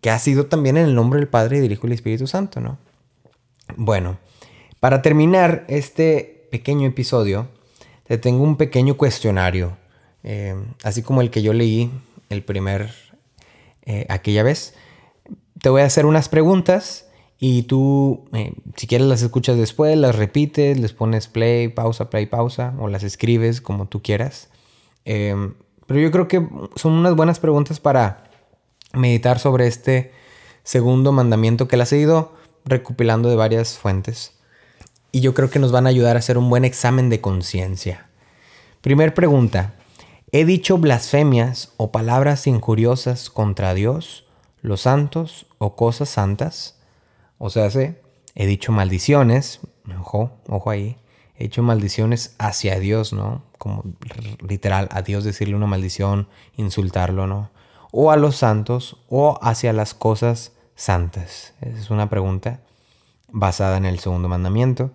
que 0.02 0.10
ha 0.10 0.18
sido 0.18 0.48
también 0.48 0.78
en 0.78 0.86
el 0.86 0.96
nombre 0.96 1.20
del 1.20 1.28
Padre 1.28 1.58
y 1.58 1.60
del 1.60 1.74
Hijo 1.74 1.86
y 1.86 1.90
del 1.90 1.96
Espíritu 1.96 2.28
Santo, 2.28 2.60
¿no? 2.62 2.78
Bueno, 3.76 4.18
para 4.80 5.02
terminar 5.02 5.66
este 5.68 6.48
pequeño 6.52 6.88
episodio, 6.88 7.48
te 8.10 8.18
tengo 8.18 8.44
un 8.44 8.58
pequeño 8.58 8.98
cuestionario, 8.98 9.78
eh, 10.24 10.56
así 10.84 11.04
como 11.04 11.22
el 11.22 11.30
que 11.30 11.44
yo 11.44 11.54
leí 11.54 11.92
el 12.30 12.44
primer, 12.44 12.92
eh, 13.86 14.08
aquella 14.10 14.42
vez. 14.42 14.74
Te 15.62 15.70
voy 15.70 15.84
a 15.84 15.86
hacer 15.86 16.08
unas 16.08 16.28
preguntas 16.28 17.08
y 17.38 17.64
tú, 17.64 18.26
eh, 18.34 18.54
si 18.78 18.88
quieres, 18.88 19.06
las 19.06 19.22
escuchas 19.22 19.58
después, 19.58 19.96
las 19.96 20.16
repites, 20.16 20.80
les 20.80 20.92
pones 20.92 21.28
play, 21.28 21.68
pausa, 21.68 22.10
play, 22.10 22.26
pausa, 22.26 22.74
o 22.80 22.88
las 22.88 23.04
escribes 23.04 23.62
como 23.62 23.88
tú 23.88 24.02
quieras. 24.02 24.50
Pero 25.04 26.00
yo 26.00 26.10
creo 26.10 26.28
que 26.28 26.48
son 26.78 26.94
unas 26.94 27.16
buenas 27.16 27.40
preguntas 27.40 27.80
para 27.80 28.24
meditar 28.92 29.38
sobre 29.38 29.68
este 29.68 30.14
segundo 30.64 31.12
mandamiento 31.12 31.68
que 31.68 31.78
las 31.78 31.94
he 31.94 32.00
ido 32.00 32.34
recopilando 32.66 33.30
de 33.30 33.36
varias 33.36 33.78
fuentes. 33.78 34.39
Y 35.12 35.22
yo 35.22 35.34
creo 35.34 35.50
que 35.50 35.60
nos 35.60 35.72
van 35.72 35.88
a 35.88 35.90
ayudar 35.90 36.16
a 36.16 36.20
hacer 36.20 36.38
un 36.38 36.50
buen 36.50 36.66
examen 36.66 37.10
de 37.10 37.22
conciencia. 37.22 38.10
Primer 38.82 39.14
pregunta. 39.14 39.74
¿He 40.32 40.46
dicho 40.46 40.78
blasfemias 40.78 41.74
o 41.78 41.92
palabras 41.92 42.46
injuriosas 42.46 43.32
contra 43.32 43.74
Dios, 43.74 44.28
los 44.62 44.82
santos 44.82 45.48
o 45.58 45.76
cosas 45.76 46.10
santas? 46.10 46.80
O 47.40 47.50
sea, 47.50 47.72
sí, 47.72 47.96
he 48.36 48.46
dicho 48.46 48.72
maldiciones, 48.72 49.62
ojo, 50.00 50.32
ojo 50.48 50.70
ahí, 50.70 50.98
he 51.36 51.46
dicho 51.46 51.64
maldiciones 51.64 52.36
hacia 52.38 52.80
Dios, 52.80 53.12
¿no? 53.12 53.42
Como 53.58 53.84
literal, 54.48 54.88
a 54.92 55.02
Dios 55.02 55.24
decirle 55.24 55.56
una 55.56 55.66
maldición, 55.66 56.28
insultarlo, 56.56 57.26
¿no? 57.26 57.50
O 57.92 58.12
a 58.12 58.18
los 58.18 58.36
santos 58.36 58.98
o 59.10 59.40
hacia 59.42 59.74
las 59.74 59.96
cosas 59.96 60.52
santas. 60.76 61.56
Esa 61.62 61.80
es 61.80 61.90
una 61.90 62.08
pregunta 62.08 62.60
basada 63.32 63.78
en 63.78 63.86
el 63.86 64.00
segundo 64.00 64.28
mandamiento. 64.28 64.92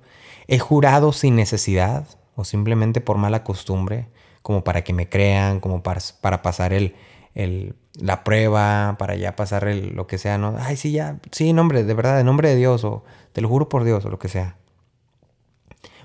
He 0.48 0.58
jurado 0.58 1.12
sin 1.12 1.36
necesidad 1.36 2.06
o 2.36 2.44
simplemente 2.44 3.00
por 3.00 3.16
mala 3.18 3.44
costumbre, 3.44 4.08
como 4.42 4.64
para 4.64 4.82
que 4.84 4.92
me 4.92 5.08
crean, 5.08 5.60
como 5.60 5.82
para, 5.82 6.00
para 6.20 6.42
pasar 6.42 6.72
el, 6.72 6.94
el- 7.34 7.76
la 8.00 8.24
prueba, 8.24 8.96
para 8.98 9.14
ya 9.16 9.36
pasar 9.36 9.66
el- 9.68 9.94
lo 9.94 10.06
que 10.06 10.18
sea, 10.18 10.36
¿no? 10.38 10.56
Ay, 10.58 10.76
sí, 10.76 10.90
ya, 10.92 11.18
sí, 11.30 11.52
nombre, 11.52 11.84
de 11.84 11.94
verdad, 11.94 12.20
en 12.20 12.26
nombre 12.26 12.48
de 12.50 12.56
Dios, 12.56 12.84
o 12.84 13.04
te 13.32 13.40
lo 13.40 13.48
juro 13.48 13.68
por 13.68 13.84
Dios, 13.84 14.04
o 14.04 14.10
lo 14.10 14.18
que 14.18 14.28
sea. 14.28 14.56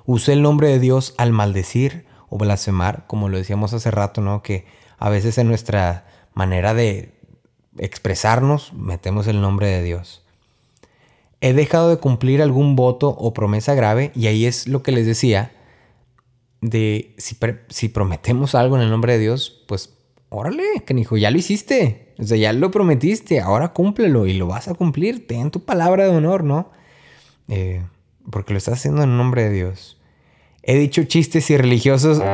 Usé 0.05 0.33
el 0.33 0.41
nombre 0.41 0.69
de 0.69 0.79
Dios 0.79 1.13
al 1.17 1.31
maldecir 1.31 2.05
o 2.29 2.37
blasfemar, 2.37 3.05
como 3.07 3.29
lo 3.29 3.37
decíamos 3.37 3.73
hace 3.73 3.91
rato, 3.91 4.21
¿no? 4.21 4.41
Que 4.41 4.65
a 4.97 5.09
veces 5.09 5.37
en 5.37 5.47
nuestra 5.47 6.05
manera 6.33 6.73
de 6.73 7.13
expresarnos 7.77 8.73
metemos 8.73 9.27
el 9.27 9.41
nombre 9.41 9.67
de 9.67 9.83
Dios. 9.83 10.23
He 11.41 11.53
dejado 11.53 11.89
de 11.89 11.97
cumplir 11.97 12.41
algún 12.41 12.75
voto 12.75 13.09
o 13.09 13.33
promesa 13.33 13.73
grave 13.73 14.11
y 14.15 14.27
ahí 14.27 14.45
es 14.45 14.67
lo 14.67 14.83
que 14.83 14.91
les 14.91 15.05
decía 15.05 15.51
de 16.61 17.15
si, 17.17 17.37
si 17.69 17.89
prometemos 17.89 18.55
algo 18.55 18.75
en 18.75 18.81
el 18.81 18.89
nombre 18.89 19.13
de 19.13 19.19
Dios, 19.19 19.63
pues 19.67 19.93
órale, 20.29 20.63
canijo, 20.85 21.17
ya 21.17 21.31
lo 21.31 21.37
hiciste. 21.37 22.13
O 22.19 22.23
sea, 22.23 22.37
ya 22.37 22.53
lo 22.53 22.71
prometiste, 22.71 23.39
ahora 23.39 23.69
cúmplelo 23.69 24.25
y 24.27 24.33
lo 24.33 24.47
vas 24.47 24.67
a 24.67 24.73
cumplir. 24.73 25.27
Ten 25.27 25.51
tu 25.51 25.63
palabra 25.63 26.03
de 26.05 26.09
honor, 26.09 26.43
¿no? 26.43 26.71
Eh, 27.47 27.83
porque 28.29 28.53
lo 28.53 28.57
estás 28.57 28.75
haciendo 28.75 29.03
en 29.03 29.17
nombre 29.17 29.43
de 29.43 29.51
Dios. 29.51 29.97
He 30.61 30.77
dicho 30.77 31.03
chistes 31.05 31.49
irreligiosos. 31.49 32.17
este. 32.19 32.25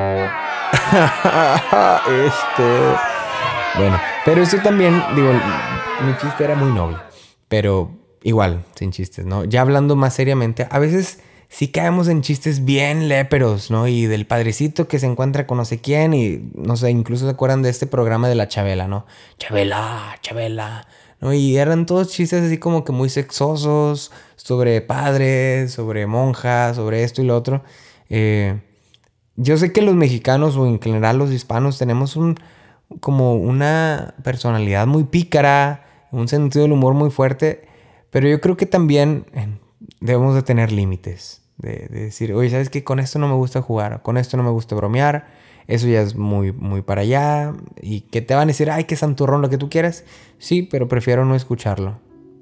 Bueno, 3.77 3.99
pero 4.25 4.41
eso 4.41 4.57
también, 4.63 5.01
digo, 5.15 5.31
mi 6.05 6.17
chiste 6.19 6.43
era 6.43 6.55
muy 6.55 6.71
noble. 6.71 6.97
Pero 7.47 7.91
igual, 8.25 8.65
sin 8.73 8.91
chistes, 8.91 9.25
¿no? 9.25 9.45
Ya 9.45 9.61
hablando 9.61 9.95
más 9.95 10.15
seriamente, 10.15 10.67
a 10.71 10.79
veces 10.79 11.19
sí 11.47 11.67
caemos 11.67 12.07
en 12.07 12.23
chistes 12.23 12.65
bien 12.65 13.08
léperos, 13.08 13.69
¿no? 13.69 13.87
Y 13.87 14.08
del 14.08 14.25
padrecito 14.25 14.87
que 14.87 14.97
se 14.97 15.06
encuentra 15.06 15.45
con 15.45 15.60
no 15.60 15.63
sé 15.63 15.79
quién 15.79 16.15
y, 16.15 16.52
no 16.56 16.75
sé, 16.75 16.89
incluso 16.89 17.25
se 17.25 17.31
acuerdan 17.31 17.62
de 17.62 17.69
este 17.69 17.85
programa 17.85 18.27
de 18.27 18.33
la 18.33 18.47
Chabela, 18.47 18.87
¿no? 18.87 19.06
Chabela, 19.37 20.17
Chabela, 20.21 20.87
¿no? 21.21 21.33
Y 21.33 21.56
eran 21.58 21.85
todos 21.85 22.10
chistes 22.10 22.43
así 22.43 22.58
como 22.58 22.83
que 22.83 22.91
muy 22.91 23.10
sexosos, 23.10 24.12
sobre 24.35 24.81
padres, 24.81 25.71
sobre 25.73 26.08
monjas, 26.08 26.77
sobre 26.77 27.04
esto 27.04 27.21
y 27.21 27.25
lo 27.25 27.37
otro. 27.37 27.63
Eh, 28.10 28.60
yo 29.35 29.58
sé 29.58 29.71
que 29.71 29.83
los 29.83 29.93
mexicanos 29.93 30.58
o 30.58 30.65
en 30.65 30.81
general 30.81 31.19
los 31.19 31.31
hispanos 31.31 31.77
tenemos 31.77 32.15
un 32.15 32.39
como 33.00 33.35
una 33.35 34.15
personalidad 34.23 34.87
muy 34.87 35.04
pícara, 35.04 36.08
un 36.12 36.27
sentido 36.27 36.63
del 36.63 36.71
humor 36.71 36.95
muy 36.95 37.12
fuerte, 37.12 37.67
pero 38.15 38.29
yo 38.29 38.39
creo 38.39 38.55
que 38.55 38.65
también 38.65 39.25
eh, 39.33 39.59
debemos 39.99 40.35
de 40.35 40.41
tener 40.41 40.71
límites, 40.71 41.41
de, 41.57 41.89
de 41.89 41.99
decir, 42.05 42.31
oye, 42.31 42.49
¿sabes 42.49 42.69
qué? 42.69 42.81
Con 42.81 43.01
esto 43.01 43.19
no 43.19 43.27
me 43.27 43.33
gusta 43.33 43.61
jugar, 43.61 44.01
con 44.03 44.15
esto 44.15 44.37
no 44.37 44.43
me 44.43 44.51
gusta 44.51 44.73
bromear, 44.73 45.27
eso 45.67 45.85
ya 45.87 45.99
es 46.01 46.15
muy, 46.15 46.53
muy 46.53 46.81
para 46.81 47.01
allá, 47.01 47.53
y 47.81 48.03
que 48.03 48.21
te 48.21 48.33
van 48.33 48.43
a 48.43 48.45
decir, 48.53 48.71
ay, 48.71 48.85
qué 48.85 48.95
santurrón, 48.95 49.41
lo 49.41 49.49
que 49.49 49.57
tú 49.57 49.69
quieras, 49.69 50.05
sí, 50.37 50.61
pero 50.61 50.87
prefiero 50.87 51.25
no 51.25 51.35
escucharlo. 51.35 51.99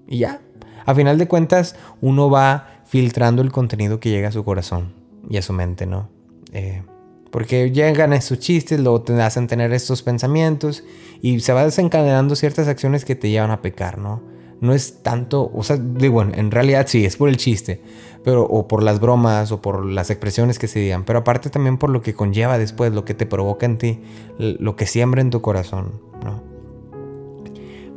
Y 0.07 0.19
ya, 0.19 0.41
a 0.85 0.93
final 0.93 1.17
de 1.17 1.27
cuentas, 1.27 1.75
uno 2.01 2.29
va 2.29 2.83
filtrando 2.85 3.41
el 3.41 3.51
contenido 3.51 3.99
que 3.99 4.11
llega 4.11 4.27
a 4.27 4.31
su 4.31 4.43
corazón 4.43 4.93
y 5.27 5.37
a 5.37 5.41
su 5.41 5.53
mente, 5.53 5.87
¿no? 5.87 6.07
Eh, 6.51 6.83
porque 7.31 7.71
llegan 7.71 8.13
estos 8.13 8.37
chistes, 8.37 8.79
luego 8.79 9.01
te 9.01 9.19
hacen 9.19 9.47
tener 9.47 9.73
estos 9.73 10.03
pensamientos 10.03 10.83
y 11.19 11.39
se 11.39 11.51
va 11.51 11.65
desencadenando 11.65 12.35
ciertas 12.35 12.67
acciones 12.67 13.05
que 13.05 13.15
te 13.15 13.31
llevan 13.31 13.49
a 13.49 13.63
pecar, 13.63 13.97
¿no? 13.97 14.33
No 14.63 14.73
es 14.73 15.03
tanto, 15.03 15.51
o 15.53 15.61
sea, 15.61 15.75
digo, 15.75 16.13
bueno, 16.13 16.31
en 16.35 16.49
realidad 16.49 16.85
sí, 16.87 17.03
es 17.03 17.17
por 17.17 17.27
el 17.27 17.35
chiste, 17.35 17.81
pero 18.23 18.43
o 18.43 18.65
por 18.65 18.81
las 18.81 19.01
bromas 19.01 19.51
o 19.51 19.61
por 19.61 19.85
las 19.85 20.09
expresiones 20.09 20.57
que 20.57 20.69
se 20.69 20.79
digan, 20.79 21.03
pero 21.03 21.19
aparte 21.19 21.49
también 21.49 21.77
por 21.77 21.89
lo 21.89 22.01
que 22.01 22.13
conlleva 22.13 22.57
después, 22.57 22.93
lo 22.93 23.03
que 23.03 23.13
te 23.13 23.25
provoca 23.25 23.65
en 23.65 23.77
ti, 23.77 23.99
lo 24.37 24.77
que 24.77 24.85
siembra 24.85 25.19
en 25.19 25.31
tu 25.31 25.41
corazón, 25.41 25.99
¿no? 26.23 26.41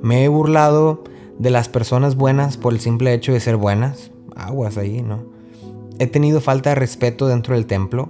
Me 0.02 0.24
he 0.24 0.28
burlado 0.28 1.04
de 1.38 1.50
las 1.50 1.68
personas 1.68 2.16
buenas 2.16 2.56
por 2.56 2.72
el 2.72 2.80
simple 2.80 3.14
hecho 3.14 3.32
de 3.32 3.38
ser 3.38 3.54
buenas, 3.54 4.10
aguas 4.34 4.76
ahí, 4.76 5.02
¿no? 5.02 5.22
He 6.00 6.08
tenido 6.08 6.40
falta 6.40 6.70
de 6.70 6.74
respeto 6.74 7.28
dentro 7.28 7.54
del 7.54 7.66
templo, 7.66 8.08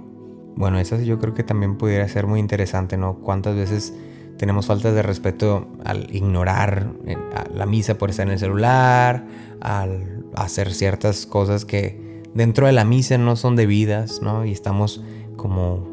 bueno, 0.55 0.79
eso 0.79 0.99
yo 0.99 1.19
creo 1.19 1.35
que 1.35 1.43
también 1.43 1.77
pudiera 1.77 2.07
ser 2.07 2.25
muy 2.25 2.39
interesante, 2.39 2.97
¿no? 2.97 3.19
¿Cuántas 3.19 3.55
veces 3.55 3.93
tenemos 4.37 4.65
falta 4.65 4.91
de 4.91 5.01
respeto 5.01 5.67
al 5.83 6.13
ignorar 6.13 6.91
eh, 7.05 7.17
la 7.53 7.65
misa 7.65 7.97
por 7.97 8.09
estar 8.09 8.27
en 8.27 8.33
el 8.33 8.39
celular, 8.39 9.25
al 9.61 10.25
hacer 10.35 10.73
ciertas 10.73 11.25
cosas 11.25 11.65
que 11.65 12.23
dentro 12.33 12.67
de 12.67 12.73
la 12.73 12.85
misa 12.85 13.17
no 13.17 13.35
son 13.35 13.55
debidas, 13.55 14.21
¿no? 14.21 14.45
Y 14.45 14.51
estamos 14.51 15.03
como 15.35 15.87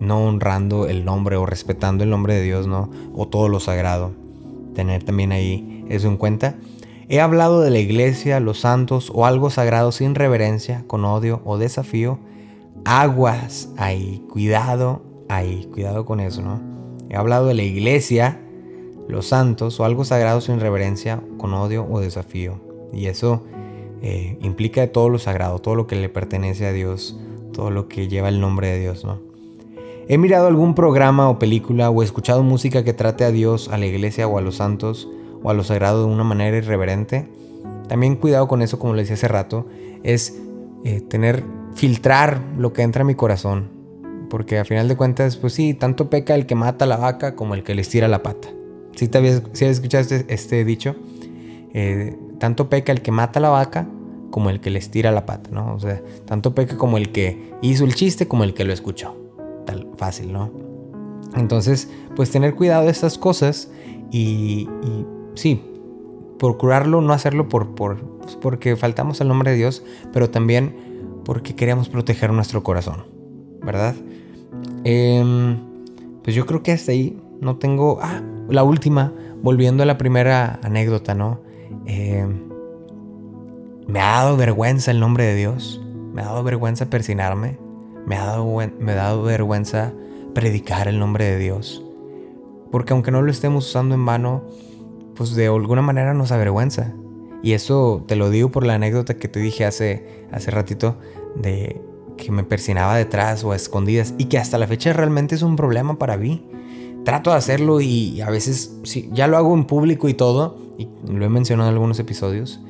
no 0.00 0.24
honrando 0.24 0.88
el 0.88 1.04
nombre 1.04 1.36
o 1.36 1.46
respetando 1.46 2.02
el 2.04 2.10
nombre 2.10 2.34
de 2.34 2.42
Dios, 2.42 2.66
¿no? 2.66 2.90
O 3.14 3.28
todo 3.28 3.48
lo 3.48 3.60
sagrado. 3.60 4.12
Tener 4.74 5.04
también 5.04 5.32
ahí 5.32 5.84
eso 5.88 6.08
en 6.08 6.16
cuenta. 6.16 6.56
He 7.08 7.20
hablado 7.20 7.60
de 7.60 7.70
la 7.70 7.78
iglesia, 7.78 8.40
los 8.40 8.60
santos 8.60 9.12
o 9.14 9.26
algo 9.26 9.50
sagrado 9.50 9.92
sin 9.92 10.14
reverencia, 10.14 10.84
con 10.86 11.04
odio 11.04 11.42
o 11.44 11.58
desafío 11.58 12.18
aguas 12.84 13.68
ahí, 13.76 14.24
cuidado 14.30 15.02
ahí, 15.28 15.68
cuidado 15.72 16.04
con 16.04 16.20
eso, 16.20 16.42
¿no? 16.42 16.71
He 17.12 17.16
hablado 17.16 17.46
de 17.46 17.52
la 17.52 17.62
iglesia, 17.62 18.40
los 19.06 19.26
santos 19.26 19.78
o 19.78 19.84
algo 19.84 20.02
sagrado 20.02 20.40
sin 20.40 20.60
reverencia, 20.60 21.22
con 21.36 21.52
odio 21.52 21.86
o 21.90 22.00
desafío. 22.00 22.54
Y 22.90 23.04
eso 23.04 23.42
eh, 24.00 24.38
implica 24.40 24.90
todo 24.90 25.10
lo 25.10 25.18
sagrado, 25.18 25.58
todo 25.58 25.74
lo 25.74 25.86
que 25.86 25.94
le 25.94 26.08
pertenece 26.08 26.66
a 26.66 26.72
Dios, 26.72 27.20
todo 27.52 27.70
lo 27.70 27.86
que 27.86 28.08
lleva 28.08 28.30
el 28.30 28.40
nombre 28.40 28.68
de 28.68 28.80
Dios, 28.80 29.04
¿no? 29.04 29.20
He 30.08 30.16
mirado 30.16 30.46
algún 30.46 30.74
programa 30.74 31.28
o 31.28 31.38
película 31.38 31.90
o 31.90 32.02
escuchado 32.02 32.42
música 32.42 32.82
que 32.82 32.94
trate 32.94 33.24
a 33.24 33.30
Dios, 33.30 33.68
a 33.68 33.76
la 33.76 33.84
iglesia 33.84 34.26
o 34.26 34.38
a 34.38 34.40
los 34.40 34.56
santos 34.56 35.06
o 35.42 35.50
a 35.50 35.54
lo 35.54 35.64
sagrado 35.64 36.06
de 36.06 36.12
una 36.12 36.24
manera 36.24 36.56
irreverente. 36.56 37.28
También 37.88 38.16
cuidado 38.16 38.48
con 38.48 38.62
eso, 38.62 38.78
como 38.78 38.94
le 38.94 39.02
decía 39.02 39.16
hace 39.16 39.28
rato, 39.28 39.66
es 40.02 40.40
eh, 40.84 41.02
tener 41.02 41.44
filtrar 41.74 42.40
lo 42.56 42.72
que 42.72 42.80
entra 42.80 43.02
a 43.02 43.04
mi 43.04 43.14
corazón. 43.14 43.81
Porque 44.32 44.58
a 44.58 44.64
final 44.64 44.88
de 44.88 44.96
cuentas, 44.96 45.36
pues 45.36 45.52
sí, 45.52 45.74
tanto 45.74 46.08
peca 46.08 46.34
el 46.34 46.46
que 46.46 46.54
mata 46.54 46.86
a 46.86 46.88
la 46.88 46.96
vaca 46.96 47.36
como 47.36 47.54
el 47.54 47.62
que 47.62 47.74
le 47.74 47.82
estira 47.82 48.08
la 48.08 48.22
pata. 48.22 48.48
Si 48.96 49.06
te 49.06 49.18
habías, 49.18 49.42
escuchado 49.60 50.00
este, 50.00 50.24
este, 50.32 50.64
dicho, 50.64 50.96
eh, 51.74 52.16
tanto 52.38 52.70
peca 52.70 52.92
el 52.92 53.02
que 53.02 53.12
mata 53.12 53.40
a 53.40 53.42
la 53.42 53.50
vaca 53.50 53.86
como 54.30 54.48
el 54.48 54.60
que 54.60 54.70
le 54.70 54.78
estira 54.78 55.10
la 55.10 55.26
pata, 55.26 55.50
¿no? 55.52 55.74
O 55.74 55.78
sea, 55.78 56.00
tanto 56.24 56.54
peca 56.54 56.78
como 56.78 56.96
el 56.96 57.12
que 57.12 57.52
hizo 57.60 57.84
el 57.84 57.94
chiste 57.94 58.26
como 58.26 58.42
el 58.42 58.54
que 58.54 58.64
lo 58.64 58.72
escuchó. 58.72 59.14
Tal, 59.66 59.90
fácil, 59.98 60.32
¿no? 60.32 60.50
Entonces, 61.36 61.90
pues 62.16 62.30
tener 62.30 62.54
cuidado 62.54 62.86
de 62.86 62.90
estas 62.90 63.18
cosas 63.18 63.70
y, 64.10 64.66
y 64.82 65.06
sí, 65.34 65.62
procurarlo, 66.38 67.02
no 67.02 67.12
hacerlo 67.12 67.50
por, 67.50 67.74
por, 67.74 67.98
pues 68.20 68.36
porque 68.36 68.76
faltamos 68.76 69.20
al 69.20 69.28
nombre 69.28 69.50
de 69.50 69.58
Dios, 69.58 69.84
pero 70.10 70.30
también 70.30 71.20
porque 71.22 71.54
queremos 71.54 71.90
proteger 71.90 72.32
nuestro 72.32 72.62
corazón, 72.62 73.04
¿verdad? 73.60 73.94
Em, 74.84 75.58
pues 76.22 76.34
yo 76.34 76.46
creo 76.46 76.62
que 76.62 76.72
hasta 76.72 76.92
ahí 76.92 77.18
no 77.40 77.56
tengo... 77.56 77.98
Ah, 78.00 78.22
la 78.48 78.64
última, 78.64 79.12
volviendo 79.42 79.82
a 79.82 79.86
la 79.86 79.98
primera 79.98 80.58
anécdota, 80.62 81.14
¿no? 81.14 81.40
Em, 81.86 82.48
me 83.86 84.00
ha 84.00 84.22
dado 84.22 84.36
vergüenza 84.36 84.90
el 84.90 85.00
nombre 85.00 85.24
de 85.24 85.34
Dios, 85.34 85.80
me 86.12 86.22
ha 86.22 86.26
dado 86.26 86.42
vergüenza 86.42 86.90
persinarme, 86.90 87.58
me 88.06 88.16
ha 88.16 88.24
dado, 88.24 88.46
me 88.46 88.92
ha 88.92 88.94
dado 88.94 89.22
vergüenza 89.22 89.92
predicar 90.34 90.88
el 90.88 90.98
nombre 90.98 91.24
de 91.24 91.38
Dios. 91.38 91.84
Porque 92.70 92.92
aunque 92.92 93.10
no 93.10 93.22
lo 93.22 93.30
estemos 93.30 93.68
usando 93.68 93.94
en 93.94 94.04
vano, 94.04 94.44
pues 95.14 95.34
de 95.34 95.46
alguna 95.46 95.82
manera 95.82 96.14
nos 96.14 96.32
avergüenza. 96.32 96.94
Y 97.42 97.52
eso 97.52 98.04
te 98.06 98.16
lo 98.16 98.30
digo 98.30 98.50
por 98.50 98.64
la 98.64 98.74
anécdota 98.74 99.14
que 99.14 99.28
te 99.28 99.40
dije 99.40 99.64
hace, 99.64 100.26
hace 100.30 100.50
ratito 100.50 100.96
de 101.34 101.82
que 102.22 102.30
me 102.30 102.44
persinaba 102.44 102.96
detrás 102.96 103.42
o 103.42 103.50
a 103.50 103.56
escondidas 103.56 104.14
y 104.16 104.26
que 104.26 104.38
hasta 104.38 104.56
la 104.56 104.68
fecha 104.68 104.92
realmente 104.92 105.34
es 105.34 105.42
un 105.42 105.56
problema 105.56 105.98
para 105.98 106.16
mí. 106.16 106.46
Trato 107.04 107.30
de 107.30 107.36
hacerlo 107.36 107.80
y 107.80 108.20
a 108.20 108.30
veces 108.30 108.78
sí, 108.84 109.10
ya 109.12 109.26
lo 109.26 109.36
hago 109.36 109.52
en 109.54 109.64
público 109.64 110.08
y 110.08 110.14
todo, 110.14 110.56
y 110.78 110.88
lo 111.10 111.24
he 111.24 111.28
mencionado 111.28 111.68
en 111.68 111.74
algunos 111.74 111.98
episodios, 111.98 112.60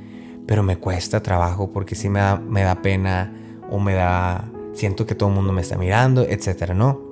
pero 0.47 0.63
me 0.63 0.79
cuesta 0.79 1.23
trabajo 1.23 1.71
porque 1.71 1.95
sí 1.95 2.09
me 2.09 2.21
da, 2.21 2.37
me 2.39 2.63
da 2.63 2.81
pena 2.81 3.31
o 3.71 3.79
me 3.79 3.93
da, 3.93 4.51
siento 4.73 5.05
que 5.05 5.15
todo 5.15 5.29
el 5.29 5.35
mundo 5.35 5.53
me 5.53 5.61
está 5.61 5.77
mirando, 5.77 6.23
etcétera, 6.23 6.73
¿no? 6.73 7.03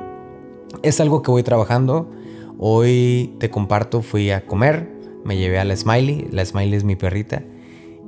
Es 0.83 0.99
algo 1.01 1.21
que 1.21 1.31
voy 1.31 1.43
trabajando. 1.43 2.11
Hoy 2.59 3.35
te 3.39 3.51
comparto, 3.51 4.01
fui 4.01 4.31
a 4.31 4.47
comer, 4.47 4.91
me 5.25 5.37
llevé 5.37 5.59
a 5.59 5.65
la 5.65 5.77
Smiley, 5.77 6.29
la 6.31 6.45
Smiley 6.45 6.75
es 6.75 6.85
mi 6.85 6.97
perrita, 6.97 7.43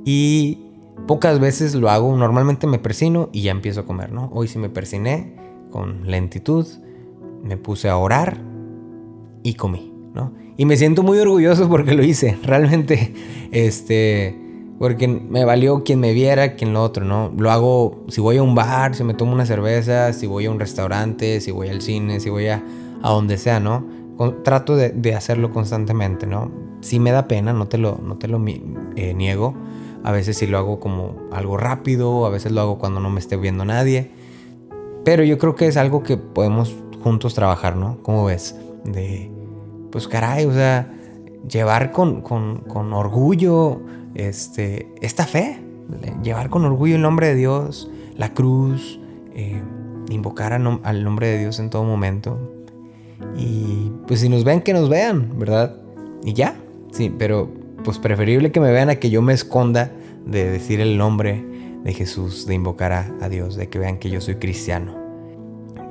y 0.05 0.72
pocas 1.07 1.39
veces 1.39 1.75
lo 1.75 1.89
hago, 1.89 2.15
normalmente 2.15 2.67
me 2.67 2.79
persino 2.79 3.29
y 3.31 3.41
ya 3.41 3.51
empiezo 3.51 3.81
a 3.81 3.85
comer, 3.85 4.11
¿no? 4.11 4.29
Hoy 4.33 4.47
sí 4.47 4.59
me 4.59 4.69
persiné 4.69 5.35
con 5.71 6.09
lentitud, 6.09 6.65
me 7.43 7.57
puse 7.57 7.89
a 7.89 7.97
orar 7.97 8.37
y 9.43 9.55
comí, 9.55 9.93
¿no? 10.13 10.33
Y 10.55 10.65
me 10.65 10.77
siento 10.77 11.03
muy 11.03 11.17
orgulloso 11.19 11.67
porque 11.67 11.93
lo 11.93 12.03
hice, 12.03 12.37
realmente, 12.43 13.13
este, 13.51 14.39
porque 14.79 15.07
me 15.07 15.45
valió 15.45 15.83
quien 15.83 15.99
me 15.99 16.13
viera, 16.13 16.55
quien 16.55 16.73
lo 16.73 16.83
otro, 16.83 17.05
¿no? 17.05 17.31
Lo 17.37 17.51
hago 17.51 18.03
si 18.07 18.21
voy 18.21 18.37
a 18.37 18.43
un 18.43 18.55
bar, 18.55 18.95
si 18.95 19.03
me 19.03 19.13
tomo 19.13 19.33
una 19.33 19.45
cerveza, 19.45 20.13
si 20.13 20.27
voy 20.27 20.45
a 20.45 20.51
un 20.51 20.59
restaurante, 20.59 21.41
si 21.41 21.51
voy 21.51 21.69
al 21.69 21.81
cine, 21.81 22.19
si 22.19 22.29
voy 22.29 22.47
a, 22.47 22.63
a 23.01 23.09
donde 23.09 23.37
sea, 23.37 23.59
¿no? 23.59 24.03
trato 24.43 24.75
de, 24.75 25.15
hacerlo 25.15 25.51
constantemente, 25.51 26.27
¿no? 26.27 26.51
Si 26.81 26.99
me 26.99 27.11
da 27.11 27.27
pena, 27.27 27.53
no 27.53 27.67
te 27.67 27.77
lo, 27.77 27.99
no 28.03 28.17
te 28.17 28.27
lo 28.27 28.43
eh, 28.47 29.13
niego. 29.13 29.55
A 30.03 30.11
veces 30.11 30.37
sí 30.37 30.47
lo 30.47 30.57
hago 30.57 30.79
como 30.79 31.15
algo 31.31 31.57
rápido, 31.57 32.25
a 32.25 32.29
veces 32.29 32.51
lo 32.51 32.61
hago 32.61 32.77
cuando 32.77 32.99
no 32.99 33.09
me 33.09 33.19
esté 33.19 33.37
viendo 33.37 33.65
nadie. 33.65 34.11
Pero 35.05 35.23
yo 35.23 35.37
creo 35.37 35.55
que 35.55 35.67
es 35.67 35.77
algo 35.77 36.03
que 36.03 36.17
podemos 36.17 36.75
juntos 37.03 37.33
trabajar, 37.33 37.75
¿no? 37.75 37.97
¿Cómo 38.03 38.25
ves? 38.25 38.55
De, 38.85 39.31
pues 39.91 40.07
caray, 40.07 40.45
o 40.45 40.53
sea, 40.53 40.91
llevar 41.47 41.91
con, 41.91 42.21
con, 42.21 42.93
orgullo 42.93 43.81
este, 44.15 44.87
esta 45.01 45.25
fe. 45.25 45.59
Llevar 46.23 46.49
con 46.49 46.65
orgullo 46.65 46.95
el 46.95 47.01
nombre 47.01 47.27
de 47.27 47.35
Dios, 47.35 47.89
la 48.17 48.33
cruz, 48.33 48.99
eh, 49.35 49.61
invocar 50.09 50.53
al 50.53 51.03
nombre 51.03 51.27
de 51.27 51.39
Dios 51.39 51.59
en 51.59 51.69
todo 51.69 51.83
momento. 51.83 52.39
Y 53.37 53.91
pues 54.07 54.21
si 54.21 54.29
nos 54.29 54.43
ven, 54.43 54.61
que 54.61 54.73
nos 54.73 54.89
vean, 54.89 55.37
¿verdad? 55.37 55.77
Y 56.23 56.33
ya, 56.33 56.55
sí, 56.91 57.13
pero 57.17 57.49
pues 57.83 57.99
preferible 57.99 58.51
que 58.51 58.59
me 58.59 58.71
vean 58.71 58.89
a 58.89 58.95
que 58.95 59.09
yo 59.09 59.21
me 59.21 59.33
esconda 59.33 59.91
de 60.25 60.49
decir 60.49 60.79
el 60.79 60.97
nombre 60.97 61.45
de 61.83 61.93
Jesús, 61.93 62.47
de 62.47 62.53
invocar 62.53 62.91
a, 62.93 63.29
Dios, 63.29 63.55
de 63.55 63.69
que 63.69 63.79
vean 63.79 63.97
que 63.97 64.09
yo 64.09 64.21
soy 64.21 64.35
cristiano. 64.35 64.95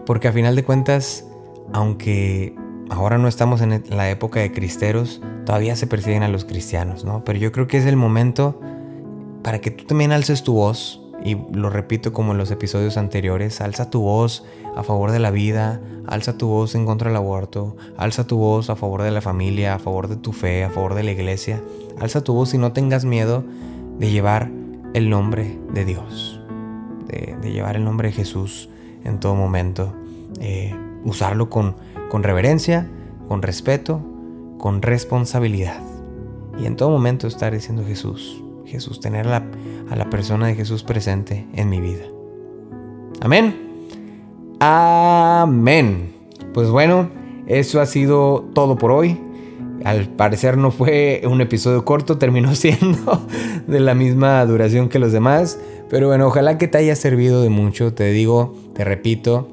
Porque 0.06 0.28
a 0.28 0.32
final 0.32 0.56
de 0.56 0.64
cuentas, 0.64 1.26
aunque 1.72 2.54
ahora 2.90 3.18
no 3.18 3.28
estamos 3.28 3.60
en 3.60 3.84
la 3.90 4.10
época 4.10 4.40
de 4.40 4.52
cristeros, 4.52 5.20
todavía 5.44 5.76
se 5.76 5.86
persiguen 5.86 6.22
a 6.22 6.28
los 6.28 6.44
cristianos, 6.44 7.04
¿no? 7.04 7.24
Pero 7.24 7.38
yo 7.38 7.52
creo 7.52 7.66
que 7.66 7.76
es 7.76 7.86
el 7.86 7.96
momento 7.96 8.58
para 9.42 9.60
que 9.60 9.70
tú 9.70 9.84
también 9.84 10.12
alces 10.12 10.42
tu 10.42 10.54
voz, 10.54 11.02
y 11.24 11.36
lo 11.52 11.70
repito 11.70 12.12
como 12.12 12.32
en 12.32 12.38
los 12.38 12.50
episodios 12.50 12.96
anteriores, 12.96 13.60
alza 13.60 13.90
tu 13.90 14.00
voz 14.00 14.44
a 14.74 14.82
favor 14.82 15.12
de 15.12 15.20
la 15.20 15.30
vida, 15.30 15.80
alza 16.06 16.36
tu 16.36 16.48
voz 16.48 16.74
en 16.74 16.84
contra 16.84 17.10
del 17.10 17.16
aborto, 17.16 17.76
alza 17.96 18.26
tu 18.26 18.38
voz 18.38 18.70
a 18.70 18.76
favor 18.76 19.02
de 19.02 19.10
la 19.10 19.20
familia, 19.20 19.74
a 19.74 19.78
favor 19.78 20.08
de 20.08 20.16
tu 20.16 20.32
fe, 20.32 20.64
a 20.64 20.70
favor 20.70 20.94
de 20.94 21.04
la 21.04 21.12
iglesia. 21.12 21.62
Alza 22.02 22.24
tu 22.24 22.34
voz 22.34 22.52
y 22.52 22.58
no 22.58 22.72
tengas 22.72 23.04
miedo 23.04 23.44
de 24.00 24.10
llevar 24.10 24.50
el 24.92 25.08
nombre 25.08 25.60
de 25.72 25.84
Dios, 25.84 26.40
de, 27.06 27.52
llevar 27.52 27.76
el 27.76 27.84
nombre 27.84 28.08
de 28.08 28.12
Jesús 28.12 28.68
en 29.04 29.20
todo 29.20 29.36
momento. 29.36 29.94
Eh, 30.40 30.74
usarlo 31.04 31.48
con, 31.48 31.76
con 32.10 32.24
reverencia, 32.24 32.90
con 33.28 33.40
respeto, 33.40 34.00
con 34.58 34.82
responsabilidad. 34.82 35.80
Y 36.58 36.66
en 36.66 36.74
todo 36.74 36.90
momento 36.90 37.28
estar 37.28 37.52
diciendo 37.52 37.84
Jesús, 37.86 38.42
Jesús, 38.66 38.98
tener 38.98 39.28
a 39.28 39.44
la 39.94 40.10
persona 40.10 40.48
de 40.48 40.56
Jesús 40.56 40.82
presente 40.82 41.46
en 41.52 41.68
mi 41.68 41.80
vida. 41.80 42.04
Amén. 43.20 43.54
Amén. 44.58 46.12
Pues 46.52 46.68
bueno, 46.68 47.10
eso 47.46 47.80
ha 47.80 47.86
sido 47.86 48.50
todo 48.54 48.76
por 48.76 48.90
hoy. 48.90 49.20
Al 49.84 50.08
parecer 50.08 50.56
no 50.56 50.70
fue 50.70 51.22
un 51.24 51.40
episodio 51.40 51.84
corto, 51.84 52.18
terminó 52.18 52.54
siendo 52.54 53.26
de 53.66 53.80
la 53.80 53.94
misma 53.94 54.44
duración 54.46 54.88
que 54.88 54.98
los 54.98 55.12
demás. 55.12 55.58
Pero 55.90 56.08
bueno, 56.08 56.26
ojalá 56.26 56.58
que 56.58 56.68
te 56.68 56.78
haya 56.78 56.96
servido 56.96 57.42
de 57.42 57.50
mucho. 57.50 57.92
Te 57.92 58.10
digo, 58.12 58.56
te 58.74 58.84
repito, 58.84 59.48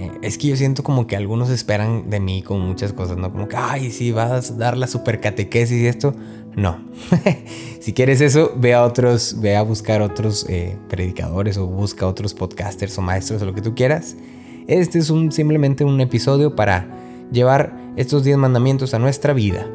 eh, 0.00 0.10
es 0.22 0.38
que 0.38 0.48
yo 0.48 0.56
siento 0.56 0.82
como 0.82 1.06
que 1.06 1.16
algunos 1.16 1.50
esperan 1.50 2.08
de 2.08 2.20
mí 2.20 2.42
con 2.42 2.60
muchas 2.60 2.92
cosas, 2.92 3.18
¿no? 3.18 3.30
Como 3.30 3.48
que, 3.48 3.56
ay, 3.56 3.90
sí, 3.90 4.12
vas 4.12 4.50
a 4.50 4.54
dar 4.54 4.76
la 4.76 4.86
super 4.86 5.20
catequesis 5.20 5.82
y 5.82 5.86
esto. 5.86 6.14
No. 6.56 6.78
si 7.80 7.92
quieres 7.92 8.20
eso, 8.20 8.52
ve 8.56 8.74
a 8.74 8.84
otros, 8.84 9.36
ve 9.40 9.56
a 9.56 9.62
buscar 9.62 10.02
otros 10.02 10.46
eh, 10.48 10.76
predicadores 10.88 11.58
o 11.58 11.66
busca 11.66 12.06
otros 12.06 12.34
podcasters 12.34 12.96
o 12.98 13.02
maestros 13.02 13.42
o 13.42 13.44
lo 13.44 13.54
que 13.54 13.60
tú 13.60 13.74
quieras. 13.74 14.16
Este 14.66 14.98
es 14.98 15.10
un, 15.10 15.32
simplemente 15.32 15.84
un 15.84 16.00
episodio 16.00 16.56
para 16.56 16.88
llevar 17.30 17.79
estos 18.00 18.24
10 18.24 18.38
mandamientos 18.38 18.94
a 18.94 18.98
nuestra 18.98 19.34
vida. 19.34 19.66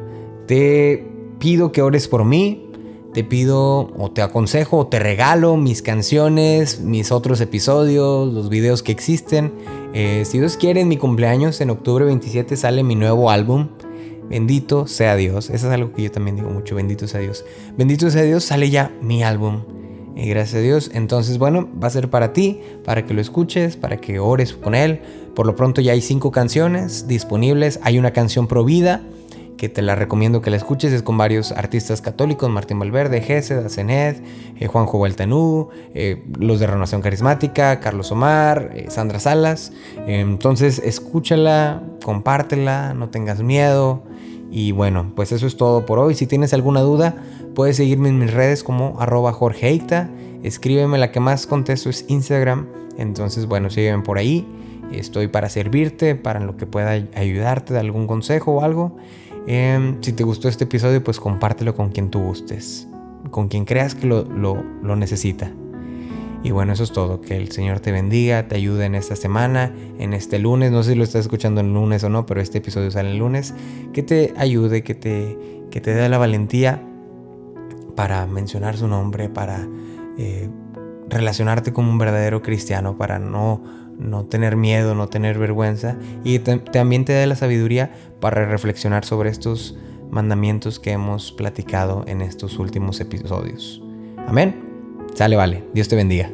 Te 0.46 1.06
pido 1.38 1.70
que 1.70 1.80
ores 1.80 2.08
por 2.08 2.24
mí, 2.24 2.70
te 3.14 3.22
pido 3.22 3.92
o 3.96 4.10
te 4.10 4.20
aconsejo 4.20 4.78
o 4.78 4.86
te 4.88 4.98
regalo 4.98 5.56
mis 5.56 5.80
canciones, 5.80 6.80
mis 6.80 7.12
otros 7.12 7.40
episodios, 7.40 8.32
los 8.32 8.48
videos 8.48 8.82
que 8.82 8.90
existen. 8.90 9.52
Eh, 9.94 10.24
si 10.26 10.38
Dios 10.38 10.56
quiere, 10.56 10.80
en 10.80 10.88
mi 10.88 10.96
cumpleaños, 10.96 11.60
en 11.60 11.70
octubre 11.70 12.04
27, 12.04 12.56
sale 12.56 12.82
mi 12.82 12.96
nuevo 12.96 13.30
álbum. 13.30 13.68
Bendito 14.28 14.88
sea 14.88 15.14
Dios. 15.14 15.48
Eso 15.50 15.68
es 15.68 15.72
algo 15.72 15.92
que 15.92 16.02
yo 16.02 16.10
también 16.10 16.34
digo 16.34 16.50
mucho. 16.50 16.74
Bendito 16.74 17.06
sea 17.06 17.20
Dios. 17.20 17.44
Bendito 17.78 18.10
sea 18.10 18.22
Dios, 18.22 18.42
sale 18.42 18.70
ya 18.70 18.92
mi 19.00 19.22
álbum. 19.22 19.62
Y 20.16 20.28
gracias 20.28 20.56
a 20.56 20.62
Dios. 20.62 20.90
Entonces, 20.94 21.38
bueno, 21.38 21.68
va 21.80 21.86
a 21.86 21.90
ser 21.90 22.10
para 22.10 22.32
ti, 22.32 22.60
para 22.84 23.04
que 23.04 23.14
lo 23.14 23.20
escuches, 23.20 23.76
para 23.76 23.98
que 23.98 24.18
ores 24.18 24.54
con 24.54 24.74
él. 24.74 25.00
Por 25.36 25.46
lo 25.46 25.54
pronto 25.54 25.82
ya 25.82 25.92
hay 25.92 26.00
cinco 26.00 26.32
canciones 26.32 27.06
disponibles. 27.08 27.78
Hay 27.82 27.98
una 27.98 28.12
canción 28.12 28.46
pro 28.46 28.64
vida 28.64 29.02
que 29.58 29.68
te 29.68 29.82
la 29.82 29.94
recomiendo 29.94 30.40
que 30.40 30.50
la 30.50 30.56
escuches, 30.56 30.92
es 30.92 31.02
con 31.02 31.18
varios 31.18 31.52
artistas 31.52 32.00
católicos, 32.00 32.48
Martín 32.48 32.78
Valverde, 32.78 33.20
Gesed, 33.20 33.64
Asenet, 33.64 34.22
eh, 34.58 34.66
Juanjo 34.66 34.98
Hualtanú, 34.98 35.68
eh, 35.94 36.24
los 36.38 36.58
de 36.58 36.66
Renovación 36.66 37.02
Carismática, 37.02 37.80
Carlos 37.80 38.10
Omar, 38.12 38.70
eh, 38.74 38.86
Sandra 38.88 39.20
Salas. 39.20 39.72
entonces 40.06 40.78
escúchala, 40.78 41.82
compártela, 42.02 42.94
no 42.94 43.10
tengas 43.10 43.42
miedo. 43.42 44.04
Y 44.50 44.72
bueno, 44.72 45.12
pues 45.14 45.32
eso 45.32 45.46
es 45.46 45.58
todo 45.58 45.84
por 45.84 45.98
hoy. 45.98 46.14
Si 46.14 46.26
tienes 46.26 46.54
alguna 46.54 46.80
duda, 46.80 47.14
puedes 47.54 47.76
seguirme 47.76 48.08
en 48.08 48.18
mis 48.18 48.32
redes 48.32 48.64
como 48.64 48.98
arroba 49.00 49.34
jorgeita. 49.34 50.08
Escríbeme, 50.42 50.96
la 50.96 51.12
que 51.12 51.20
más 51.20 51.46
contesto 51.46 51.90
es 51.90 52.06
Instagram. 52.08 52.68
Entonces, 52.96 53.44
bueno, 53.46 53.68
sígueme 53.68 54.02
por 54.02 54.16
ahí. 54.16 54.46
Estoy 54.92 55.28
para 55.28 55.48
servirte, 55.48 56.14
para 56.14 56.40
lo 56.40 56.56
que 56.56 56.66
pueda 56.66 56.90
ayudarte 56.90 57.74
de 57.74 57.80
algún 57.80 58.06
consejo 58.06 58.52
o 58.52 58.62
algo. 58.62 58.96
Em, 59.46 60.02
si 60.02 60.12
te 60.12 60.24
gustó 60.24 60.48
este 60.48 60.64
episodio, 60.64 61.02
pues 61.02 61.20
compártelo 61.20 61.74
con 61.74 61.90
quien 61.90 62.10
tú 62.10 62.20
gustes, 62.20 62.88
con 63.30 63.48
quien 63.48 63.64
creas 63.64 63.94
que 63.94 64.06
lo, 64.06 64.24
lo, 64.24 64.96
necesita. 64.96 65.52
Y 66.42 66.50
bueno, 66.50 66.72
eso 66.72 66.84
es 66.84 66.92
todo. 66.92 67.20
Que 67.20 67.36
el 67.36 67.50
Señor 67.50 67.80
te 67.80 67.92
bendiga, 67.92 68.48
te 68.48 68.56
ayude 68.56 68.84
en 68.86 68.94
esta 68.94 69.16
semana, 69.16 69.72
en 69.98 70.14
este 70.14 70.38
lunes. 70.38 70.70
No 70.70 70.82
sé 70.82 70.92
si 70.92 70.96
lo 70.96 71.04
estás 71.04 71.22
escuchando 71.22 71.60
el 71.60 71.72
lunes 71.72 72.04
o 72.04 72.08
no, 72.08 72.26
pero 72.26 72.40
este 72.40 72.58
episodio 72.58 72.90
sale 72.90 73.10
el 73.10 73.18
lunes. 73.18 73.54
Que 73.92 74.02
te 74.02 74.32
ayude, 74.36 74.82
que 74.82 74.94
te, 74.94 75.36
que 75.70 75.80
te 75.80 75.94
dé 75.94 76.08
la 76.08 76.18
valentía 76.18 76.82
para 77.96 78.26
mencionar 78.26 78.76
su 78.76 78.86
nombre, 78.86 79.28
para 79.28 79.66
eh, 80.18 80.48
relacionarte 81.08 81.72
como 81.72 81.90
un 81.90 81.98
verdadero 81.98 82.42
cristiano, 82.42 82.96
para 82.96 83.18
no 83.18 83.62
no 83.98 84.24
tener 84.26 84.56
miedo, 84.56 84.94
no 84.94 85.08
tener 85.08 85.38
vergüenza 85.38 85.96
y 86.24 86.38
también 86.38 87.04
te 87.04 87.12
da 87.12 87.26
la 87.26 87.36
sabiduría 87.36 87.92
para 88.20 88.46
reflexionar 88.46 89.04
sobre 89.04 89.30
estos 89.30 89.76
mandamientos 90.10 90.78
que 90.78 90.92
hemos 90.92 91.32
platicado 91.32 92.04
en 92.06 92.20
estos 92.20 92.58
últimos 92.58 93.00
episodios. 93.00 93.82
Amén. 94.26 94.62
Sale, 95.14 95.36
vale. 95.36 95.64
Dios 95.72 95.88
te 95.88 95.96
bendiga. 95.96 96.30